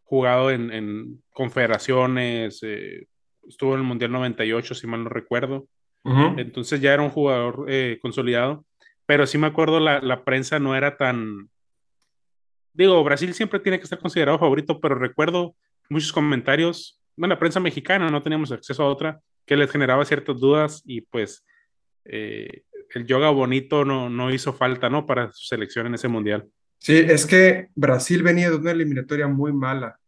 jugado 0.05 0.51
en, 0.51 0.73
en 0.73 1.23
confederaciones, 1.31 2.61
eh, 2.63 3.07
estuvo 3.49 3.75
en 3.75 3.81
el 3.81 3.87
Mundial 3.87 4.13
98, 4.13 4.75
si 4.75 4.87
mal 4.87 5.05
no 5.05 5.11
recuerdo, 5.11 5.67
entonces 6.37 6.81
ya 6.81 6.95
era 6.95 7.03
un 7.03 7.11
jugador 7.11 7.67
consolidado, 8.01 8.65
pero 9.07 9.27
sí 9.27 9.39
me 9.39 9.49
acuerdo 9.49 9.81
la, 9.81 10.01
la 10.01 10.25
prensa 10.25 10.61
no 10.61 10.77
era 10.77 10.97
tan, 10.97 11.49
digo, 12.73 13.03
Brasil 13.03 13.35
siempre 13.35 13.59
tiene 13.59 13.81
que 13.81 13.87
ser 13.89 13.99
considerado 13.99 14.39
favorito, 14.39 14.81
pero 14.81 14.95
recuerdo 14.95 15.57
muchos 15.89 16.13
comentarios, 16.13 17.01
bueno, 17.17 17.35
la 17.35 17.39
prensa 17.41 17.59
mexicana, 17.59 18.09
no 18.09 18.23
teníamos 18.23 18.53
acceso 18.53 18.83
a 18.85 18.89
otra, 18.89 19.21
que 19.47 19.57
les 19.57 19.71
generaba 19.71 20.05
ciertas 20.05 20.39
dudas 20.39 20.83
y 20.85 21.01
pues 21.01 21.45
eh, 22.05 22.65
el 22.95 23.07
yoga 23.07 23.31
bonito 23.31 23.85
no, 23.85 24.11
no 24.11 24.33
hizo 24.33 24.53
falta, 24.53 24.91
¿no? 24.91 25.07
Para 25.07 25.33
su 25.33 25.47
selección 25.47 25.87
en 25.87 25.95
ese 25.95 26.09
mundial. 26.09 26.49
Sí, 26.79 26.97
es 26.99 27.25
que 27.27 27.69
Brasil 27.75 28.23
venía 28.23 28.51
de 28.51 28.57
una 28.57 28.73
eliminatoria 28.73 29.27
muy 29.29 29.53
mala. 29.53 29.99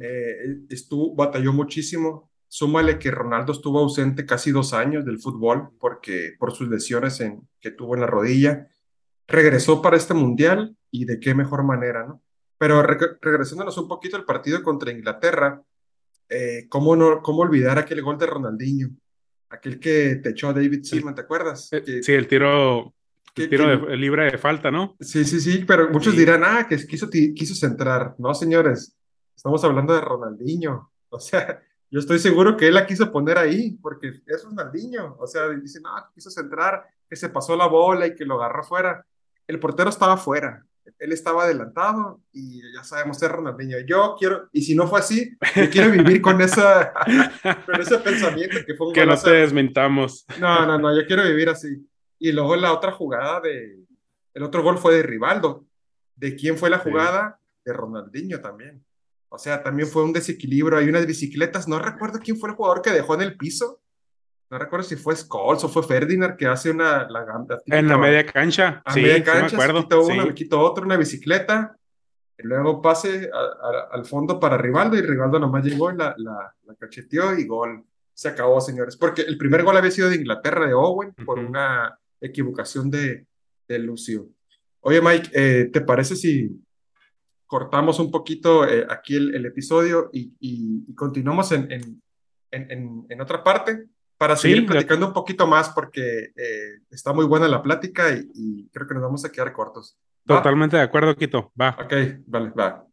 Eh, 0.00 0.58
estuvo, 0.68 1.14
batalló 1.14 1.52
muchísimo. 1.52 2.30
Súmale 2.48 2.98
que 2.98 3.10
Ronaldo 3.10 3.52
estuvo 3.52 3.78
ausente 3.78 4.26
casi 4.26 4.50
dos 4.50 4.72
años 4.72 5.04
del 5.04 5.20
fútbol 5.20 5.70
porque, 5.78 6.34
por 6.38 6.52
sus 6.52 6.68
lesiones 6.68 7.20
en, 7.20 7.48
que 7.60 7.70
tuvo 7.70 7.94
en 7.94 8.00
la 8.00 8.06
rodilla. 8.06 8.68
regresó 9.30 9.80
para 9.80 9.96
este 9.96 10.12
mundial 10.12 10.76
y 10.90 11.04
de 11.04 11.20
qué 11.20 11.34
mejor 11.34 11.62
manera, 11.62 12.04
¿no? 12.06 12.22
Pero 12.58 12.82
re- 12.82 13.16
regresándonos 13.22 13.78
un 13.78 13.88
poquito 13.88 14.16
al 14.16 14.24
partido 14.24 14.62
contra 14.62 14.90
Inglaterra, 14.90 15.62
eh, 16.30 16.66
¿cómo, 16.68 16.96
no, 16.96 17.20
¿cómo 17.22 17.40
olvidar 17.42 17.78
aquel 17.78 18.00
gol 18.02 18.16
de 18.18 18.26
Ronaldinho? 18.26 18.88
Aquel 19.50 19.78
que 19.80 20.16
te 20.22 20.30
echó 20.30 20.48
a 20.48 20.52
David 20.52 20.82
Seaman, 20.84 21.14
¿te 21.14 21.22
acuerdas? 21.22 21.72
eh, 21.72 21.82
Que, 21.84 22.02
sí, 22.02 22.12
el 22.12 22.26
tiro, 22.28 22.84
el 22.86 22.92
que, 23.34 23.48
tiro 23.48 23.64
que- 23.66 23.86
de, 23.90 23.96
libre 23.96 24.30
de 24.30 24.38
falta, 24.38 24.70
¿no? 24.70 24.96
sí, 25.00 25.24
sí, 25.24 25.40
sí, 25.40 25.64
pero 25.66 25.90
muchos 25.90 26.12
Sí, 26.14 26.20
dirán, 26.20 26.42
ah, 26.44 26.66
que 26.68 26.76
quiso, 26.86 27.10
quiso 27.10 27.54
centrar. 27.54 28.14
No, 28.18 28.32
señores, 28.32 28.96
estamos 29.36 29.62
hablando 29.64 29.92
de 29.94 30.00
Ronaldinho. 30.00 30.90
O 31.08 31.18
sea, 31.18 31.60
yo 31.90 31.98
estoy 31.98 32.20
seguro 32.20 32.56
que 32.56 32.68
él 32.68 32.74
la 32.74 32.86
quiso 32.86 33.10
poner 33.10 33.36
ahí, 33.38 33.72
porque 33.82 34.12
es 34.24 34.44
Ronaldinho. 34.44 35.16
O 35.18 35.26
sea, 35.26 35.48
dicen, 35.48 35.82
que 35.82 36.14
quiso 36.14 36.30
centrar, 36.30 36.86
que 37.08 37.16
se 37.16 37.28
pasó 37.28 37.56
la 37.56 37.66
bola 37.66 38.06
y 38.06 38.14
que 38.14 38.24
lo 38.24 38.36
agarró 38.36 38.62
fuera. 38.62 39.04
El 39.48 39.58
portero 39.58 39.90
estaba 39.90 40.16
fuera, 40.16 40.64
él 41.00 41.12
estaba 41.12 41.44
adelantado 41.44 42.20
y 42.32 42.60
ya 42.74 42.84
sabemos, 42.84 43.20
es 43.22 43.30
Ronaldinho. 43.30 43.78
Yo 43.86 44.14
quiero, 44.18 44.48
y 44.52 44.62
si 44.62 44.74
no 44.74 44.86
fue 44.86 45.00
así, 45.00 45.36
yo 45.56 45.70
quiero 45.70 45.90
vivir 45.90 46.20
con, 46.20 46.40
esa, 46.42 46.92
con 47.66 47.80
ese 47.80 47.98
pensamiento 47.98 48.58
que 48.66 48.74
fue 48.74 48.88
un 48.88 48.92
que 48.92 49.00
no 49.00 49.06
golazo 49.06 49.24
te 49.24 49.30
de 49.32 49.40
desmentamos. 49.40 50.26
no, 50.38 50.66
no, 50.66 50.78
no, 50.78 50.94
yo 50.94 51.06
quiero 51.06 51.24
vivir 51.24 51.48
así. 51.48 51.68
Y 52.18 52.32
luego 52.32 52.54
la 52.56 52.72
otra 52.72 52.92
jugada 52.92 53.40
de, 53.40 53.78
el 54.34 54.42
otro 54.42 54.62
gol 54.62 54.76
fue 54.78 54.94
de 54.94 55.02
Rivaldo. 55.02 55.64
¿De 56.14 56.36
quién 56.36 56.58
fue 56.58 56.68
la 56.70 56.82
Sí. 56.82 56.90
jugada? 56.90 57.40
De 57.64 57.72
Ronaldinho 57.72 58.40
también. 58.40 58.84
O 59.30 59.38
sea, 59.38 59.62
también 59.62 59.88
fue 59.88 60.04
un 60.04 60.12
desequilibrio. 60.12 60.76
Hay 60.78 60.88
unas 60.88 61.06
bicicletas, 61.06 61.66
no 61.66 61.78
recuerdo 61.78 62.18
quién 62.22 62.36
fue 62.36 62.50
el 62.50 62.56
jugador 62.56 62.82
que 62.82 62.90
dejó 62.90 63.14
en 63.14 63.22
el 63.22 63.36
piso. 63.38 63.79
No 64.50 64.58
recuerdo 64.58 64.84
si 64.84 64.96
fue 64.96 65.14
Scholes 65.14 65.62
o 65.62 65.68
fue 65.68 65.84
Ferdinand 65.84 66.36
que 66.36 66.46
hace 66.46 66.70
una, 66.72 67.08
la, 67.08 67.24
la 67.24 67.46
En 67.66 67.86
la 67.88 67.96
media 67.96 68.26
cancha, 68.26 68.82
a 68.84 68.94
media 68.94 69.14
sí, 69.14 69.14
sí 69.14 69.18
me 69.20 69.24
cancha, 69.24 69.56
acuerdo, 69.56 69.82
quita 69.82 69.98
uno, 69.98 70.22
le 70.24 70.28
sí. 70.30 70.34
quita 70.34 70.56
otro, 70.56 70.84
una 70.84 70.96
bicicleta. 70.96 71.76
Y 72.36 72.46
luego 72.46 72.80
pase 72.82 73.30
a- 73.32 73.36
a- 73.38 73.88
al 73.92 74.04
fondo 74.06 74.40
para 74.40 74.56
Rivaldo 74.58 74.96
y 74.96 75.02
Rivaldo 75.02 75.38
nomás 75.38 75.64
llegó 75.64 75.92
y 75.92 75.96
la, 75.96 76.14
la, 76.16 76.52
la 76.64 76.74
cacheteó 76.74 77.38
y 77.38 77.46
gol. 77.46 77.84
Se 78.12 78.28
acabó, 78.28 78.60
señores. 78.60 78.96
Porque 78.96 79.22
el 79.22 79.38
primer 79.38 79.62
gol 79.62 79.76
había 79.76 79.90
sido 79.90 80.08
de 80.10 80.16
Inglaterra, 80.16 80.66
de 80.66 80.74
Owen, 80.74 81.12
por 81.24 81.38
Ujú. 81.38 81.48
una 81.48 81.96
equivocación 82.20 82.90
de, 82.90 83.26
de 83.68 83.78
Lucio. 83.78 84.28
Oye, 84.80 85.00
Mike, 85.00 85.30
eh, 85.32 85.70
¿te 85.72 85.80
parece 85.82 86.16
si 86.16 86.50
cortamos 87.46 87.98
un 88.00 88.10
poquito 88.10 88.66
eh, 88.66 88.86
aquí 88.88 89.16
el, 89.16 89.34
el 89.34 89.46
episodio 89.46 90.10
y, 90.12 90.32
y- 90.40 90.84
y 90.88 90.94
continuamos 90.94 91.52
en, 91.52 91.70
en, 91.70 92.02
en, 92.50 92.70
en- 92.70 93.06
en 93.08 93.20
otra 93.20 93.44
parte 93.44 93.86
para 94.20 94.36
seguir 94.36 94.58
Sí, 94.58 94.64
platicando 94.66 95.06
un 95.06 95.14
poquito 95.14 95.46
más 95.46 95.70
porque 95.70 96.32
eh, 96.36 96.80
está 96.90 97.14
muy 97.14 97.24
buena 97.24 97.48
la 97.48 97.62
plática 97.62 98.12
y, 98.12 98.30
y 98.34 98.68
creo 98.68 98.86
que 98.86 98.92
nos 98.92 99.02
vamos 99.02 99.24
a 99.24 99.32
quedar 99.32 99.50
cortos. 99.50 99.96
¿Va? 100.30 100.36
totalmente 100.36 100.76
de 100.76 100.82
acuerdo, 100.82 101.16
Quito. 101.16 101.50
Va. 101.58 101.74
Ok, 101.82 101.92
vale, 102.26 102.50
va. 102.50 102.86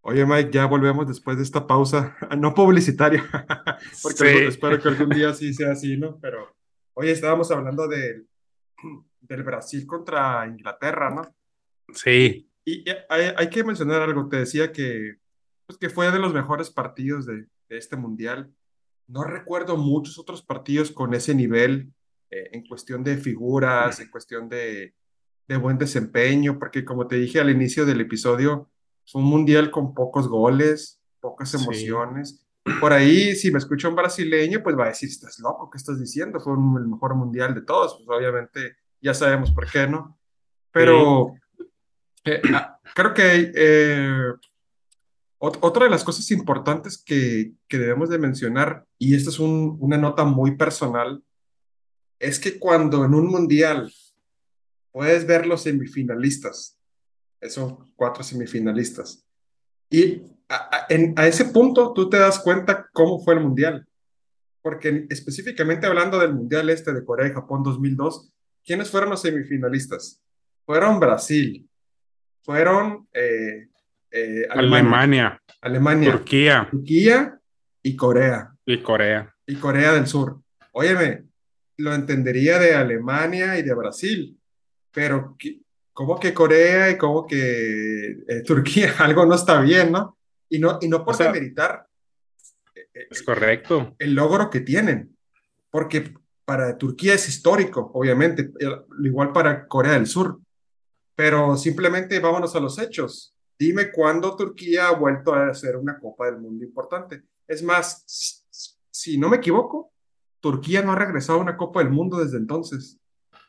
Oye, 0.00 0.26
Mike, 0.26 0.50
ya 0.50 0.66
volvemos 0.66 1.06
después 1.06 1.36
de 1.36 1.44
esta 1.44 1.64
pausa, 1.64 2.16
no 2.36 2.52
publicitaria, 2.52 3.24
porque 4.02 4.16
Sí, 4.18 4.38
espero 4.48 4.80
que 4.82 4.88
algún 4.88 5.10
día 5.10 5.32
sí 5.32 5.54
sea 5.54 5.70
así, 5.70 5.96
¿no? 5.96 6.18
Pero, 6.18 6.56
oye, 6.94 7.12
estábamos 7.12 7.52
hablando 7.52 7.86
del 7.86 8.26
del 9.20 9.44
Brasil 9.44 9.86
contra 9.86 10.44
Inglaterra, 10.48 11.10
¿no? 11.10 11.22
sí, 11.94 12.50
Y 12.64 12.84
hay, 13.08 13.32
hay 13.36 13.48
que 13.48 13.62
mencionar 13.62 14.02
algo, 14.02 14.28
te 14.28 14.38
decía 14.38 14.72
que, 14.72 15.18
pues, 15.66 15.78
que 15.78 15.90
fue 15.90 16.10
de 16.10 16.18
los 16.18 16.32
mejores 16.32 16.70
partidos 16.70 17.26
de, 17.26 17.46
de 17.68 17.78
este 17.78 17.96
mundial. 17.96 18.52
No 19.08 19.24
recuerdo 19.24 19.76
muchos 19.76 20.18
otros 20.18 20.42
partidos 20.42 20.90
con 20.90 21.14
ese 21.14 21.34
nivel 21.34 21.92
eh, 22.30 22.50
en 22.52 22.66
cuestión 22.66 23.04
de 23.04 23.16
figuras, 23.16 24.00
en 24.00 24.10
cuestión 24.10 24.48
de, 24.48 24.94
de 25.46 25.56
buen 25.56 25.78
desempeño, 25.78 26.58
porque 26.58 26.84
como 26.84 27.06
te 27.06 27.16
dije 27.16 27.40
al 27.40 27.50
inicio 27.50 27.86
del 27.86 28.00
episodio, 28.00 28.68
fue 29.06 29.22
un 29.22 29.28
mundial 29.28 29.70
con 29.70 29.94
pocos 29.94 30.26
goles, 30.28 31.00
pocas 31.20 31.50
sí. 31.50 31.56
emociones. 31.56 32.42
Por 32.80 32.92
ahí, 32.92 33.36
si 33.36 33.52
me 33.52 33.58
escucha 33.58 33.88
un 33.88 33.94
brasileño, 33.94 34.60
pues 34.60 34.76
va 34.76 34.86
a 34.86 34.88
decir, 34.88 35.08
estás 35.08 35.38
loco, 35.38 35.70
¿qué 35.70 35.78
estás 35.78 36.00
diciendo? 36.00 36.40
Fue 36.40 36.52
un- 36.54 36.76
el 36.78 36.88
mejor 36.88 37.14
mundial 37.14 37.54
de 37.54 37.62
todos, 37.62 38.02
pues 38.04 38.18
obviamente 38.18 38.76
ya 39.00 39.14
sabemos 39.14 39.52
por 39.52 39.70
qué, 39.70 39.86
¿no? 39.86 40.18
Sí, 40.18 40.70
Pero 40.72 41.32
eh, 42.24 42.42
ah, 42.52 42.80
creo 42.92 43.14
que 43.14 43.52
eh, 43.54 44.32
ot- 45.38 45.58
otra 45.60 45.84
de 45.84 45.90
las 45.90 46.04
cosas 46.04 46.30
importantes 46.30 46.96
que, 46.98 47.52
que 47.68 47.78
debemos 47.78 48.08
de 48.10 48.18
mencionar, 48.18 48.84
y 48.98 49.14
esta 49.14 49.30
es 49.30 49.38
un- 49.38 49.76
una 49.80 49.96
nota 49.98 50.24
muy 50.24 50.56
personal, 50.56 51.22
es 52.18 52.38
que 52.38 52.58
cuando 52.58 53.04
en 53.04 53.14
un 53.14 53.26
mundial 53.26 53.92
puedes 54.92 55.26
ver 55.26 55.46
los 55.46 55.62
semifinalistas, 55.62 56.78
esos 57.40 57.74
cuatro 57.96 58.22
semifinalistas, 58.22 59.24
y 59.90 60.22
a 60.48 61.26
ese 61.26 61.44
punto 61.46 61.92
tú 61.92 62.08
te 62.08 62.18
das 62.18 62.38
cuenta 62.38 62.88
cómo 62.92 63.20
fue 63.22 63.34
el 63.34 63.40
mundial, 63.40 63.86
porque 64.62 65.06
específicamente 65.10 65.86
hablando 65.86 66.18
del 66.18 66.34
mundial 66.34 66.70
este 66.70 66.92
de 66.92 67.04
Corea 67.04 67.28
y 67.28 67.32
Japón 67.32 67.62
2002, 67.62 68.32
¿quiénes 68.64 68.90
fueron 68.90 69.10
los 69.10 69.22
semifinalistas? 69.22 70.20
Fueron 70.64 70.98
Brasil, 70.98 71.68
fueron 72.42 73.06
eh, 73.12 73.68
eh, 74.10 74.46
Alemania. 74.50 74.78
Alemania, 74.90 75.42
Alemania, 75.60 76.12
Turquía 76.12 76.68
Turquía 76.70 77.40
y 77.82 77.96
Corea, 77.96 78.52
y 78.64 78.78
Corea. 78.82 79.34
y 79.46 79.56
Corea 79.56 79.92
del 79.92 80.06
Sur. 80.06 80.40
Óyeme, 80.72 81.24
lo 81.78 81.94
entendería 81.94 82.58
de 82.58 82.74
Alemania 82.74 83.58
y 83.58 83.62
de 83.62 83.74
Brasil, 83.74 84.38
pero 84.92 85.36
¿qué- 85.38 85.60
¿cómo 85.92 86.18
que 86.20 86.32
Corea 86.34 86.90
y 86.90 86.96
cómo 86.98 87.26
que 87.26 88.10
eh, 88.28 88.42
Turquía? 88.46 88.94
Algo 88.98 89.24
no 89.26 89.34
está 89.34 89.60
bien, 89.60 89.92
¿no? 89.92 90.16
Y 90.48 90.58
no, 90.58 90.78
y 90.80 90.88
no 90.88 90.98
O 90.98 91.04
por 91.04 91.14
sea, 91.14 91.26
demeritar 91.32 91.86
eh, 92.74 92.88
eh, 92.94 93.06
es 93.10 93.22
correcto. 93.22 93.94
el 93.98 94.14
logro 94.14 94.48
que 94.50 94.60
tienen, 94.60 95.16
porque 95.70 96.14
para 96.44 96.78
Turquía 96.78 97.14
es 97.14 97.28
histórico, 97.28 97.90
obviamente, 97.94 98.50
igual 99.02 99.32
para 99.32 99.66
Corea 99.66 99.92
del 99.94 100.06
Sur, 100.06 100.38
pero 101.16 101.56
simplemente 101.56 102.20
vámonos 102.20 102.54
a 102.54 102.60
los 102.60 102.78
hechos. 102.78 103.34
Dime 103.58 103.90
cuándo 103.90 104.36
Turquía 104.36 104.88
ha 104.88 104.94
vuelto 104.94 105.32
a 105.32 105.48
hacer 105.48 105.76
una 105.76 105.98
Copa 105.98 106.26
del 106.26 106.38
Mundo 106.38 106.64
importante. 106.64 107.24
Es 107.46 107.62
más, 107.62 108.04
si, 108.90 109.18
no 109.18 109.28
me 109.28 109.38
equivoco, 109.38 109.92
Turquía 110.40 110.82
no 110.82 110.92
ha 110.92 110.96
regresado 110.96 111.38
a 111.38 111.42
una 111.42 111.56
Copa 111.56 111.80
del 111.80 111.90
Mundo 111.90 112.18
desde 112.18 112.36
entonces. 112.36 112.98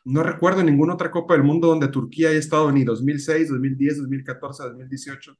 No 0.04 0.22
recuerdo 0.22 0.62
ninguna 0.62 0.94
otra 0.94 1.10
Copa 1.10 1.34
del 1.34 1.42
Mundo 1.42 1.68
donde 1.68 1.88
Turquía 1.88 2.30
haya 2.30 2.38
estado 2.38 2.72
ni 2.72 2.84
2006, 2.84 3.50
2010, 3.50 3.98
2014, 3.98 4.62
2018. 4.62 5.36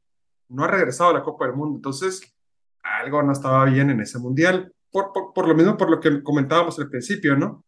No 0.49 0.65
ha 0.65 0.69
regresado 0.69 1.11
a 1.11 1.15
la 1.15 1.23
Copa 1.23 1.47
del 1.47 1.57
Mundo. 1.57 1.77
Entonces, 1.77 2.21
algo 2.83 3.23
no 3.23 3.33
estaba 3.33 3.65
bien 3.65 3.91
en 3.91 4.01
ese 4.01 4.19
mundial. 4.19 4.73
Por, 4.91 5.47
lo 5.47 5.55
mismo, 5.55 5.77
por 5.77 5.91
lo 5.91 6.01
que 6.01 6.23
comentábamos 6.23 6.79
al 6.79 6.89
principio, 6.89 7.37
¿no? 7.37 7.65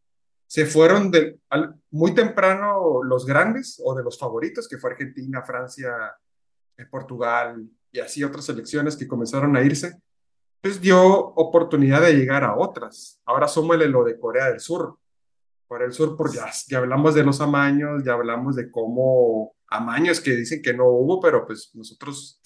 se 0.51 0.67
fueron 0.67 1.13
muy 1.93 2.13
temprano 2.13 3.05
los 3.05 3.25
grandes 3.25 3.81
o 3.85 3.95
de 3.95 4.03
los 4.03 4.19
favoritos, 4.19 4.67
que 4.67 4.79
fue 4.79 4.91
Argentina, 4.91 5.43
Francia, 5.43 5.93
Portugal 6.87 7.69
y 7.93 8.01
así 8.01 8.23
otras 8.23 8.45
selecciones 8.45 8.97
que 8.97 9.09
comenzaron 9.09 9.57
a 9.57 9.63
irse, 9.63 10.01
pues 10.61 10.81
dio 10.81 11.03
oportunidad 11.03 12.03
de 12.03 12.15
llegar 12.15 12.45
a 12.45 12.57
otras. 12.57 13.21
Ahora 13.25 13.49
súmale 13.49 13.89
lo 13.89 14.05
de 14.05 14.19
Corea 14.19 14.51
del 14.51 14.61
Sur. 14.61 14.97
Corea 15.67 15.87
del 15.87 15.95
Sur, 15.95 16.17
por 16.17 16.33
ya, 16.33 16.51
ya 16.69 16.79
hablamos 16.79 17.15
de 17.15 17.25
los 17.25 17.41
amaños, 17.41 18.05
ya 18.05 18.13
hablamos 18.13 18.57
de 18.57 18.71
cómo 18.71 19.55
amaños 19.69 20.21
que 20.21 20.33
dicen 20.33 20.63
que 20.63 20.75
no 20.75 20.87
hubo, 20.87 21.21
pero 21.21 21.47
pues 21.47 21.71
nosotros, 21.75 22.41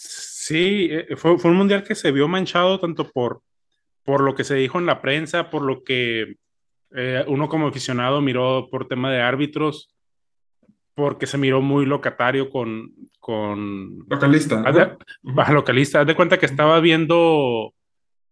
Sí, 0.44 0.88
eh, 0.90 1.16
fue, 1.16 1.38
fue 1.38 1.50
un 1.50 1.56
mundial 1.56 1.82
que 1.82 1.94
se 1.94 2.12
vio 2.12 2.28
manchado 2.28 2.78
tanto 2.78 3.10
por, 3.10 3.40
por 4.04 4.20
lo 4.20 4.34
que 4.34 4.44
se 4.44 4.54
dijo 4.54 4.78
en 4.78 4.84
la 4.84 5.00
prensa, 5.00 5.48
por 5.48 5.62
lo 5.62 5.82
que 5.82 6.36
eh, 6.94 7.24
uno 7.26 7.48
como 7.48 7.68
aficionado 7.68 8.20
miró 8.20 8.68
por 8.70 8.86
tema 8.86 9.10
de 9.10 9.22
árbitros, 9.22 9.93
porque 10.94 11.26
se 11.26 11.38
miró 11.38 11.60
muy 11.60 11.86
locatario 11.86 12.50
con, 12.50 12.92
con 13.18 14.04
localista, 14.08 14.62
de-. 14.62 14.82
Ujú. 14.82 14.98
baja 15.22 15.52
localista. 15.52 16.00
Haz 16.00 16.06
de 16.06 16.14
cuenta 16.14 16.38
que 16.38 16.46
estaba 16.46 16.80
viendo 16.80 17.74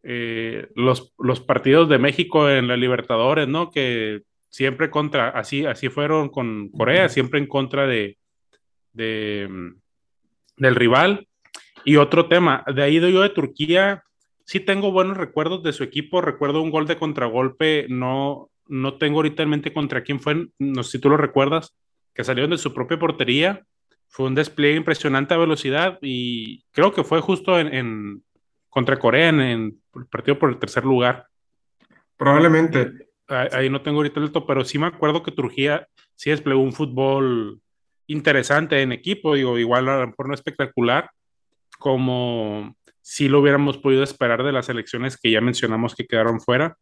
eh, 0.03 0.69
los, 0.75 1.13
los 1.19 1.41
partidos 1.41 1.89
de 1.89 1.99
México 1.99 2.49
en 2.49 2.69
la 2.69 2.77
Libertadores, 2.77 3.49
¿no? 3.49 3.71
Que 3.71 4.23
siempre 4.49 4.91
contra, 4.91 5.31
así, 5.31 5.65
así 5.65 5.89
fueron 5.89 6.29
con 6.29 6.69
Corea, 6.69 7.09
siempre 7.09 7.41
en 7.41 7.47
contra 7.47 7.87
de, 7.87 8.19
de, 8.93 9.49
del 10.57 10.75
rival. 10.75 11.27
Y 11.85 11.97
otro 11.97 12.29
tema, 12.29 12.65
de 12.73 12.83
ahí 12.83 12.99
de 13.01 13.13
yo 13.13 13.23
de 13.23 13.31
Turquía, 13.31 14.05
sí 14.45 14.61
tengo 14.61 14.93
buenos 14.93 15.17
recuerdos 15.17 15.63
de 15.63 15.73
su 15.73 15.83
equipo, 15.83 16.21
recuerdo 16.21 16.63
un 16.63 16.71
gol 16.71 16.87
de 16.87 16.97
contragolpe, 16.97 17.87
no, 17.89 18.51
no 18.69 18.99
tengo 18.99 19.17
ahorita 19.19 19.43
en 19.43 19.51
mente 19.51 19.73
contra 19.73 20.03
quién 20.03 20.21
fue, 20.21 20.49
no 20.59 20.83
sé 20.83 20.93
si 20.93 20.99
tú 21.01 21.09
lo 21.09 21.17
recuerdas, 21.17 21.75
que 22.15 22.25
salieron 22.25 22.51
de 22.51 22.59
su 22.59 22.73
propia 22.73 22.99
portería, 22.99 23.65
fue 24.09 24.27
un 24.27 24.35
despliegue 24.35 24.77
impresionante 24.77 25.35
a 25.35 25.39
velocidad 25.39 25.99
y 26.03 26.65
creo 26.73 26.93
que 26.93 27.05
fue 27.05 27.21
justo 27.21 27.59
en, 27.59 27.73
en 27.73 28.23
contra 28.69 28.99
Corea 28.99 29.29
en, 29.31 29.41
en 29.41 29.81
el 29.95 30.07
partido 30.07 30.39
por 30.39 30.51
el 30.51 30.59
tercer 30.59 30.85
lugar. 30.85 31.27
Probablemente. 32.17 33.09
Ahí, 33.29 33.49
ahí 33.53 33.71
no 33.71 33.81
tengo 33.81 33.99
ahorita 33.99 34.21
el 34.21 34.27
dato, 34.27 34.47
pero 34.47 34.65
sí 34.65 34.79
me 34.79 34.87
acuerdo 34.87 35.23
que 35.23 35.33
Turquía 35.33 35.89
sí 36.15 36.31
desplegó 36.31 36.61
un 36.61 36.73
fútbol 36.73 37.61
interesante 38.07 38.83
en 38.83 38.93
equipo, 38.93 39.35
digo, 39.35 39.59
igual 39.59 39.89
a 39.89 40.01
lo 40.01 40.07
mejor 40.09 40.29
no 40.29 40.35
espectacular, 40.35 41.11
como 41.79 42.77
si 43.01 43.29
lo 43.29 43.41
hubiéramos 43.41 43.79
podido 43.79 44.03
esperar 44.03 44.43
de 44.45 44.53
las 44.53 44.69
elecciones 44.69 45.17
que 45.17 45.31
ya 45.31 45.41
mencionamos 45.41 45.95
que 45.95 46.07
quedaron 46.07 46.41
fuera, 46.41 46.77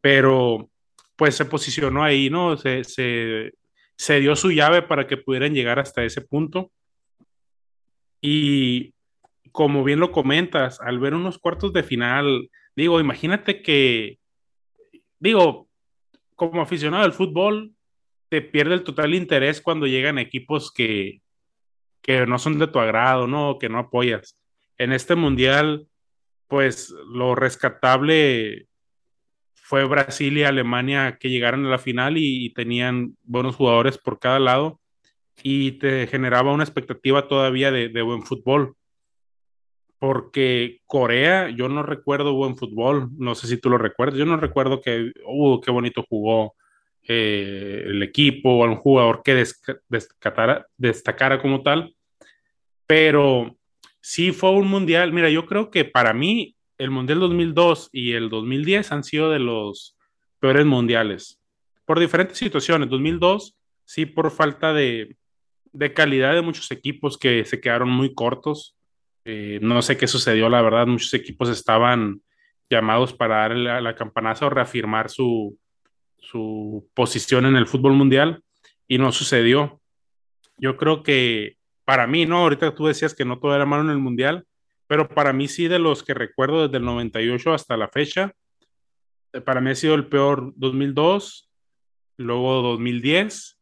pero 0.00 0.68
pues 1.16 1.34
se 1.34 1.46
posicionó 1.46 2.04
ahí, 2.04 2.28
¿no? 2.28 2.56
Se, 2.56 2.84
se, 2.84 3.54
se 3.96 4.20
dio 4.20 4.36
su 4.36 4.50
llave 4.50 4.82
para 4.82 5.06
que 5.06 5.16
pudieran 5.16 5.54
llegar 5.54 5.78
hasta 5.78 6.04
ese 6.04 6.20
punto. 6.20 6.70
Y 8.20 8.94
como 9.52 9.84
bien 9.84 10.00
lo 10.00 10.12
comentas, 10.12 10.80
al 10.80 10.98
ver 10.98 11.14
unos 11.14 11.38
cuartos 11.38 11.72
de 11.72 11.82
final, 11.82 12.50
digo, 12.74 13.00
imagínate 13.00 13.62
que, 13.62 14.18
digo, 15.18 15.68
como 16.34 16.60
aficionado 16.60 17.04
al 17.04 17.14
fútbol, 17.14 17.72
te 18.28 18.42
pierde 18.42 18.74
el 18.74 18.84
total 18.84 19.14
interés 19.14 19.60
cuando 19.60 19.86
llegan 19.86 20.18
equipos 20.18 20.72
que, 20.72 21.22
que 22.02 22.26
no 22.26 22.38
son 22.38 22.58
de 22.58 22.66
tu 22.66 22.78
agrado, 22.78 23.26
¿no? 23.26 23.58
Que 23.58 23.68
no 23.68 23.78
apoyas. 23.78 24.36
En 24.78 24.92
este 24.92 25.14
mundial, 25.14 25.88
pues 26.48 26.90
lo 27.08 27.34
rescatable 27.34 28.68
fue 29.66 29.84
Brasil 29.84 30.38
y 30.38 30.44
Alemania 30.44 31.18
que 31.18 31.28
llegaron 31.28 31.66
a 31.66 31.70
la 31.70 31.78
final 31.80 32.16
y, 32.18 32.50
tenían 32.50 33.16
buenos 33.24 33.56
jugadores 33.56 33.98
por 33.98 34.20
cada 34.20 34.38
lado 34.38 34.78
y 35.42 35.72
te 35.72 36.06
generaba 36.06 36.52
una 36.52 36.62
expectativa 36.62 37.26
todavía 37.26 37.72
de, 37.72 38.02
buen 38.02 38.22
fútbol. 38.22 38.76
Porque 39.98 40.82
Corea, 40.86 41.50
yo 41.50 41.68
no 41.68 41.82
recuerdo 41.82 42.34
buen 42.34 42.56
fútbol, 42.56 43.08
no 43.18 43.34
sé 43.34 43.48
si 43.48 43.56
tú 43.56 43.68
lo 43.68 43.76
recuerdas, 43.76 44.16
yo 44.16 44.24
no 44.24 44.36
recuerdo 44.36 44.80
que, 44.80 45.10
uh, 45.26 45.60
qué 45.60 45.72
bonito 45.72 46.04
jugó 46.08 46.54
eh, 47.02 47.82
el 47.86 48.00
equipo 48.04 48.50
o 48.50 48.62
algún 48.62 48.78
jugador 48.78 49.22
que 49.24 49.34
destacara, 49.88 51.42
como 51.42 51.64
tal, 51.64 51.92
pero 52.86 53.56
sí 54.00 54.30
fue 54.30 54.50
un 54.52 54.68
mundial. 54.68 55.12
Mira, 55.12 55.28
yo 55.28 55.44
creo 55.44 55.72
que 55.72 55.84
para 55.84 56.12
mí 56.12 56.55
el 56.78 56.90
mundial 56.90 57.20
2002 57.20 57.90
y 57.92 58.12
el 58.12 58.28
2010 58.28 58.92
han 58.92 59.04
sido 59.04 59.30
de 59.30 59.38
los 59.38 59.96
peores 60.40 60.66
mundiales 60.66 61.40
por 61.86 61.98
diferentes 61.98 62.36
situaciones. 62.36 62.90
2002, 62.90 63.56
sí, 63.84 64.04
por 64.04 64.30
falta 64.30 64.74
de, 64.74 65.16
de 65.72 65.94
calidad 65.94 66.34
de 66.34 66.42
muchos 66.42 66.70
equipos 66.70 67.16
que 67.16 67.44
se 67.46 67.60
quedaron 67.60 67.88
muy 67.88 68.12
cortos. 68.12 68.76
Eh, 69.24 69.58
no 69.62 69.80
sé 69.80 69.96
qué 69.96 70.06
sucedió, 70.06 70.48
la 70.48 70.62
verdad, 70.62 70.86
muchos 70.86 71.14
equipos 71.14 71.48
estaban 71.48 72.20
llamados 72.68 73.12
para 73.14 73.36
dar 73.36 73.56
la, 73.56 73.80
la 73.80 73.94
campanazo 73.94 74.46
o 74.46 74.50
reafirmar 74.50 75.08
su, 75.08 75.58
su 76.18 76.88
posición 76.94 77.46
en 77.46 77.56
el 77.56 77.66
fútbol 77.66 77.92
mundial 77.92 78.42
y 78.88 78.98
no 78.98 79.12
sucedió. 79.12 79.80
Yo 80.58 80.76
creo 80.76 81.02
que 81.02 81.56
para 81.84 82.06
mí, 82.06 82.26
¿no? 82.26 82.38
Ahorita 82.38 82.74
tú 82.74 82.86
decías 82.86 83.14
que 83.14 83.24
no 83.24 83.38
todo 83.38 83.54
era 83.54 83.66
malo 83.66 83.84
en 83.84 83.90
el 83.90 83.98
mundial, 83.98 84.44
pero 84.86 85.08
para 85.08 85.32
mí 85.32 85.48
sí 85.48 85.68
de 85.68 85.78
los 85.78 86.02
que 86.02 86.14
recuerdo 86.14 86.66
desde 86.66 86.78
el 86.78 86.84
98 86.84 87.52
hasta 87.52 87.76
la 87.76 87.88
fecha, 87.88 88.32
eh, 89.32 89.40
para 89.40 89.60
mí 89.60 89.70
ha 89.70 89.74
sido 89.74 89.94
el 89.94 90.06
peor 90.06 90.52
2002, 90.56 91.50
luego 92.18 92.62
2010. 92.62 93.58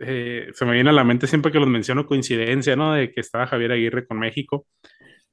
Eh, 0.00 0.50
se 0.52 0.64
me 0.64 0.72
viene 0.72 0.90
a 0.90 0.94
la 0.94 1.04
mente 1.04 1.26
siempre 1.26 1.52
que 1.52 1.60
los 1.60 1.68
menciono 1.68 2.06
coincidencia, 2.06 2.76
¿no? 2.76 2.94
De 2.94 3.12
que 3.12 3.20
estaba 3.20 3.46
Javier 3.46 3.72
Aguirre 3.72 4.06
con 4.06 4.18
México, 4.18 4.66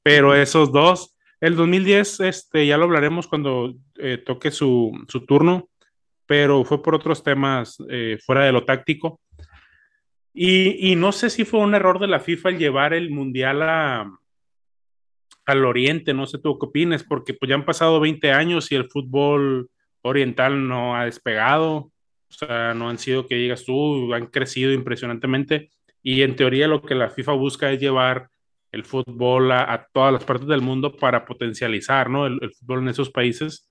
pero 0.04 0.36
esos 0.36 0.72
dos, 0.72 1.18
el 1.39 1.56
2010, 1.56 2.20
este, 2.22 2.68
ya 2.68 2.78
lo 2.78 2.84
hablaremos 2.84 3.28
cuando 3.28 3.74
eh, 3.97 4.18
toque 4.18 4.52
su, 4.52 4.91
su 5.08 5.26
turno, 5.26 5.70
pero 6.28 6.64
fue 6.64 6.82
por 6.82 6.95
otros 6.95 7.24
temas 7.24 7.78
eh, 7.89 8.18
fuera 8.24 8.45
de 8.45 8.52
lo 8.52 8.64
táctico. 8.64 9.20
Y, 10.34 10.95
no 10.95 11.12
sé 11.12 11.30
si 11.30 11.43
fue 11.43 11.60
un 11.60 11.76
error 11.76 11.99
de 11.99 12.08
la 12.08 12.22
FIFA 12.22 12.49
el 12.52 12.58
llevar 12.58 12.93
el 12.93 13.10
Mundial 13.10 13.62
a, 13.64 14.10
al 15.46 15.66
Oriente, 15.66 16.14
no 16.14 16.28
sé 16.28 16.38
tú 16.39 16.58
qué 16.60 16.68
opinas, 16.68 17.04
porque 17.04 17.34
pues 17.34 17.50
ya 17.50 17.56
han 17.56 17.66
pasado 17.66 18.00
20 18.00 18.32
años 18.32 18.72
y 18.72 18.76
el 18.76 18.89
fútbol 18.89 19.70
oriental 20.02 20.68
no 20.68 20.96
ha 20.96 21.06
despegado, 21.06 21.92
o 22.30 22.34
sea, 22.34 22.74
no 22.74 22.89
han 22.89 22.98
sido 22.98 23.28
que 23.28 23.36
digas 23.36 23.66
tú, 23.66 24.14
han 24.14 24.28
crecido 24.28 24.72
impresionantemente 24.72 25.70
y 26.04 26.22
en 26.22 26.36
teoría 26.36 26.68
lo 26.68 26.82
que 26.82 26.96
la 26.96 27.10
FIFA 27.10 27.34
busca 27.34 27.72
es 27.72 27.80
llevar 27.80 28.30
el 28.72 28.86
fútbol 28.86 29.52
a, 29.52 29.88
todas 29.94 30.14
las 30.14 30.24
partes 30.24 30.48
del 30.48 30.62
mundo 30.62 30.96
para 30.96 31.26
potencializar, 31.26 32.10
¿no? 32.10 32.26
El, 32.26 32.39
fútbol 32.54 32.80
en 32.80 32.89
esos 32.89 33.10
países, 33.10 33.70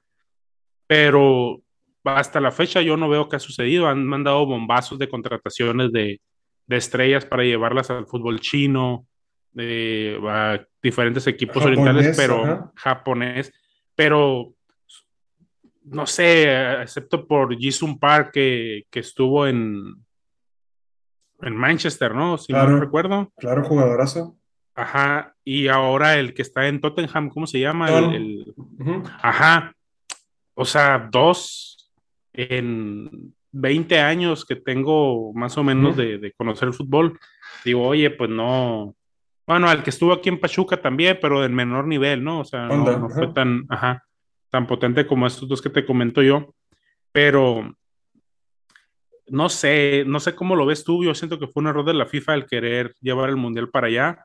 pero 0.87 1.63
hasta 2.05 2.41
la 2.41 2.53
fecha 2.53 2.83
yo 2.83 2.97
no 2.97 3.09
veo 3.09 3.29
que 3.29 3.37
ha 3.37 3.41
sucedido. 3.41 3.89
Han 3.89 4.07
mandado 4.07 4.45
bombazos 4.47 4.99
de 4.99 5.09
contrataciones 5.09 5.93
de, 5.93 6.21
estrellas 6.69 7.27
para 7.27 7.43
llevarlas 7.43 7.91
al 7.91 8.07
fútbol 8.07 8.39
chino, 8.39 9.07
de, 9.53 10.19
a 10.27 10.65
diferentes 10.83 11.27
equipos 11.27 11.65
orientales, 11.65 12.17
pero 12.17 12.73
japonés. 12.75 13.53
Pero 13.95 14.55
no 15.85 16.07
sé, 16.07 16.81
excepto 16.83 17.27
por 17.27 17.57
Jisung 17.57 17.99
Park 17.99 18.33
que, 18.33 18.87
estuvo 18.93 19.47
en, 19.47 19.97
en 21.41 21.57
Manchester, 21.57 22.15
¿no? 22.15 22.39
Si 22.39 22.53
no 22.53 22.79
recuerdo. 22.79 23.33
Claro, 23.37 23.65
jugadorazo. 23.65 24.37
Ajá, 24.75 25.35
y 25.45 25.69
ahora 25.69 26.17
el 26.17 26.33
que 26.33 26.43
está 26.43 26.67
en 26.69 26.81
Tottenham, 26.81 27.29
¿cómo 27.29 27.47
se 27.47 27.61
llama? 27.61 27.91
El, 27.91 28.55
Ajá, 29.21 29.75
o 30.55 30.65
sea, 30.65 31.09
dos 31.11 31.91
en 32.33 33.35
20 33.53 33.99
años 33.99 34.45
que 34.45 34.57
tengo 34.57 35.33
más 35.35 35.59
o 35.59 35.65
menos 35.65 35.97
de, 35.97 36.33
conocer 36.37 36.69
el 36.69 36.75
fútbol, 36.75 37.19
digo, 37.65 37.87
oye, 37.87 38.11
pues 38.11 38.31
no, 38.31 38.95
bueno, 39.51 39.69
al 39.69 39.83
que 39.83 39.91
estuvo 39.91 40.13
aquí 40.13 40.29
en 40.29 40.39
Pachuca 40.39 40.81
también, 40.81 41.19
pero 41.21 41.41
del 41.41 41.51
menor 41.51 41.85
nivel, 41.85 42.23
¿no? 42.23 42.39
O 42.39 42.45
sea, 42.45 42.67
no, 42.69 43.11
fue 43.11 43.33
tan, 43.33 43.67
ajá, 43.69 44.07
tan 44.49 44.65
potente 44.65 45.09
como 45.09 45.27
estos 45.27 45.49
dos 45.49 45.61
que 45.61 45.71
te 45.71 45.85
comento 45.85 46.23
yo, 46.23 46.55
pero 47.11 47.77
no 49.27 49.49
sé, 49.49 50.05
no 50.07 50.21
sé 50.21 50.37
cómo 50.37 50.55
lo 50.55 50.67
ves 50.67 50.85
tú, 50.85 51.05
yo 51.05 51.17
siento 51.17 51.41
que 51.41 51.49
fue 51.49 51.63
un 51.63 51.67
error 51.67 51.85
de 51.85 51.95
la 51.95 52.07
FIFA 52.07 52.35
el 52.35 52.47
querer 52.47 52.95
llevar 53.01 53.29
el 53.29 53.35
Mundial 53.35 53.71
para 53.71 53.89
allá. 53.89 54.25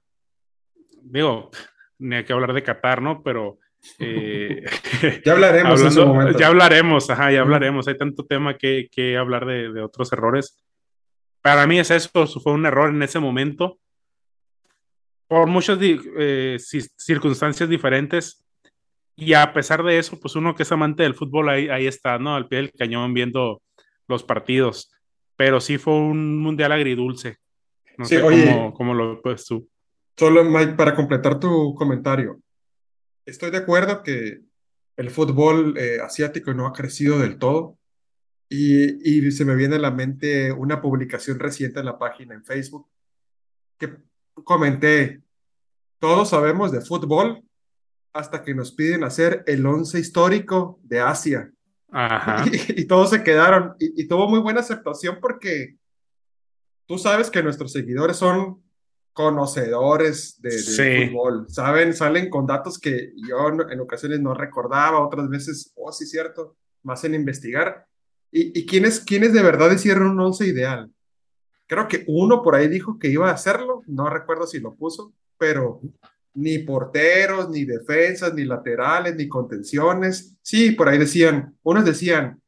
Digo, 1.02 1.50
ni 1.98 2.18
hay 2.18 2.24
que 2.24 2.34
hablar 2.34 2.54
de 2.54 2.62
Qatar, 2.62 3.02
¿no? 3.02 3.24
Pero 3.24 3.58
eh, 3.98 4.64
ya 5.26 5.32
hablaremos 5.32 5.82
en 5.82 5.92
su 5.92 6.06
momento. 6.06 6.38
Ya 6.38 6.48
hablaremos, 6.50 7.10
ajá, 7.10 7.32
ya 7.32 7.42
hablaremos. 7.42 7.88
Hay 7.88 7.98
tanto 7.98 8.28
tema 8.28 8.60
que, 8.60 8.90
que 8.92 9.18
hablar 9.18 9.48
de, 9.48 9.74
de, 9.74 9.82
otros 9.82 10.14
errores. 10.14 10.64
Para 11.42 11.66
mí 11.66 11.80
es 11.80 11.90
eso, 11.90 12.28
fue 12.28 12.54
un 12.54 12.68
error 12.68 12.92
en 12.92 13.02
ese 13.02 13.18
momento. 13.18 13.80
Por 15.28 15.48
muchas 15.48 15.80
eh, 15.82 16.58
circunstancias 16.60 17.70
diferentes. 17.70 18.46
Y 19.16 19.34
a 19.34 19.54
pesar 19.54 19.84
de 19.84 19.98
eso, 19.98 20.20
pues 20.20 20.36
uno 20.36 20.56
que 20.56 20.64
es 20.64 20.72
amante 20.72 21.04
del 21.04 21.16
fútbol, 21.16 21.50
ahí, 21.50 21.70
ahí 21.70 21.88
está, 21.88 22.20
¿no? 22.20 22.36
Al 22.36 22.48
pie 22.48 22.60
del 22.60 22.72
cañón 22.74 23.14
viendo 23.14 23.62
los 24.08 24.24
partidos. 24.24 24.92
Pero 25.38 25.62
sí 25.62 25.78
fue 25.78 25.94
un 25.94 26.38
mundial 26.40 26.72
agridulce. 26.74 27.38
No 27.98 28.06
sé 28.06 28.22
cómo, 28.22 28.74
cómo, 28.74 28.94
lo 28.94 29.22
ves 29.24 29.46
tú. 29.46 29.70
Solo, 30.18 30.44
Mike, 30.44 30.74
para 30.74 30.94
completar 30.94 31.40
tu 31.40 31.74
comentario 31.76 32.40
estoy 33.26 33.52
de 33.52 33.58
acuerdo 33.58 34.04
que 34.04 34.42
el 34.98 35.10
fútbol 35.10 35.78
eh, 35.78 36.00
asiático 36.02 36.54
no 36.54 36.68
ha 36.68 36.74
crecido 36.74 37.20
del 37.20 37.38
todo 37.38 37.78
y, 38.48 39.32
se 39.32 39.44
me 39.44 39.56
viene 39.56 39.76
a 39.76 39.80
la 39.80 39.92
mente 39.92 40.52
una 40.52 40.82
publicación 40.82 41.40
reciente 41.40 41.80
en 41.80 41.88
la 41.88 41.98
página 41.98 42.36
en 42.36 42.46
Facebook 42.46 42.88
que 43.78 43.98
comenté, 44.44 45.22
todos 46.00 46.30
sabemos 46.30 46.72
de 46.72 46.82
fútbol 46.82 47.44
hasta 48.14 48.44
que 48.44 48.54
nos 48.54 48.72
piden 48.72 49.04
hacer 49.04 49.44
el 49.48 49.66
once 49.66 50.00
histórico 50.00 50.80
de 50.84 51.02
Asia. 51.02 51.52
Y, 52.52 52.86
todos 52.86 53.12
se 53.12 53.24
quedaron 53.24 53.76
y, 53.80 54.02
y 54.02 54.08
tuvo 54.08 54.28
muy 54.28 54.40
buena 54.40 54.60
aceptación 54.60 55.20
porque 55.22 55.78
tú 56.86 56.98
sabes 56.98 57.30
que 57.30 57.42
nuestros 57.42 57.72
seguidores 57.72 58.18
son 58.18 58.62
conocedores 59.16 60.42
de, 60.42 61.08
fútbol, 61.08 61.46
¿saben? 61.48 61.94
Salen 61.94 62.30
con 62.30 62.46
datos 62.46 62.78
que 62.78 63.14
yo 63.16 63.48
en 63.48 63.80
ocasiones 63.80 64.20
no 64.20 64.34
recordaba, 64.34 65.00
otras 65.00 65.30
veces, 65.30 65.72
oh, 65.78 65.90
sí, 65.94 66.06
cierto, 66.06 66.58
más 66.84 67.02
en 67.06 67.16
investigar. 67.16 67.88
¿Y, 68.30 68.60
y 68.60 68.66
quiénes, 68.66 69.00
quiénes 69.00 69.32
de 69.32 69.42
verdad 69.42 69.72
hicieron 69.72 70.08
un 70.08 70.20
once 70.20 70.46
ideal? 70.46 70.92
Creo 71.68 71.88
que 71.88 72.04
uno 72.08 72.44
por 72.44 72.56
ahí 72.56 72.68
dijo 72.68 73.00
que 73.00 73.10
iba 73.10 73.30
a 73.30 73.34
hacerlo, 73.34 73.82
no 73.88 74.10
recuerdo 74.10 74.46
si 74.46 74.60
lo 74.60 74.76
puso, 74.76 75.14
pero 75.38 75.82
ni 76.36 76.60
porteros, 76.60 77.50
ni 77.50 77.66
defensas, 77.66 78.34
ni 78.34 78.46
laterales, 78.46 79.16
ni 79.16 79.28
contenciones. 79.28 80.36
Sí, 80.42 80.72
por 80.72 80.90
ahí 80.90 80.98
decían, 80.98 81.56
unos 81.64 81.86
decían, 81.86 82.40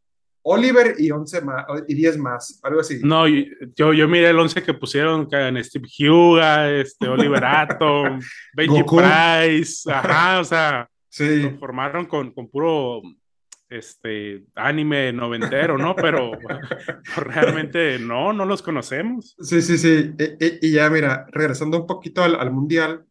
Oliver 0.49 0.95
y 0.97 1.11
11 1.11 1.41
más, 1.41 1.65
y 1.88 1.93
10 1.93 2.18
más, 2.20 2.59
algo 2.63 2.80
así. 2.80 3.01
No, 3.03 3.28
yo, 3.28 3.93
yo 3.93 4.07
miré 4.07 4.30
el 4.30 4.39
11 4.39 4.63
que 4.63 4.74
pusieron 4.74 5.28
en 5.32 5.63
Steve 5.63 5.88
Huga, 6.09 6.72
este, 6.72 7.07
Oliver 7.09 7.43
Atom, 7.43 8.20
Benji 8.53 8.84
Price, 8.84 9.91
ajá, 9.91 10.39
o 10.39 10.43
sea, 10.45 10.89
sí. 11.09 11.41
lo 11.41 11.57
formaron 11.57 12.05
con, 12.05 12.32
con 12.32 12.49
puro 12.49 13.01
este 13.70 14.45
anime 14.55 15.11
noventero, 15.13 15.78
¿no? 15.78 15.95
Pero 15.95 16.32
realmente 17.15 17.99
no, 17.99 18.34
no 18.34 18.45
los 18.45 18.61
conocemos. 18.61 19.36
Sí, 19.39 19.61
sí, 19.61 19.78
sí. 19.78 20.13
E, 20.18 20.38
e, 20.39 20.59
y, 20.61 20.72
ya, 20.72 20.89
mira, 20.89 21.26
regresando 21.32 21.82
un 21.82 21.88
poquito 21.88 22.24
al, 22.24 22.36
al 22.36 22.51
mundial, 22.51 23.05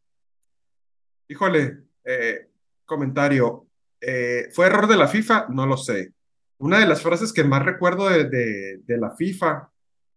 híjole, 1.28 1.78
eh, 2.04 2.48
comentario, 2.84 3.66
eh, 4.00 4.48
¿fue 4.52 4.66
error 4.66 4.86
de 4.86 4.96
la 4.96 5.09
FIFA? 5.09 5.46
No 5.50 5.66
lo 5.66 5.76
sé 5.76 6.12
una 6.59 6.78
de 6.78 6.86
las 6.86 7.02
frases 7.02 7.32
que 7.32 7.44
más 7.44 7.64
recuerdo 7.64 8.09
de, 8.09 8.80
la 8.86 9.11
FIFA, 9.11 9.70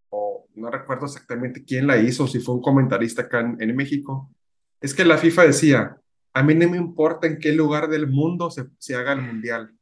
o 0.10 0.48
no 0.56 0.72
recuerdo 0.72 1.06
exactamente 1.06 1.64
quién 1.64 1.88
la 1.88 1.98
hizo, 1.98 2.28
si 2.28 2.40
fue 2.40 2.56
un 2.56 2.62
comentarista 2.62 3.24
acá 3.24 3.56
en, 3.60 3.76
México, 3.76 4.32
es 4.80 4.94
que 4.94 5.06
la 5.06 5.18
FIFA 5.18 5.44
decía, 5.44 5.98
a 6.34 6.44
mí 6.44 6.56
no 6.56 6.70
me 6.70 6.78
importa 6.78 7.28
en 7.28 7.40
qué 7.40 7.52
lugar 7.52 7.90
del 7.90 8.08
mundo 8.08 8.50
se, 8.50 8.66
se 8.78 8.96
haga 8.96 9.14
el 9.14 9.22
mundial. 9.22 9.76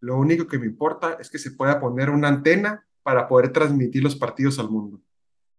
Lo 0.00 0.16
único 0.16 0.46
que 0.46 0.58
me 0.58 0.66
importa 0.66 1.16
es 1.20 1.30
que 1.30 1.38
se 1.38 1.52
pueda 1.52 1.80
poner 1.80 2.10
una 2.10 2.28
antena 2.28 2.84
para 3.02 3.26
poder 3.26 3.52
transmitir 3.52 4.02
los 4.02 4.16
partidos 4.16 4.58
al 4.58 4.70
mundo. 4.70 5.00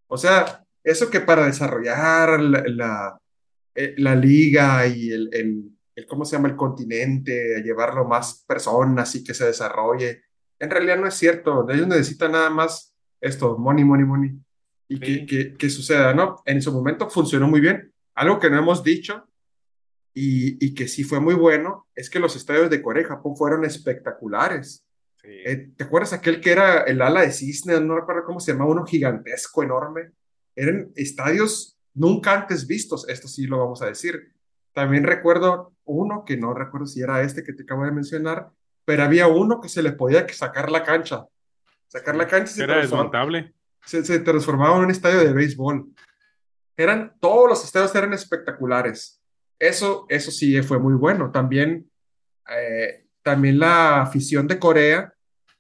O 0.08 0.18
sea, 0.18 0.66
eso 0.84 1.10
que 1.10 1.20
para 1.20 1.46
desarrollar 1.46 2.40
la, 2.40 2.64
la, 2.68 3.18
eh, 3.76 3.96
liga 4.16 4.88
y 4.88 5.12
el, 5.12 5.30
el, 5.34 5.72
el, 5.96 6.06
¿cómo 6.08 6.26
se 6.26 6.36
llama? 6.36 6.50
El 6.50 6.56
continente, 6.56 7.62
llevarlo 7.64 8.06
más 8.06 8.44
personas 8.48 9.14
y 9.16 9.24
que 9.24 9.34
se 9.34 9.46
desarrolle, 9.46 10.24
en 10.60 10.70
realidad 10.70 10.98
no 10.98 11.08
es 11.08 11.16
cierto. 11.16 11.70
Ellos 11.70 11.88
necesitan 11.88 12.34
nada 12.34 12.50
más 12.50 12.94
esto, 13.22 13.58
money, 13.58 13.84
money, 13.84 14.06
money. 14.06 14.32
Y 14.88 15.26
que, 15.26 15.56
que, 15.56 15.70
suceda, 15.70 16.14
¿no? 16.14 16.42
En 16.46 16.62
su 16.62 16.72
momento 16.74 17.10
funcionó 17.10 17.48
muy 17.48 17.62
bien. 17.62 17.94
Algo 18.16 18.40
que 18.40 18.50
no 18.50 18.58
hemos 18.58 18.84
dicho 18.84 19.29
y, 20.14 20.66
y, 20.66 20.74
que 20.74 20.88
sí 20.88 21.04
fue 21.04 21.20
muy 21.20 21.36
bueno 21.36 21.88
es 21.96 22.10
que 22.10 22.20
los 22.20 22.36
estadios 22.36 22.70
de 22.70 22.82
Corea 22.82 23.04
y 23.04 23.08
Japón 23.08 23.36
fueron 23.36 23.64
espectaculares. 23.64 24.86
Eh, 25.24 25.72
¿Te 25.76 25.84
acuerdas 25.84 26.14
aquel 26.14 26.42
que 26.42 26.52
era 26.52 26.82
el 26.82 27.02
ala 27.02 27.22
de 27.22 27.32
cisne? 27.32 27.80
No 27.80 27.96
recuerdo 27.96 28.24
cómo 28.26 28.40
se 28.40 28.52
llamaba, 28.52 28.72
uno 28.72 28.86
gigantesco, 28.86 29.64
enorme. 29.64 30.12
Eran 30.56 30.92
estadios 30.96 31.78
nunca 31.94 32.34
antes 32.34 32.68
vistos, 32.68 33.08
esto 33.10 33.28
sí 33.28 33.46
lo 33.46 33.60
vamos 33.60 33.82
a 33.82 33.88
decir. 33.88 34.34
También 34.74 35.04
recuerdo 35.04 35.74
uno 35.86 36.24
que 36.26 36.38
no 36.38 36.54
recuerdo 36.54 36.88
si 36.88 37.02
era 37.02 37.22
este 37.22 37.44
que 37.44 37.54
te 37.54 37.64
acabo 37.64 37.86
de 37.86 37.92
mencionar, 37.92 38.50
pero 38.86 39.04
había 39.04 39.28
uno 39.28 39.60
que 39.60 39.70
se 39.70 39.84
le 39.84 39.92
podía 39.92 40.28
sacar 40.30 40.72
la 40.72 40.84
cancha. 40.84 41.26
Sacar 41.88 42.16
la 42.16 42.28
cancha 42.28 42.54
se 42.54 42.64
era 42.64 42.78
desmontable. 42.78 43.54
Se, 43.86 44.04
se 44.06 44.20
transformaba 44.20 44.78
en 44.78 44.86
un 44.86 44.92
estadio 44.92 45.20
de 45.20 45.34
béisbol. 45.34 45.90
Eran, 46.78 47.14
todos 47.20 47.50
los 47.50 47.64
estadios 47.64 47.94
eran 47.96 48.14
espectaculares. 48.14 49.19
Eso, 49.60 50.06
eso 50.08 50.32
sí 50.32 50.62
fue 50.62 50.80
muy 50.80 50.94
bueno. 50.94 51.32
También, 51.32 51.92
eh, 52.50 53.06
también 53.22 53.60
la 53.60 54.02
afición 54.02 54.48
de 54.48 54.58
Corea 54.58 55.14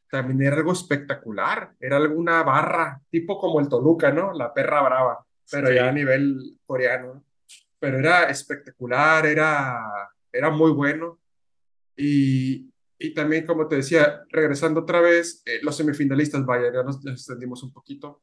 también 0.09 0.41
era 0.41 0.55
algo 0.55 0.71
espectacular. 0.71 1.75
Era 1.79 1.97
alguna 1.97 2.41
barra, 2.43 3.01
tipo 3.11 3.37
como 3.37 3.59
el 3.59 3.67
Toluca, 3.69 4.11
¿no? 4.11 4.33
La 4.33 4.53
perra 4.53 4.81
brava, 4.81 5.25
pero 5.51 5.71
ya 5.71 5.89
a 5.89 5.91
nivel 5.91 6.57
coreano. 6.65 7.23
Pero 7.77 7.99
era 7.99 8.23
espectacular, 8.29 9.25
era, 9.25 9.79
era 10.31 10.49
muy 10.49 10.71
bueno. 10.71 11.19
Y, 11.95 12.71
y 12.97 13.13
también, 13.13 13.45
como 13.45 13.67
te 13.67 13.77
decía, 13.77 14.23
regresando 14.29 14.81
otra 14.81 15.01
vez, 15.01 15.43
eh, 15.45 15.59
los 15.61 15.75
semifinalistas, 15.75 16.45
vaya, 16.45 16.71
ya 16.73 16.83
nos 16.83 17.05
extendimos 17.05 17.61
un 17.63 17.71
poquito. 17.71 18.21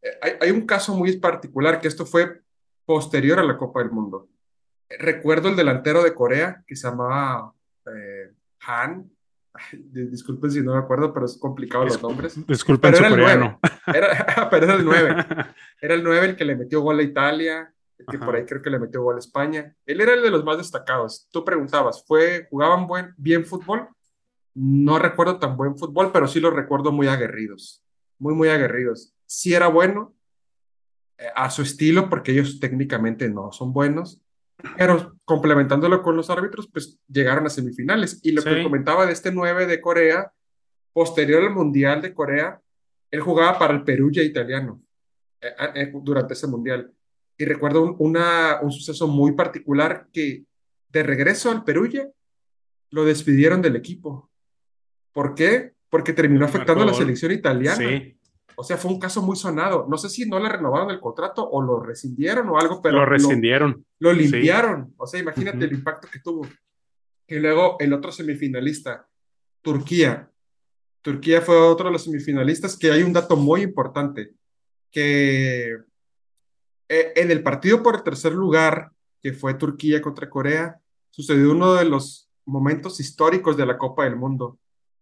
Eh, 0.00 0.18
hay, 0.22 0.32
hay, 0.40 0.50
un 0.50 0.66
caso 0.66 0.94
muy 0.94 1.18
particular 1.18 1.80
que 1.80 1.88
esto 1.88 2.06
fue 2.06 2.40
posterior 2.86 3.38
a 3.38 3.44
la 3.44 3.58
Copa 3.58 3.80
del 3.80 3.90
Mundo. 3.90 4.28
Recuerdo 4.98 5.48
el 5.48 5.56
delantero 5.56 6.02
de 6.02 6.14
Corea 6.14 6.62
que 6.66 6.76
se 6.76 6.88
llamaba 6.88 7.52
eh, 7.86 8.32
Han. 8.66 9.10
disculpen 9.72 10.50
si 10.50 10.60
no 10.60 10.74
me 10.74 10.78
acuerdo, 10.78 11.12
pero 11.12 11.26
es 11.26 11.38
complicado 11.38 11.84
los 11.84 12.02
nombres. 12.02 12.34
Disculpen 12.46 12.92
pero 12.92 13.06
era 13.06 13.14
el 13.14 13.20
9. 13.20 13.58
Era, 13.86 14.48
pero 14.50 14.64
era 14.64 14.74
el 14.74 14.84
9. 14.84 15.26
Era 15.82 15.94
el 15.94 16.04
9 16.04 16.26
el 16.26 16.36
que 16.36 16.44
le 16.44 16.56
metió 16.56 16.82
gol 16.82 16.98
a 16.98 17.02
Italia, 17.02 17.72
el 17.96 18.06
que 18.06 18.18
por 18.18 18.34
ahí 18.36 18.44
creo 18.44 18.60
que 18.60 18.68
le 18.68 18.78
metió 18.78 19.02
gol 19.02 19.16
a 19.16 19.18
España. 19.18 19.74
Él 19.86 20.00
era 20.02 20.12
el 20.12 20.22
de 20.22 20.30
los 20.30 20.44
más 20.44 20.58
destacados. 20.58 21.26
Tú 21.32 21.42
preguntabas, 21.42 22.04
¿fue, 22.06 22.46
¿jugaban 22.50 22.86
buen, 22.86 23.14
bien 23.16 23.46
fútbol? 23.46 23.88
No 24.54 24.98
recuerdo 24.98 25.38
tan 25.38 25.56
buen 25.56 25.78
fútbol, 25.78 26.12
pero 26.12 26.28
sí 26.28 26.38
los 26.38 26.52
recuerdo 26.52 26.92
muy 26.92 27.08
aguerridos. 27.08 27.82
Muy, 28.18 28.34
muy 28.34 28.50
aguerridos 28.50 29.14
sí 29.30 29.54
era 29.54 29.68
bueno 29.68 30.12
eh, 31.16 31.28
a 31.36 31.50
su 31.50 31.62
estilo, 31.62 32.10
porque 32.10 32.32
ellos 32.32 32.58
técnicamente 32.58 33.28
no 33.28 33.52
son 33.52 33.72
buenos, 33.72 34.20
pero 34.76 35.16
complementándolo 35.24 36.02
con 36.02 36.16
los 36.16 36.30
árbitros, 36.30 36.68
pues 36.72 36.98
llegaron 37.08 37.46
a 37.46 37.50
semifinales. 37.50 38.20
Y 38.22 38.32
lo 38.32 38.42
que 38.42 38.62
comentaba 38.62 39.06
de 39.06 39.12
este 39.12 39.32
9 39.32 39.66
de 39.66 39.80
Corea, 39.80 40.32
posterior 40.92 41.42
al 41.42 41.54
Mundial 41.54 42.02
de 42.02 42.14
Corea, 42.14 42.60
él 43.10 43.20
jugaba 43.20 43.58
para 43.58 43.74
el 43.74 43.84
Perú 43.84 44.10
ya 44.10 44.22
italiano 44.22 44.82
eh, 45.40 45.52
eh, 45.74 45.92
durante 46.02 46.34
ese 46.34 46.46
Mundial. 46.46 46.92
Y 47.36 47.44
recuerdo 47.44 47.82
un, 47.82 47.96
una, 47.98 48.60
un 48.62 48.70
suceso 48.70 49.08
muy 49.08 49.32
particular 49.32 50.08
que 50.12 50.44
de 50.88 51.02
regreso 51.02 51.50
al 51.50 51.64
Perugia 51.64 52.08
lo 52.90 53.04
despidieron 53.04 53.62
del 53.62 53.76
equipo. 53.76 54.30
¿Por 55.12 55.34
qué? 55.34 55.72
Porque 55.88 56.12
terminó 56.12 56.44
afectando 56.44 56.82
a 56.82 56.86
la 56.86 56.94
selección 56.94 57.32
italiana. 57.32 57.76
Sí. 57.76 58.16
O 58.60 58.62
sea, 58.62 58.76
fue 58.76 58.90
un 58.90 58.98
caso 58.98 59.22
muy 59.22 59.36
sonado. 59.36 59.86
No 59.88 59.96
sé 59.96 60.10
si 60.10 60.28
no 60.28 60.38
le 60.38 60.50
renovaron 60.50 60.90
el 60.90 61.00
contrato 61.00 61.48
o 61.48 61.62
lo 61.62 61.80
rescindieron 61.80 62.46
o 62.50 62.58
algo, 62.58 62.82
pero. 62.82 62.98
Lo 62.98 63.06
rescindieron. 63.06 63.86
Lo, 63.98 64.12
limpiaron. 64.12 64.92
O 64.98 65.06
sea, 65.06 65.18
imagínate 65.18 65.64
el 65.64 65.72
impacto 65.72 66.08
que 66.12 66.18
tuvo. 66.18 66.46
Y 67.26 67.38
luego 67.38 67.76
el 67.80 67.94
otro 67.94 68.12
semifinalista, 68.12 69.08
Turquía. 69.62 70.30
Turquía 71.00 71.40
fue 71.40 71.56
otro 71.56 71.86
de 71.86 71.92
los 71.92 72.04
semifinalistas 72.04 72.76
que 72.76 72.90
hay 72.90 73.02
un 73.02 73.14
dato 73.14 73.34
muy 73.34 73.62
importante, 73.62 74.34
que 74.90 75.78
eh, 76.86 77.12
en 77.16 77.30
el 77.30 77.42
partido 77.42 77.82
por 77.82 77.94
el 77.94 78.02
tercer 78.02 78.34
lugar, 78.34 78.92
que 79.22 79.32
fue 79.32 79.54
Turquía 79.54 80.02
contra 80.02 80.28
Corea, 80.28 80.78
sucedió 81.08 81.52
uno 81.52 81.76
de 81.76 81.86
los 81.86 82.28
momentos 82.44 83.00
históricos 83.00 83.56
de 83.56 83.64
la 83.64 83.78
Copa 83.78 84.04
del 84.04 84.16
Mundo 84.16 84.58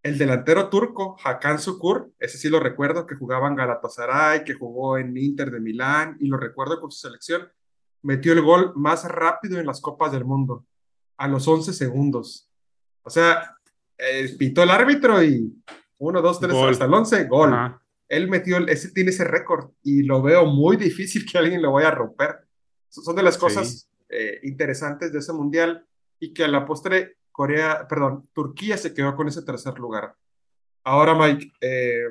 el 0.08 0.18
delantero 0.18 0.68
turco, 0.70 1.16
Hakan 1.22 1.58
Sukur, 1.58 2.10
ese 2.18 2.38
sí 2.38 2.48
lo 2.48 2.60
recuerdo, 2.60 3.06
que 3.06 3.14
jugaba 3.14 3.46
en 3.48 3.56
Galatasaray, 3.56 4.42
que 4.42 4.54
jugó 4.54 4.96
en 4.96 5.16
Inter 5.16 5.50
de 5.50 5.60
Milán, 5.60 6.16
y 6.18 6.28
lo 6.28 6.38
recuerdo 6.38 6.80
con 6.80 6.90
su 6.90 6.98
selección, 7.00 7.48
metió 8.02 8.32
el 8.32 8.40
gol 8.40 8.72
más 8.74 9.04
rápido 9.04 9.60
en 9.60 9.66
las 9.66 9.80
Copas 9.80 10.10
del 10.12 10.24
Mundo, 10.24 10.64
a 11.18 11.28
los 11.28 11.46
11 11.46 11.74
segundos. 11.74 12.50
O 13.02 13.10
sea, 13.10 13.56
eh, 13.98 14.34
pitó 14.38 14.62
el 14.62 14.70
árbitro 14.70 15.22
y 15.22 15.52
uno, 15.98 16.22
dos, 16.22 16.40
tres, 16.40 16.54
hasta 16.54 16.86
el 16.86 16.94
11, 16.94 17.24
gol. 17.24 17.78
Él 18.08 18.30
metió, 18.30 18.66
ese 18.66 18.92
tiene 18.92 19.10
ese 19.10 19.24
récord 19.24 19.72
y 19.82 20.02
lo 20.04 20.22
veo 20.22 20.46
muy 20.46 20.78
difícil 20.78 21.26
que 21.30 21.36
alguien 21.36 21.60
lo 21.60 21.72
vaya 21.72 21.88
a 21.88 21.94
romper. 21.94 22.36
Son 22.88 23.14
de 23.14 23.22
las 23.22 23.36
cosas 23.36 23.90
eh, 24.08 24.40
interesantes 24.44 25.12
de 25.12 25.18
ese 25.18 25.34
mundial 25.34 25.84
y 26.18 26.32
que 26.32 26.44
a 26.44 26.48
la 26.48 26.64
postre 26.64 27.17
Corea, 27.38 27.86
perdón, 27.88 28.28
Turquía 28.34 28.76
se 28.76 28.92
quedó 28.92 29.14
con 29.14 29.28
ese 29.28 29.42
tercer 29.42 29.78
lugar. 29.78 30.12
Ahora, 30.82 31.14
Mike, 31.14 31.52
eh, 31.60 32.08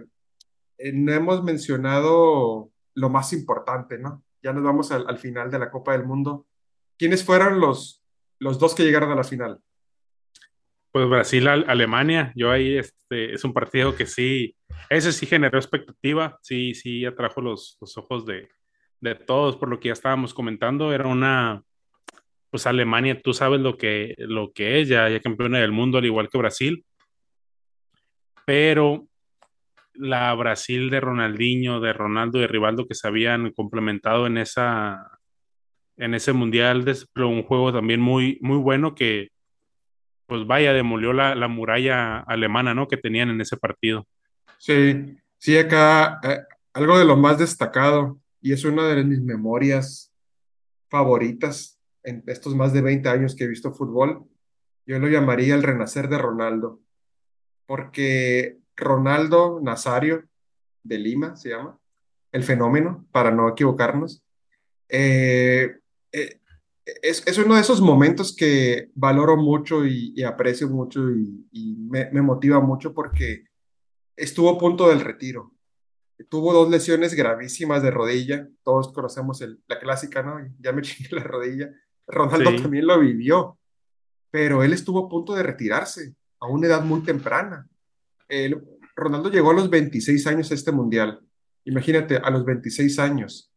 eh, 0.78 0.92
no 0.94 1.12
hemos 1.12 1.44
mencionado 1.44 2.72
lo 2.94 3.10
más 3.10 3.34
importante, 3.34 3.98
¿no? 3.98 4.24
Ya 4.42 4.54
nos 4.54 4.64
vamos 4.64 4.90
al, 4.94 5.18
final 5.18 5.52
de 5.52 5.60
la 5.60 5.70
Copa 5.70 5.92
del 5.92 6.06
Mundo. 6.06 6.48
¿Quiénes 6.98 7.26
fueron 7.26 7.60
los, 7.60 8.02
los 8.40 8.58
dos 8.58 8.74
que 8.74 8.86
llegaron 8.86 9.12
a 9.12 9.16
la 9.16 9.26
final? 9.26 9.60
Pues 10.94 11.10
Brasil, 11.10 11.46
Alemania. 11.46 12.32
Yo 12.34 12.50
ahí, 12.50 12.78
este, 12.78 13.34
es 13.34 13.44
un 13.44 13.52
partido 13.52 13.98
que 13.98 14.06
sí, 14.06 14.56
ese 14.90 15.12
sí 15.12 15.26
generó 15.26 15.60
expectativa, 15.60 16.40
sí, 16.42 16.74
sí 16.74 17.04
atrajo 17.04 17.42
los, 17.42 17.78
los 17.82 17.98
ojos 17.98 18.26
de, 18.26 18.48
de 19.02 19.16
todos, 19.16 19.58
por 19.58 19.68
lo 19.68 19.78
que 19.78 19.90
ya 19.90 19.94
estábamos 19.94 20.34
comentando. 20.34 20.94
Era 20.94 21.06
una, 21.06 21.66
pues 22.58 22.66
Alemania, 22.66 23.22
tú 23.22 23.36
sabes 23.36 23.62
lo 23.62 23.78
que, 23.78 24.16
lo 24.18 24.52
que 24.52 24.82
es, 24.82 24.88
ya, 24.88 25.08
ya 25.10 25.20
campeona 25.20 25.60
del 25.60 25.72
mundo, 25.72 26.00
al 26.00 26.06
igual 26.06 26.28
que 26.28 26.40
Brasil. 26.40 26.84
Pero 28.48 29.06
la 29.94 30.34
Brasil 30.34 30.90
de 30.90 31.00
Ronaldinho, 31.00 31.80
de 31.80 31.94
Ronaldo 31.94 32.40
y 32.40 32.42
de 32.42 32.48
Rivaldo 32.48 32.88
que 32.88 32.96
se 32.96 33.08
habían 33.08 33.52
complementado 33.52 34.26
en 34.26 34.40
esa 34.40 35.20
en 35.98 36.16
ese 36.16 36.34
mundial, 36.34 36.84
pero 37.14 37.30
un 37.30 37.44
juego 37.44 37.72
también 37.72 38.02
muy, 38.02 38.40
muy 38.42 38.58
bueno 38.58 38.96
que, 38.96 39.30
pues 40.26 40.48
vaya, 40.48 40.74
demolió 40.74 41.14
la, 41.14 41.36
la 41.36 41.48
muralla 41.48 42.22
alemana, 42.22 42.74
¿no? 42.74 42.88
Que 42.88 42.98
tenían 42.98 43.30
en 43.30 43.40
ese 43.40 43.56
partido. 43.58 44.08
Sí, 44.58 45.16
sí, 45.38 45.56
acá 45.60 46.20
eh, 46.24 46.40
algo 46.74 46.98
de 46.98 47.06
lo 47.06 47.18
más 47.18 47.38
destacado, 47.38 48.20
y 48.42 48.52
es 48.52 48.66
una 48.66 48.88
de 48.88 49.04
mis 49.04 49.22
memorias 49.22 50.12
favoritas 50.90 51.77
en 52.08 52.24
estos 52.28 52.56
más 52.56 52.72
de 52.72 52.82
20 52.82 53.10
años 53.10 53.36
que 53.36 53.44
he 53.44 53.48
visto 53.48 53.74
fútbol, 53.74 54.24
yo 54.86 54.98
lo 54.98 55.10
llamaría 55.10 55.56
el 55.56 55.64
renacer 55.64 56.08
de 56.08 56.18
Ronaldo, 56.18 56.80
porque 57.66 58.60
Ronaldo 58.78 59.60
Nazario 59.62 60.24
de 60.84 61.00
Lima 61.00 61.36
se 61.36 61.50
llama, 61.50 61.78
el 62.32 62.44
fenómeno, 62.44 63.06
para 63.12 63.30
no 63.30 63.50
equivocarnos, 63.50 64.24
eh, 64.88 65.80
eh, 66.14 66.40
es, 67.02 67.38
uno 67.38 67.56
de 67.56 67.62
esos 67.62 67.82
momentos 67.82 68.34
que 68.34 68.90
valoro 68.96 69.36
mucho 69.36 69.86
y, 69.86 70.24
aprecio 70.24 70.70
mucho 70.70 71.10
y, 71.12 71.76
me, 71.90 72.22
motiva 72.22 72.62
mucho 72.62 72.94
porque 72.94 73.44
estuvo 74.16 74.50
a 74.50 74.58
punto 74.58 74.88
del 74.88 75.02
retiro. 75.02 75.52
Tuvo 76.30 76.54
dos 76.54 76.70
lesiones 76.70 77.14
gravísimas 77.14 77.84
de 77.84 77.92
rodilla, 77.92 78.48
todos 78.64 78.94
conocemos 78.94 79.44
la 79.68 79.80
clásica, 79.80 80.24
¿no? 80.24 80.38
Ya 80.62 80.72
me 80.72 80.82
chingué 80.84 81.18
la 81.18 81.24
rodilla 81.24 81.70
Ronaldo 82.08 82.56
también 82.62 82.88
lo 82.88 83.00
vivió, 83.00 83.58
pero 84.32 84.64
él 84.64 84.74
estuvo 84.74 85.06
a 85.06 85.10
punto 85.10 85.36
de 85.36 85.44
retirarse 85.44 86.16
a 86.40 86.48
una 86.48 86.68
edad 86.68 86.84
muy 86.84 87.02
temprana. 87.02 87.68
Ronaldo 88.96 89.30
llegó 89.30 89.52
a 89.52 89.56
los 89.56 89.70
26 89.70 90.28
años 90.28 90.52
a 90.52 90.56
este 90.56 90.72
mundial. 90.72 91.22
Imagínate, 91.66 92.18
a 92.18 92.30
los 92.30 92.46
26 92.46 92.98
años 93.00 93.52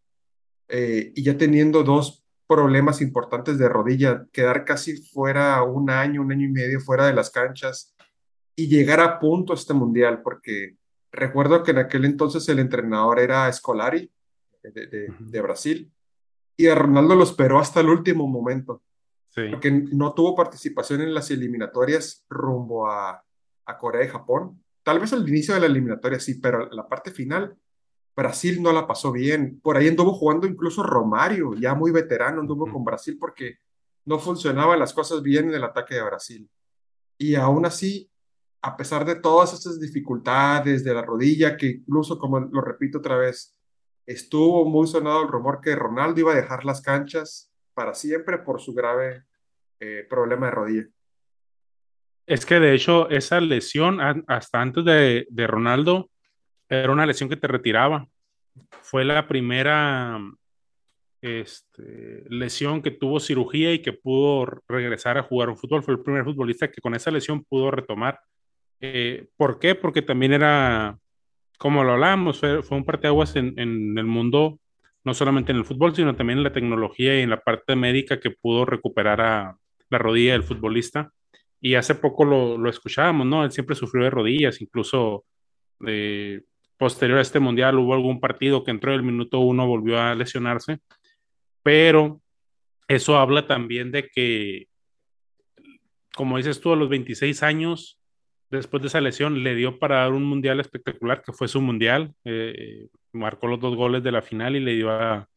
eh, 0.69 1.13
y 1.15 1.23
ya 1.23 1.37
teniendo 1.37 1.83
dos 1.83 2.25
problemas 2.47 3.01
importantes 3.01 3.59
de 3.59 3.69
rodilla, 3.69 4.27
quedar 4.33 4.65
casi 4.65 4.97
fuera 4.97 5.63
un 5.63 5.89
año, 5.89 6.21
un 6.21 6.33
año 6.33 6.47
y 6.47 6.53
medio 6.53 6.81
fuera 6.81 7.07
de 7.07 7.15
las 7.15 7.31
canchas 7.31 7.95
y 8.57 8.67
llegar 8.67 9.01
a 9.01 9.21
punto 9.21 9.53
a 9.53 9.57
este 9.57 9.73
mundial, 9.73 10.23
porque 10.23 10.77
recuerdo 11.13 11.63
que 11.63 11.71
en 11.71 11.79
aquel 11.79 12.05
entonces 12.05 12.49
el 12.49 12.59
entrenador 12.59 13.21
era 13.21 13.53
Scolari 13.53 14.11
de 14.63 15.41
Brasil 15.41 15.93
y 16.61 16.69
a 16.69 16.75
Ronaldo 16.75 17.15
lo 17.15 17.25
esperó 17.25 17.59
hasta 17.59 17.81
el 17.81 17.89
último 17.89 18.27
momento. 18.27 18.83
Porque 19.35 19.71
no 19.71 20.13
tuvo 20.13 20.35
participación 20.35 21.01
en 21.01 21.15
las 21.15 21.31
eliminatorias 21.31 22.27
rumbo 22.29 22.91
a, 22.91 23.25
a 23.65 23.79
Corea 23.79 24.05
y 24.05 24.09
Japón. 24.09 24.63
Tal 24.83 24.99
vez 24.99 25.13
al 25.13 25.27
inicio 25.27 25.55
de 25.55 25.61
la 25.61 25.67
eliminatoria 25.67 26.21
sí, 26.21 26.35
pero 26.35 26.69
la 26.71 26.87
parte 26.87 27.11
final, 27.11 27.57
Brasil 28.15 28.63
no 28.63 28.73
la 28.73 28.87
pasó 28.87 29.13
bien. 29.13 29.59
Por 29.63 29.77
ahí 29.77 29.89
anduvo 29.89 30.13
jugando 30.13 30.47
incluso 30.47 30.83
Romario, 30.83 31.55
ya 31.55 31.75
muy 31.75 31.93
veterano, 31.93 32.41
anduvo 32.41 32.71
con 32.71 32.85
Brasil 32.85 33.17
porque 33.19 33.59
no 34.05 34.19
funcionaban 34.19 34.79
las 34.79 34.93
cosas 34.93 35.23
bien 35.23 35.49
en 35.49 35.55
el 35.55 35.65
ataque 35.65 35.95
de 35.95 36.03
Brasil. 36.03 36.51
Y 37.17 37.35
aún 37.37 37.65
así, 37.65 38.11
a 38.61 38.77
pesar 38.77 39.07
de 39.07 39.15
todas 39.15 39.55
estas 39.55 39.81
dificultades 39.81 40.85
de 40.85 40.93
la 40.93 41.03
rodilla, 41.03 41.57
que 41.57 41.67
incluso, 41.67 42.19
como 42.19 42.41
lo 42.41 42.61
repito 42.61 42.99
otra 42.99 43.17
vez, 43.17 43.57
estuvo 44.13 44.65
muy 44.65 44.87
sonado 44.87 45.23
el 45.23 45.29
rumor 45.29 45.61
que 45.61 45.77
Ronaldo 45.77 46.21
iba 46.21 46.33
a 46.33 46.37
dejar 46.37 46.65
las 46.65 46.83
canchas 46.83 47.53
para 47.75 47.95
siempre 47.95 48.39
por 48.39 48.61
su 48.61 48.75
grave 48.75 49.23
eh, 49.79 50.05
problema 50.09 50.47
de 50.47 50.53
rodilla. 50.53 50.89
Es 52.27 52.45
que 52.45 52.61
de 52.61 52.75
hecho 52.75 53.09
esa 53.09 53.41
lesión, 53.41 53.99
hasta 54.27 54.61
antes 54.61 54.85
de, 54.85 55.27
de 55.31 55.47
Ronaldo, 55.47 56.11
era 56.69 56.93
una 56.93 57.07
lesión 57.07 57.29
que 57.29 57.37
te 57.37 57.47
retiraba. 57.47 58.07
Fue 58.83 59.05
la 59.05 59.27
primera 59.27 60.19
este, 61.23 62.25
lesión 62.29 62.83
que 62.83 62.91
tuvo 62.91 63.21
cirugía 63.21 63.73
y 63.73 63.81
que 63.81 63.93
pudo 63.93 64.63
regresar 64.69 65.19
a 65.19 65.23
jugar 65.23 65.51
un 65.51 65.57
fútbol. 65.57 65.83
Fue 65.83 65.95
el 65.95 66.01
primer 66.01 66.25
futbolista 66.25 66.71
que 66.71 66.81
con 66.81 66.95
esa 66.95 67.11
lesión 67.11 67.45
pudo 67.45 67.71
retomar. 67.71 68.21
Eh, 68.81 69.29
¿Por 69.37 69.59
qué? 69.59 69.75
Porque 69.75 70.03
también 70.03 70.33
era, 70.33 70.99
como 71.61 71.85
lo 71.85 71.93
hablábamos, 71.93 72.41
fue, 72.41 72.63
fue 72.63 72.79
un 72.79 72.85
parteaguas 72.87 73.37
en, 73.37 73.53
en 73.59 73.99
el 73.99 74.07
mundo, 74.07 74.59
no 75.05 75.13
solamente 75.13 75.53
en 75.53 75.59
el 75.59 75.67
fútbol, 75.67 75.95
sino 75.95 76.17
también 76.17 76.39
en 76.39 76.45
la 76.45 76.53
tecnología 76.53 77.19
y 77.19 77.23
en 77.23 77.31
la 77.31 77.41
parte 77.41 77.77
médica 77.77 78.19
que 78.19 78.31
pudo 78.31 78.65
recuperar 78.65 79.21
a 79.21 79.57
la 79.91 79.99
rodilla 79.99 80.33
del 80.33 80.43
futbolista. 80.43 81.13
Y 81.61 81.75
hace 81.75 81.95
poco 81.95 82.25
lo, 82.25 82.57
lo 82.57 82.71
escuchábamos, 82.71 83.27
¿no? 83.27 83.45
Él 83.45 83.53
siempre 83.53 83.77
sufrió 83.77 84.05
de 84.05 84.11
rodillas, 84.11 84.63
incluso 84.63 85.27
eh, 85.87 86.41
posterior 86.79 87.19
a 87.19 87.23
este 87.23 87.41
mundial 87.41 87.79
hubo 87.79 87.93
algún 87.93 88.21
partido 88.21 88.65
que 88.65 88.71
entró 88.71 88.95
el 88.95 89.03
minuto 89.03 89.41
uno, 89.41 89.67
volvió 89.67 90.01
a 90.01 90.15
lesionarse 90.15 90.81
pero 91.63 92.21
eso 92.89 93.17
habla 93.19 93.47
también 93.47 93.93
de 93.93 94.09
que, 94.09 94.69
como 96.15 96.37
dices 96.37 96.61
tú, 96.61 96.73
a 96.73 96.77
los 96.77 96.89
26 96.89 97.43
años, 97.43 98.00
después 98.51 98.83
de 98.83 98.89
esa 98.89 99.01
lesión, 99.01 99.43
le 99.43 99.55
dio 99.55 99.79
para 99.79 100.01
dar 100.01 100.13
un 100.13 100.25
mundial 100.25 100.61
espectacular, 100.61 101.23
que 101.23 101.33
fue 101.33 101.49
su 101.49 101.61
mundial, 101.61 102.13
eh, 102.25 102.89
marcó 103.13 103.47
los 103.47 103.61
dos 103.61 103.77
goles 103.77 104.03
de 104.03 104.13
la 104.13 104.23
final 104.23 104.57
y 104.57 104.61
le 104.61 104.75
dio 104.75 104.91
a, 104.91 105.29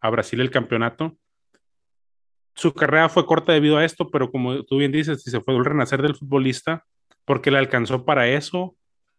a 0.00 0.10
Brasil 0.10 0.40
el 0.40 0.50
campeonato. 0.50 1.16
Su 2.54 2.72
carrera 2.72 3.08
fue 3.08 3.26
corta 3.26 3.52
debido 3.52 3.76
a 3.78 3.84
esto, 3.84 4.08
pero 4.10 4.30
como 4.30 4.62
tú 4.64 4.78
bien 4.78 4.92
dices, 4.92 5.22
se 5.22 5.40
fue 5.40 5.56
el 5.56 5.64
renacer 5.64 6.00
del 6.02 6.14
futbolista, 6.14 6.84
porque 7.24 7.50
le 7.50 7.58
alcanzó 7.58 8.04
para 8.04 8.28
eso 8.28 8.76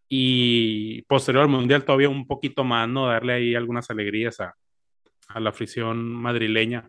y 0.08 1.02
posterior 1.04 1.44
al 1.44 1.50
mundial 1.50 1.84
todavía 1.84 2.10
un 2.10 2.28
poquito 2.28 2.64
más, 2.64 2.88
¿no? 2.88 3.08
Darle 3.08 3.34
ahí 3.34 3.56
algunas 3.56 3.90
alegrías 3.90 4.40
a, 4.40 4.56
a 5.28 5.40
la 5.40 5.50
afición 5.50 6.14
madrileña 6.14 6.88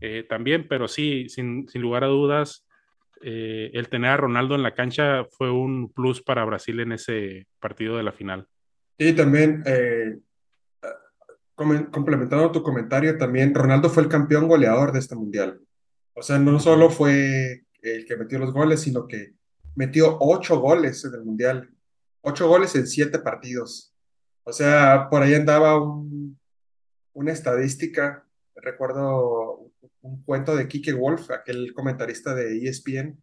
eh, 0.00 0.24
también, 0.28 0.66
pero 0.68 0.88
sí, 0.88 1.28
sin, 1.28 1.68
sin 1.68 1.82
lugar 1.82 2.04
a 2.04 2.08
dudas, 2.08 2.63
eh, 3.24 3.70
el 3.72 3.88
tener 3.88 4.10
a 4.10 4.16
Ronaldo 4.16 4.54
en 4.54 4.62
la 4.62 4.74
cancha 4.74 5.24
fue 5.24 5.50
un 5.50 5.92
plus 5.92 6.22
para 6.22 6.44
Brasil 6.44 6.80
en 6.80 6.92
ese 6.92 7.46
partido 7.58 7.96
de 7.96 8.02
la 8.02 8.12
final. 8.12 8.46
Y 8.98 9.12
también, 9.14 9.62
eh, 9.66 10.18
complementando 11.56 12.52
tu 12.52 12.62
comentario, 12.62 13.16
también 13.16 13.54
Ronaldo 13.54 13.88
fue 13.88 14.02
el 14.02 14.08
campeón 14.08 14.46
goleador 14.46 14.92
de 14.92 14.98
este 14.98 15.16
mundial. 15.16 15.60
O 16.14 16.22
sea, 16.22 16.38
no 16.38 16.60
solo 16.60 16.90
fue 16.90 17.64
el 17.82 18.04
que 18.04 18.16
metió 18.16 18.38
los 18.38 18.52
goles, 18.52 18.80
sino 18.80 19.06
que 19.06 19.34
metió 19.74 20.18
ocho 20.20 20.60
goles 20.60 21.04
en 21.04 21.14
el 21.14 21.24
mundial. 21.24 21.70
Ocho 22.20 22.48
goles 22.48 22.74
en 22.76 22.86
siete 22.86 23.18
partidos. 23.18 23.94
O 24.44 24.52
sea, 24.52 25.08
por 25.10 25.22
ahí 25.22 25.34
andaba 25.34 25.80
un 25.82 26.38
una 27.14 27.32
estadística, 27.32 28.26
recuerdo 28.56 29.63
un 30.04 30.22
cuento 30.22 30.54
de 30.54 30.68
Kike 30.68 30.92
Wolf, 30.92 31.30
aquel 31.30 31.72
comentarista 31.72 32.34
de 32.34 32.68
ESPN, 32.68 33.22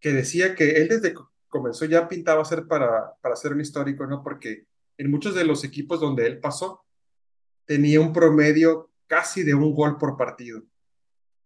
que 0.00 0.12
decía 0.12 0.54
que 0.54 0.76
él 0.76 0.88
desde 0.88 1.12
que 1.12 1.20
comenzó 1.48 1.84
ya 1.84 2.08
pintaba 2.08 2.44
ser 2.44 2.66
para, 2.66 3.14
para 3.20 3.36
ser 3.36 3.52
un 3.52 3.60
histórico, 3.60 4.06
¿no? 4.06 4.22
Porque 4.22 4.66
en 4.96 5.10
muchos 5.10 5.34
de 5.34 5.44
los 5.44 5.64
equipos 5.64 6.00
donde 6.00 6.26
él 6.26 6.38
pasó, 6.38 6.84
tenía 7.64 8.00
un 8.00 8.12
promedio 8.12 8.90
casi 9.06 9.42
de 9.42 9.54
un 9.54 9.74
gol 9.74 9.98
por 9.98 10.16
partido. 10.16 10.62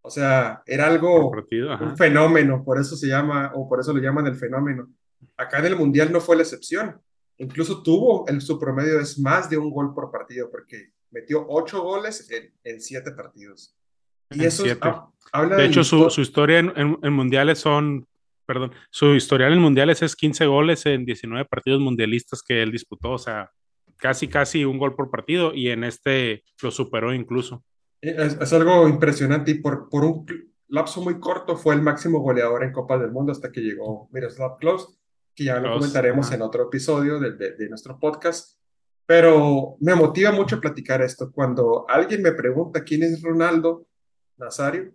O 0.01 0.11
sea, 0.11 0.61
era 0.67 0.85
algo, 0.85 1.31
un 1.31 1.97
fenómeno, 1.97 2.63
por 2.63 2.79
eso 2.79 2.95
se 2.95 3.07
llama, 3.07 3.51
o 3.55 3.67
por 3.67 3.79
eso 3.79 3.91
lo 3.91 3.99
llaman 3.99 4.27
el 4.27 4.35
fenómeno. 4.35 4.87
Acá 5.35 5.57
en 5.59 5.65
el 5.65 5.75
Mundial 5.75 6.11
no 6.11 6.21
fue 6.21 6.35
la 6.35 6.43
excepción. 6.43 7.01
Incluso 7.37 7.81
tuvo, 7.81 8.27
el, 8.27 8.39
su 8.41 8.59
promedio 8.59 8.99
es 8.99 9.17
más 9.17 9.49
de 9.49 9.57
un 9.57 9.71
gol 9.71 9.95
por 9.95 10.11
partido, 10.11 10.51
porque 10.51 10.93
metió 11.09 11.47
ocho 11.49 11.81
goles 11.81 12.29
en, 12.63 12.81
siete 12.81 13.13
partidos. 13.13 13.75
Y 14.31 14.45
eso 14.45 14.63
habla 15.31 15.57
de 15.57 15.65
hecho, 15.65 15.83
su, 15.83 16.09
su, 16.09 16.21
historia 16.21 16.59
en, 16.59 17.13
mundiales 17.13 17.59
son, 17.59 18.07
perdón, 18.45 18.71
su 18.89 19.15
historial 19.15 19.53
en 19.53 19.59
mundiales 19.59 20.01
es 20.01 20.15
15 20.15 20.45
goles 20.45 20.85
en 20.85 21.05
19 21.05 21.45
partidos 21.45 21.81
mundialistas 21.81 22.41
que 22.41 22.63
él 22.63 22.71
disputó, 22.71 23.11
o 23.11 23.17
sea, 23.17 23.51
casi, 23.97 24.27
casi 24.27 24.65
un 24.65 24.77
gol 24.77 24.95
por 24.95 25.09
partido 25.09 25.53
y 25.53 25.69
en 25.69 25.83
este 25.83 26.43
lo 26.61 26.71
superó 26.71 27.13
incluso. 27.13 27.63
Es, 28.01 28.53
algo 28.53 28.87
impresionante 28.87 29.51
y 29.51 29.55
por, 29.55 29.89
por 29.89 30.05
un 30.05 30.25
lapso 30.67 31.01
muy 31.01 31.19
corto 31.19 31.57
fue 31.57 31.75
el 31.75 31.81
máximo 31.81 32.19
goleador 32.19 32.63
en 32.63 32.71
Copas 32.71 33.01
del 33.01 33.11
Mundo 33.11 33.31
hasta 33.31 33.51
que 33.51 33.61
llegó 33.61 34.09
Miroslav 34.11 34.57
Klose, 34.57 34.87
que 35.33 35.45
ya 35.45 35.59
lo 35.59 35.73
comentaremos 35.73 36.31
en 36.31 36.41
otro 36.41 36.63
episodio 36.63 37.19
de, 37.19 37.33
de 37.33 37.69
nuestro 37.69 37.99
podcast. 37.99 38.57
Pero 39.07 39.75
me 39.81 39.93
motiva 39.93 40.31
mucho 40.31 40.59
platicar 40.59 41.01
esto. 41.01 41.31
Cuando 41.31 41.85
alguien 41.87 42.23
me 42.23 42.31
pregunta 42.31 42.83
quién 42.83 43.03
es 43.03 43.21
Ronaldo 43.21 43.85
Nazario, 44.37 44.91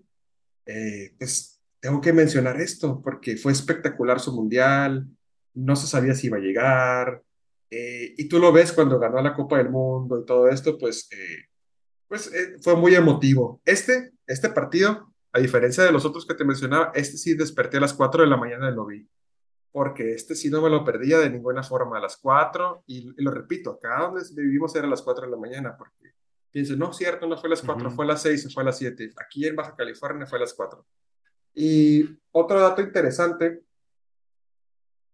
eh, 0.66 1.14
pues 1.18 1.60
tengo 1.80 2.00
que 2.00 2.12
mencionar 2.12 2.60
esto, 2.60 3.00
porque 3.02 3.36
fue 3.36 3.52
espectacular 3.52 4.20
su 4.20 4.32
mundial, 4.32 5.06
no 5.54 5.76
se 5.76 5.86
sabía 5.86 6.14
si 6.14 6.28
iba 6.28 6.36
a 6.36 6.40
llegar, 6.40 7.22
eh, 7.70 8.14
y 8.16 8.28
tú 8.28 8.38
lo 8.38 8.52
ves 8.52 8.72
cuando 8.72 8.98
ganó 8.98 9.20
la 9.22 9.34
Copa 9.34 9.58
del 9.58 9.70
Mundo 9.70 10.20
y 10.20 10.26
todo 10.26 10.48
esto, 10.48 10.78
pues, 10.78 11.08
eh, 11.12 11.48
pues 12.08 12.30
fue 12.62 12.76
muy 12.76 12.94
emotivo. 12.94 13.60
Este, 13.64 14.12
este 14.26 14.50
partido, 14.50 15.12
a 15.32 15.38
diferencia 15.38 15.84
de 15.84 15.92
los 15.92 16.04
otros 16.04 16.26
que 16.26 16.34
te 16.34 16.44
mencionaba, 16.44 16.92
este 16.94 17.16
sí 17.16 17.34
desperté 17.34 17.76
a 17.76 17.80
las 17.80 17.94
4 17.94 18.22
de 18.22 18.28
la 18.28 18.36
mañana 18.36 18.70
y 18.70 18.74
lo 18.74 18.86
vi 18.86 19.08
porque 19.72 20.14
este 20.14 20.34
sí 20.34 20.50
no 20.50 20.60
me 20.62 20.70
lo 20.70 20.84
perdía 20.84 21.18
de 21.18 21.30
ninguna 21.30 21.62
forma 21.62 21.98
a 21.98 22.00
las 22.00 22.16
4, 22.16 22.84
y, 22.86 23.12
lo 23.22 23.30
repito, 23.30 23.72
acá 23.72 24.00
donde 24.00 24.22
vivimos 24.42 24.74
era 24.74 24.86
a 24.86 24.90
las 24.90 25.02
4 25.02 25.26
de 25.26 25.30
la 25.30 25.36
mañana, 25.36 25.76
porque 25.76 26.14
pienso, 26.50 26.76
no, 26.76 26.92
cierto, 26.92 27.26
no 27.26 27.36
fue 27.36 27.48
a 27.48 27.50
las 27.50 27.62
4, 27.62 27.90
fue 27.90 28.04
a 28.04 28.08
las 28.08 28.22
6 28.22 28.52
fue 28.52 28.62
a 28.62 28.66
las 28.66 28.78
7, 28.78 29.12
aquí 29.16 29.46
en 29.46 29.56
Baja 29.56 29.74
California 29.76 30.26
fue 30.26 30.38
a 30.38 30.42
las 30.42 30.54
4. 30.54 30.84
Y 31.54 32.04
otro 32.32 32.60
dato 32.60 32.82
interesante 32.82 33.62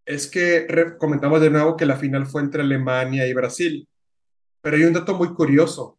es 0.04 0.28
que 0.28 0.66
comentamos 0.98 1.40
de 1.40 1.50
nuevo 1.50 1.76
que 1.76 1.86
la 1.86 1.96
final 1.96 2.26
fue 2.26 2.42
entre 2.42 2.62
Alemania 2.62 3.26
y 3.26 3.34
Brasil, 3.34 3.88
pero 4.60 4.76
hay 4.76 4.84
un 4.84 4.92
dato 4.92 5.14
muy 5.14 5.34
curioso, 5.34 5.98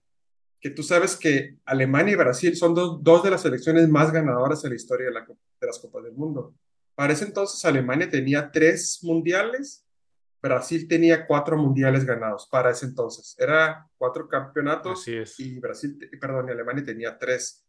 que 0.60 0.70
tú 0.70 0.84
sabes 0.84 1.16
que 1.16 1.58
Alemania 1.66 2.14
y 2.14 2.18
Brasil 2.18 2.56
son 2.56 2.74
dos, 2.74 3.04
dos 3.04 3.24
de 3.24 3.32
las 3.32 3.42
selecciones 3.42 3.88
más 3.90 4.12
ganadoras 4.12 4.64
en 4.64 4.72
la 4.72 4.76
historia 4.76 5.08
de, 5.08 5.14
la, 5.14 5.26
de 5.26 5.68
las 5.68 5.80
Copas 5.80 6.04
del 6.04 6.14
Mundo. 6.14 6.56
Para 6.96 7.14
ese 7.14 7.26
entonces 7.26 7.64
Alemania 7.64 8.10
tenía 8.10 8.52
tres 8.52 9.00
mundiales, 9.04 9.86
Brasil 10.48 10.88
tenía 10.88 11.26
cuatro 11.26 11.58
mundiales 11.58 12.06
ganados 12.06 12.48
para 12.50 12.72
ese 12.72 12.86
entonces. 12.86 13.36
Era 13.38 13.88
cuatro 13.98 14.28
campeonatos 14.28 15.08
y 15.08 15.60
Brasil, 15.60 15.98
perdón, 16.20 16.48
y 16.48 16.52
Alemania 16.52 16.84
tenía 16.84 17.18
tres. 17.18 17.66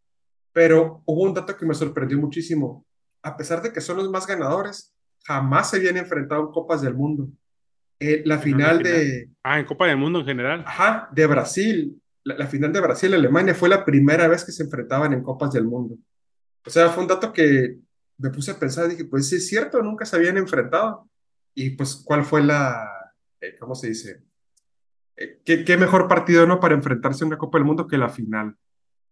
Pero 0.52 1.02
hubo 1.04 1.22
un 1.22 1.34
dato 1.34 1.56
que 1.56 1.66
me 1.66 1.74
sorprendió 1.74 2.18
muchísimo. 2.18 2.86
A 3.22 3.36
pesar 3.36 3.62
de 3.62 3.72
que 3.72 3.80
son 3.80 3.96
los 3.96 4.10
más 4.10 4.26
ganadores, 4.26 4.94
jamás 5.24 5.70
se 5.70 5.76
habían 5.76 5.96
enfrentado 5.96 6.42
en 6.42 6.52
Copas 6.52 6.82
del 6.82 6.94
Mundo. 6.94 7.28
Eh, 8.00 8.22
la 8.24 8.38
final, 8.38 8.82
de... 8.82 9.28
Ah, 9.42 9.58
en 9.58 9.66
Copa 9.66 9.86
del 9.86 9.96
Mundo 9.96 10.20
en 10.20 10.26
general. 10.26 10.64
Ajá, 10.66 11.08
de 11.12 11.26
Brasil. 11.26 12.00
La, 12.24 12.36
la 12.36 12.46
final 12.46 12.72
de 12.72 12.80
Brasil-Alemania 12.80 13.54
fue 13.54 13.68
la 13.68 13.84
primera 13.84 14.28
vez 14.28 14.44
que 14.44 14.52
se 14.52 14.62
enfrentaban 14.62 15.12
en 15.12 15.22
Copas 15.22 15.52
del 15.52 15.64
Mundo. 15.64 15.96
O 16.64 16.70
sea, 16.70 16.88
fue 16.90 17.02
un 17.02 17.08
dato 17.08 17.32
que 17.32 17.78
me 18.18 18.30
puse 18.30 18.50
a 18.50 18.58
pensar, 18.58 18.88
dije, 18.88 19.04
pues 19.04 19.28
sí 19.28 19.36
es 19.36 19.48
cierto, 19.48 19.82
nunca 19.82 20.04
se 20.04 20.16
habían 20.16 20.36
enfrentado. 20.36 21.08
Y 21.54 21.70
pues, 21.70 21.96
¿cuál 22.04 22.24
fue 22.24 22.42
la, 22.42 23.14
eh, 23.40 23.56
¿cómo 23.58 23.74
se 23.74 23.88
dice? 23.88 24.22
Eh, 25.16 25.40
¿qué, 25.44 25.64
¿qué, 25.64 25.76
mejor 25.76 26.08
partido, 26.08 26.46
¿no? 26.46 26.60
Para 26.60 26.74
enfrentarse 26.74 27.24
a 27.24 27.26
una 27.26 27.38
Copa 27.38 27.58
del 27.58 27.66
Mundo 27.66 27.86
que 27.86 27.98
la 27.98 28.08
final. 28.08 28.56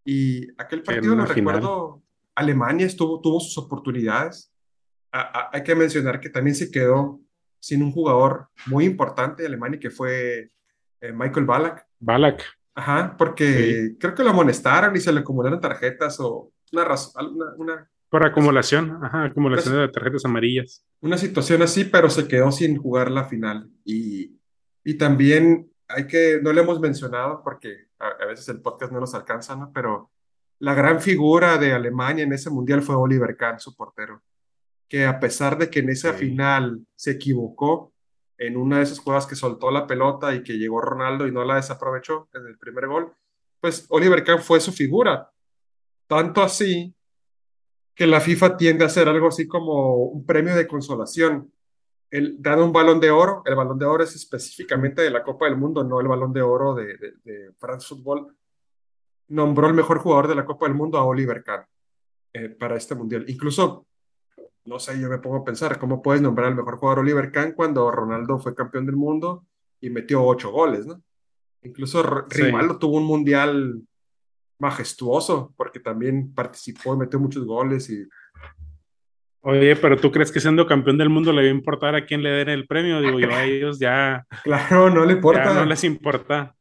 Y 0.05 0.47
aquel 0.57 0.83
partido, 0.83 1.15
lo 1.15 1.25
recuerdo, 1.25 2.01
Alemania 2.33 2.85
estuvo, 2.85 3.19
tuvo 3.19 3.41
sus 3.41 3.57
oportunidades. 3.57 4.53
hay 5.11 5.63
que 5.63 5.75
mencionar 5.75 6.21
que 6.21 6.29
también 6.29 6.55
se 6.55 6.71
quedó 6.71 7.19
sin 7.59 7.83
un 7.83 7.91
jugador 7.91 8.47
muy 8.67 8.85
importante 8.85 9.43
de 9.43 9.47
Alemania, 9.47 9.79
que 9.79 9.89
fue 9.89 10.51
eh, 11.01 11.11
Michael 11.11 11.45
Ballack. 11.45 11.85
Ballack. 11.99 12.43
Ajá, 12.73 13.15
porque 13.17 13.95
creo 13.99 14.13
que 14.13 14.23
lo 14.23 14.29
amonestaron 14.29 14.95
y 14.95 14.99
se 14.99 15.11
le 15.11 15.21
acumularon 15.21 15.59
tarjetas 15.59 16.19
o 16.19 16.53
una 16.71 16.85
razón, 16.85 17.35
una, 17.35 17.53
una 17.57 17.91
por 18.09 18.25
acumulación, 18.25 19.03
ajá, 19.03 19.25
acumulación 19.25 19.75
de 19.75 19.89
tarjetas 19.89 20.25
amarillas. 20.25 20.85
Una 21.01 21.17
situación 21.17 21.61
así, 21.61 21.83
pero 21.83 22.09
se 22.09 22.27
quedó 22.27 22.51
sin 22.51 22.77
jugar 22.77 23.11
la 23.11 23.25
final. 23.25 23.69
Y, 23.83 24.37
y 24.83 24.93
también 24.97 25.69
hay 25.87 26.07
que, 26.07 26.39
no 26.41 26.53
le 26.53 26.61
hemos 26.61 26.79
mencionado 26.79 27.41
porque 27.43 27.87
a, 27.99 28.25
veces 28.25 28.47
el 28.49 28.61
podcast 28.61 28.91
no 28.91 28.99
nos 28.99 29.13
alcanza, 29.13 29.55
¿no? 29.55 29.71
Pero 29.73 30.09
la 30.59 30.73
gran 30.73 31.01
figura 31.01 31.57
de 31.57 31.73
Alemania 31.73 32.23
en 32.23 32.33
ese 32.33 32.49
mundial 32.49 32.81
fue 32.81 32.95
Oliver 32.95 33.35
Kahn, 33.35 33.59
su 33.59 33.75
portero. 33.75 34.21
que 34.89 35.05
a 35.05 35.19
pesar 35.19 35.57
de 35.57 35.69
que 35.69 35.79
en 35.79 35.89
esa 35.89 36.13
Sí. 36.13 36.19
final 36.19 36.79
se 36.95 37.11
equivocó 37.11 37.91
en 38.37 38.55
una 38.55 38.77
de 38.77 38.83
esas 38.83 38.99
jugadas 38.99 39.27
que 39.27 39.35
soltó 39.35 39.69
la 39.69 39.85
pelota 39.85 40.33
y 40.33 40.43
que 40.43 40.57
llegó 40.57 40.79
Ronaldo 40.79 41.27
y 41.27 41.31
no 41.33 41.43
la 41.43 41.55
desaprovechó 41.55 42.29
en 42.33 42.45
el 42.45 42.57
primer 42.57 42.87
gol, 42.87 43.11
pues 43.59 43.85
Oliver 43.89 44.23
Kahn 44.23 44.39
fue 44.41 44.61
su 44.61 44.71
figura. 44.71 45.29
Tanto 46.07 46.41
así 46.41 46.95
que 47.97 48.05
la 48.05 48.21
FIFA 48.21 48.57
tiende 48.57 48.83
a 48.83 48.87
hacer 48.87 49.09
algo 49.09 49.27
así 49.27 49.47
como 49.47 49.95
un 49.95 50.23
premio 50.23 50.55
de 50.55 50.67
consolación. 50.67 51.51
El, 52.11 52.39
dan 52.39 52.61
un 52.61 52.71
balón 52.71 52.99
de 52.99 53.09
oro, 53.09 53.41
el 53.43 53.55
balón 53.55 53.79
de 53.79 53.85
oro 53.85 54.03
es 54.03 54.15
específicamente 54.15 55.01
de 55.01 55.09
la 55.09 55.23
Copa 55.23 55.45
del 55.45 55.57
Mundo, 55.57 55.83
no 55.83 55.99
el 55.99 56.07
balón 56.07 56.31
de 56.31 56.43
oro 56.43 56.75
de, 56.75 56.95
de, 56.95 57.13
de 57.23 57.51
France 57.57 57.87
Football. 57.87 58.37
Nombró 59.29 59.67
el 59.67 59.73
mejor 59.73 59.97
jugador 59.97 60.27
de 60.27 60.35
la 60.35 60.45
Copa 60.45 60.67
del 60.67 60.75
Mundo 60.75 60.99
a 60.99 61.05
Oliver 61.05 61.43
Kahn 61.43 61.65
eh, 62.33 62.49
para 62.49 62.77
este 62.77 62.93
mundial. 62.93 63.25
Incluso, 63.27 63.87
no 64.65 64.77
sé, 64.77 64.99
yo 65.01 65.09
me 65.09 65.17
pongo 65.17 65.37
a 65.37 65.43
pensar, 65.43 65.79
¿cómo 65.79 65.99
puedes 65.99 66.21
nombrar 66.21 66.49
al 66.49 66.55
mejor 66.55 66.77
jugador 66.77 66.99
Oliver 66.99 67.31
Kahn 67.31 67.53
cuando 67.53 67.89
Ronaldo 67.89 68.37
fue 68.37 68.53
campeón 68.53 68.85
del 68.85 68.95
mundo 68.95 69.43
y 69.81 69.89
metió 69.89 70.23
ocho 70.23 70.51
goles, 70.51 70.85
¿no? 70.85 71.01
Incluso 71.63 72.03
Sí. 72.29 72.43
Rivaldo 72.43 72.77
tuvo 72.77 72.97
un 72.97 73.05
mundial 73.05 73.86
majestuoso 74.59 75.53
porque 75.57 75.79
también 75.79 76.33
participó 76.33 76.95
y 76.95 76.97
metió 76.99 77.19
muchos 77.19 77.45
goles 77.45 77.89
y 77.89 78.07
Oye, 79.41 79.75
pero 79.77 79.95
¿tú 79.97 80.11
crees 80.11 80.31
que 80.31 80.39
siendo 80.41 80.65
campeón 80.67 80.97
del 80.97 81.09
mundo 81.09 81.31
le 81.31 81.41
va 81.43 81.47
a 81.47 81.51
importar 81.51 81.95
a 81.95 82.05
quién 82.05 82.21
le 82.21 82.31
den 82.31 82.49
el 82.49 82.67
premio? 82.67 82.99
Digo 82.99 83.19
yo, 83.19 83.31
a 83.33 83.43
ellos 83.45 83.79
ya, 83.79 84.25
claro, 84.43 84.89
no 84.89 85.01
le 85.05 85.11
ya 85.11 85.13
importa. 85.13 85.53
no 85.53 85.63
les 85.65 85.83
importa. 85.85 86.53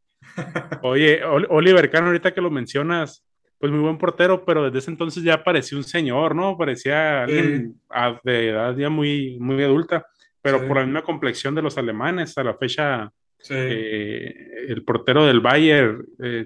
Oye, 0.82 1.24
Ol- 1.24 1.46
Oliver 1.50 1.90
Kahn, 1.90 2.04
ahorita 2.04 2.32
que 2.32 2.40
lo 2.40 2.50
mencionas, 2.50 3.24
pues 3.58 3.72
muy 3.72 3.80
buen 3.80 3.98
portero, 3.98 4.44
pero 4.44 4.64
desde 4.64 4.78
ese 4.78 4.90
entonces 4.90 5.22
ya 5.24 5.42
parecía 5.42 5.78
un 5.78 5.84
señor, 5.84 6.36
¿no? 6.36 6.56
Parecía 6.56 7.24
alguien 7.24 7.74
de 8.22 8.50
edad 8.50 8.76
ya 8.76 8.90
muy, 8.90 9.38
muy 9.40 9.62
adulta, 9.64 10.06
pero 10.42 10.60
Sí. 10.60 10.66
por 10.66 10.76
la 10.76 10.84
misma 10.84 11.02
complexión 11.02 11.54
de 11.54 11.62
los 11.62 11.78
alemanes, 11.78 12.36
a 12.38 12.44
la 12.44 12.54
fecha, 12.54 13.10
Sí. 13.38 13.54
eh, 13.56 14.34
el 14.68 14.84
portero 14.84 15.24
del 15.26 15.40
Bayern, 15.40 16.04
eh, 16.22 16.44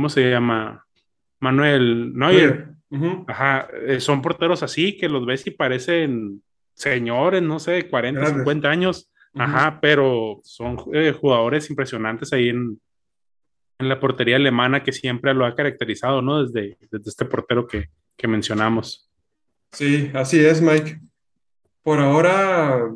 ¿cómo 0.00 0.08
se 0.08 0.30
llama? 0.30 0.86
Manuel 1.40 2.14
Neuer. 2.14 2.70
Ajá, 3.26 3.68
eh, 3.86 4.00
son 4.00 4.22
porteros 4.22 4.62
así 4.62 4.96
que 4.96 5.10
los 5.10 5.26
ves 5.26 5.46
y 5.46 5.50
parecen 5.50 6.42
señores, 6.72 7.42
no 7.42 7.58
sé, 7.58 7.86
40, 7.86 8.18
Grandes. 8.18 8.38
50 8.38 8.70
años. 8.70 9.12
Ajá, 9.34 9.78
pero 9.82 10.40
son 10.42 10.78
eh, 10.94 11.12
jugadores 11.12 11.68
impresionantes 11.68 12.32
ahí 12.32 12.48
en, 12.48 12.80
en 13.78 13.88
la 13.90 14.00
portería 14.00 14.36
alemana 14.36 14.82
que 14.82 14.92
siempre 14.92 15.34
lo 15.34 15.44
ha 15.44 15.54
caracterizado, 15.54 16.22
¿no? 16.22 16.46
Desde, 16.46 16.78
desde 16.90 17.10
este 17.10 17.26
portero 17.26 17.66
que, 17.66 17.90
que 18.16 18.26
mencionamos. 18.26 19.12
Sí, 19.70 20.10
así 20.14 20.42
es, 20.42 20.62
Mike. 20.62 20.98
Por 21.82 21.98
ahora, 22.00 22.90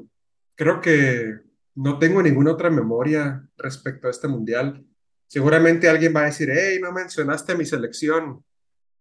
creo 0.54 0.80
que 0.80 1.34
no 1.74 1.98
tengo 1.98 2.22
ninguna 2.22 2.52
otra 2.52 2.70
memoria 2.70 3.46
respecto 3.58 4.06
a 4.08 4.10
este 4.10 4.26
mundial. 4.26 4.82
Seguramente 5.26 5.88
alguien 5.88 6.14
va 6.14 6.20
a 6.22 6.26
decir, 6.26 6.48
hey, 6.50 6.78
no 6.80 6.92
mencionaste 6.92 7.52
a 7.52 7.56
mi 7.56 7.64
selección, 7.64 8.44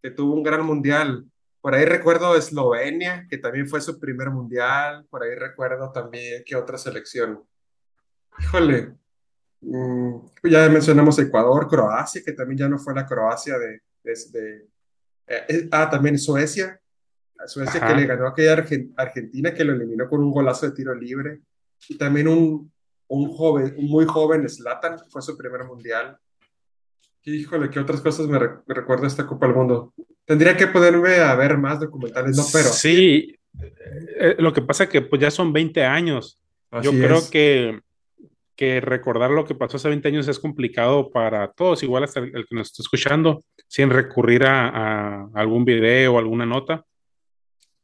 que 0.02 0.12
tuvo 0.12 0.34
un 0.34 0.44
gran 0.44 0.66
mundial. 0.66 1.26
Por 1.62 1.76
ahí 1.76 1.86
recuerdo 1.86 2.36
Eslovenia, 2.36 3.26
que 3.30 3.38
también 3.38 3.68
fue 3.70 3.80
su 3.82 4.00
primer 4.00 4.30
mundial. 4.30 5.06
Por 5.10 5.24
ahí 5.24 5.36
recuerdo 5.36 5.92
también 5.92 6.44
que 6.46 6.56
otra 6.58 6.78
selección. 6.78 7.42
Híjole, 8.40 8.96
mm, 9.62 10.16
ya 10.44 10.68
mencionamos 10.70 11.18
Ecuador, 11.20 11.68
Croacia, 11.70 12.22
que 12.26 12.34
también 12.34 12.58
ya 12.58 12.68
no 12.68 12.78
fue 12.80 12.94
la 12.96 13.06
Croacia 13.06 13.58
de, 13.58 13.82
de, 14.04 14.14
de- 14.32 14.68
eh, 15.28 15.46
eh, 15.48 15.70
ah, 15.72 15.90
también 15.90 16.18
Suecia, 16.20 16.80
Suecia 17.46 17.80
que 17.86 17.94
le 17.96 18.06
ganó 18.06 18.26
a 18.26 18.32
aquella 18.32 18.58
Argen- 18.58 18.94
Argentina 18.98 19.54
que 19.54 19.64
lo 19.64 19.74
eliminó 19.74 20.10
con 20.10 20.22
un 20.22 20.32
golazo 20.32 20.66
de 20.66 20.74
tiro 20.76 20.94
libre. 20.94 21.42
Y 21.88 21.98
también 21.98 22.28
un, 22.28 22.73
un 23.14 23.30
joven, 23.30 23.76
muy 23.78 24.06
joven 24.06 24.48
Zlatan, 24.50 24.98
fue 25.10 25.22
su 25.22 25.38
primer 25.38 25.64
mundial. 25.66 26.18
Híjole, 27.26 27.70
¿qué 27.70 27.80
otras 27.80 28.02
cosas 28.02 28.28
me, 28.28 28.38
re- 28.38 28.50
me 28.66 28.76
recuerda 28.76 29.08
esta 29.08 29.26
Copa 29.26 29.48
del 29.48 29.56
Mundo? 29.56 29.94
Tendría 30.26 30.58
que 30.58 30.68
ponerme 30.68 31.16
a 31.18 31.36
ver 31.36 31.58
más 31.58 31.80
documentales, 31.80 32.36
no, 32.36 32.44
pero 32.52 32.70
Sí, 32.70 33.36
eh, 34.20 34.36
lo 34.40 34.52
que 34.52 34.62
pasa 34.62 34.90
que 34.90 35.02
pues 35.02 35.22
ya 35.22 35.32
son 35.32 35.54
20 35.54 35.84
años. 35.86 36.40
Yo 36.82 36.90
así 36.90 37.00
creo 37.00 37.18
es. 37.18 37.30
que, 37.30 37.80
que 38.56 38.82
recordar 38.82 39.32
lo 39.32 39.46
que 39.46 39.56
pasó 39.56 39.78
hace 39.78 39.88
20 39.90 40.08
años 40.10 40.28
es 40.28 40.40
complicado 40.40 41.10
para 41.12 41.52
todos, 41.52 41.82
igual 41.84 42.04
hasta 42.04 42.20
el, 42.20 42.36
el 42.36 42.46
que 42.46 42.56
nos 42.56 42.68
está 42.72 42.82
escuchando, 42.84 43.44
sin 43.68 43.90
recurrir 43.90 44.44
a, 44.46 44.70
a 44.70 45.30
algún 45.36 45.64
video 45.66 46.16
o 46.16 46.20
alguna 46.20 46.46
nota. 46.46 46.84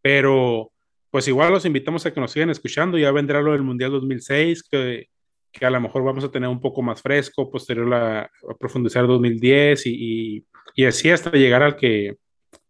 Pero 0.02 0.72
pues 1.12 1.28
igual 1.28 1.52
los 1.52 1.66
invitamos 1.66 2.06
a 2.06 2.14
que 2.14 2.20
nos 2.22 2.32
sigan 2.32 2.50
escuchando. 2.50 2.98
Ya 2.98 3.12
vendrá 3.12 3.42
lo 3.42 3.52
del 3.54 3.64
Mundial 3.64 3.92
2006, 3.92 4.64
que, 4.64 5.08
que 5.52 5.66
a 5.66 5.70
lo 5.70 5.82
mejor 5.82 6.04
vamos 6.04 6.24
a 6.24 6.32
tener 6.32 6.50
un 6.50 6.62
poco 6.62 6.82
más 6.82 7.02
fresco, 7.02 7.50
posterior 7.50 7.94
a, 7.94 8.22
a 8.22 8.54
profundizar 8.60 9.08
2010 9.08 9.86
y, 9.88 10.46
y, 10.76 10.86
así 10.86 11.10
hasta 11.10 11.32
llegar 11.32 11.64
al 11.64 11.76
que, 11.76 12.18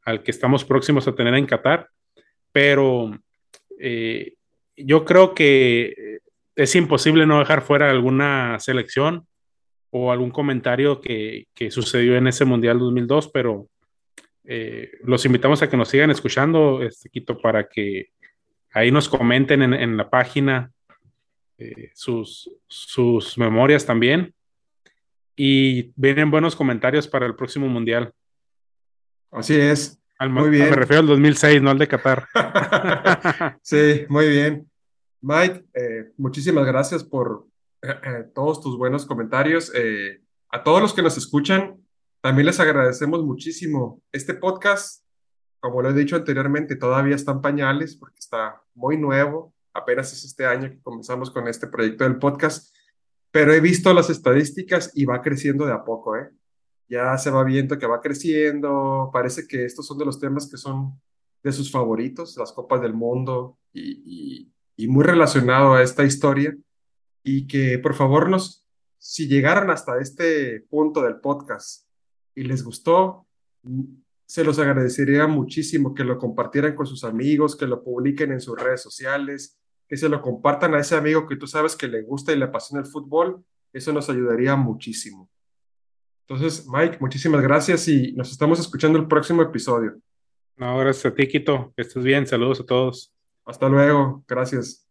al 0.05 0.23
que 0.23 0.31
estamos 0.31 0.63
próximos 0.63 1.07
a 1.07 1.15
tener 1.15 1.33
en 1.35 1.45
Qatar. 1.45 1.89
Pero 2.51 3.11
eh, 3.79 4.33
yo 4.75 5.05
creo 5.05 5.33
que 5.33 6.19
es 6.55 6.75
imposible 6.75 7.25
no 7.25 7.39
dejar 7.39 7.61
fuera 7.61 7.89
alguna 7.89 8.57
selección 8.59 9.27
o 9.91 10.11
algún 10.11 10.31
comentario 10.31 11.01
que, 11.01 11.47
que 11.53 11.71
sucedió 11.71 12.15
en 12.15 12.27
ese 12.27 12.45
Mundial 12.45 12.79
2002, 12.79 13.29
pero 13.29 13.67
eh, 14.45 14.91
los 15.03 15.25
invitamos 15.25 15.61
a 15.61 15.69
que 15.69 15.77
nos 15.77 15.89
sigan 15.89 16.11
escuchando, 16.11 16.81
este, 16.81 17.09
Quito, 17.09 17.37
para 17.39 17.67
que 17.67 18.09
ahí 18.73 18.91
nos 18.91 19.09
comenten 19.09 19.61
en, 19.61 19.73
en 19.73 19.97
la 19.97 20.09
página 20.09 20.71
eh, 21.59 21.91
sus, 21.93 22.51
sus 22.67 23.37
memorias 23.37 23.85
también. 23.85 24.33
Y 25.35 25.91
vienen 25.95 26.31
buenos 26.31 26.55
comentarios 26.55 27.07
para 27.07 27.25
el 27.25 27.35
próximo 27.35 27.67
Mundial. 27.67 28.13
Así 29.31 29.55
es. 29.55 29.99
Al, 30.17 30.29
Muy 30.29 30.49
me 30.49 30.57
bien. 30.57 30.73
refiero 30.73 31.01
al 31.01 31.07
2006, 31.07 31.61
no 31.61 31.69
al 31.69 31.77
de 31.77 31.87
Qatar. 31.87 32.27
Sí, 33.61 34.05
muy 34.09 34.27
bien. 34.27 34.69
Mike, 35.21 35.65
eh, 35.73 36.11
muchísimas 36.17 36.65
gracias 36.65 37.03
por 37.03 37.47
eh, 37.81 37.95
eh, 38.03 38.23
todos 38.33 38.61
tus 38.61 38.77
buenos 38.77 39.05
comentarios. 39.05 39.71
Eh, 39.73 40.21
a 40.49 40.63
todos 40.63 40.81
los 40.81 40.93
que 40.93 41.01
nos 41.01 41.17
escuchan, 41.17 41.77
también 42.21 42.47
les 42.47 42.59
agradecemos 42.59 43.23
muchísimo. 43.23 44.01
Este 44.11 44.33
podcast, 44.33 45.05
como 45.59 45.81
lo 45.81 45.89
he 45.89 45.93
dicho 45.93 46.15
anteriormente, 46.15 46.75
todavía 46.75 47.15
está 47.15 47.31
en 47.31 47.41
pañales 47.41 47.95
porque 47.95 48.19
está 48.19 48.61
muy 48.73 48.97
nuevo. 48.97 49.53
Apenas 49.73 50.11
es 50.13 50.23
este 50.25 50.45
año 50.45 50.69
que 50.69 50.81
comenzamos 50.81 51.31
con 51.31 51.47
este 51.47 51.67
proyecto 51.67 52.03
del 52.03 52.17
podcast, 52.17 52.75
pero 53.31 53.53
he 53.53 53.59
visto 53.59 53.93
las 53.93 54.09
estadísticas 54.09 54.91
y 54.95 55.05
va 55.05 55.21
creciendo 55.21 55.65
de 55.65 55.73
a 55.73 55.83
poco, 55.83 56.15
¿eh? 56.15 56.29
Ya 56.87 57.15
se 57.19 57.29
va 57.29 57.43
viendo 57.43 57.77
que 57.77 57.85
va 57.85 58.01
creciendo. 58.01 59.11
Parece 59.13 59.47
que 59.47 59.63
estos 59.63 59.85
son 59.85 59.99
de 59.99 60.05
los 60.05 60.19
temas 60.19 60.49
que 60.49 60.57
son 60.57 60.99
de 61.43 61.51
sus 61.51 61.71
favoritos, 61.71 62.35
las 62.37 62.51
Copas 62.51 62.81
del 62.81 62.93
Mundo, 62.93 63.59
y, 63.71 64.51
muy 64.87 65.03
relacionado 65.03 65.73
a 65.73 65.83
esta 65.83 66.03
historia. 66.03 66.57
Y 67.21 67.45
que 67.47 67.77
por 67.77 67.93
favor 67.93 68.29
nos, 68.29 68.65
si 68.97 69.27
llegaron 69.27 69.69
hasta 69.69 69.99
este 69.99 70.61
punto 70.61 71.03
del 71.03 71.19
podcast 71.19 71.85
y 72.33 72.43
les 72.43 72.63
gustó, 72.63 73.27
se 74.29 74.43
los 74.43 74.59
agradecería 74.59 75.25
muchísimo 75.25 75.95
que 75.95 76.03
lo 76.03 76.19
compartieran 76.19 76.75
con 76.75 76.85
sus 76.85 77.03
amigos, 77.03 77.55
que 77.55 77.65
lo 77.65 77.83
publiquen 77.83 78.31
en 78.31 78.39
sus 78.39 78.55
redes 78.59 78.79
sociales, 78.79 79.59
que 79.87 79.97
se 79.97 80.07
lo 80.07 80.21
compartan 80.21 80.75
a 80.75 80.79
ese 80.79 80.95
amigo 80.95 81.27
que 81.27 81.35
tú 81.35 81.47
sabes 81.47 81.75
que 81.75 81.87
le 81.87 82.03
gusta 82.03 82.31
y 82.31 82.37
le 82.37 82.45
apasiona 82.45 82.83
el 82.83 82.87
fútbol. 82.87 83.43
Eso 83.73 83.91
nos 83.91 84.07
ayudaría 84.07 84.55
muchísimo. 84.55 85.27
Entonces, 86.27 86.67
Mike, 86.67 86.97
muchísimas 86.99 87.41
gracias 87.41 87.87
y 87.87 88.11
nos 88.11 88.31
estamos 88.31 88.59
escuchando 88.59 88.99
el 88.99 89.07
próximo 89.07 89.41
episodio. 89.41 89.97
No, 90.57 90.77
gracias 90.77 91.11
a 91.11 91.15
ti, 91.15 91.27
Quito. 91.27 91.73
Que 91.75 91.81
estés 91.81 92.03
bien. 92.03 92.27
Saludos 92.27 92.59
a 92.59 92.65
todos. 92.67 93.11
Hasta 93.45 93.67
luego. 93.67 94.23
Gracias. 94.27 94.88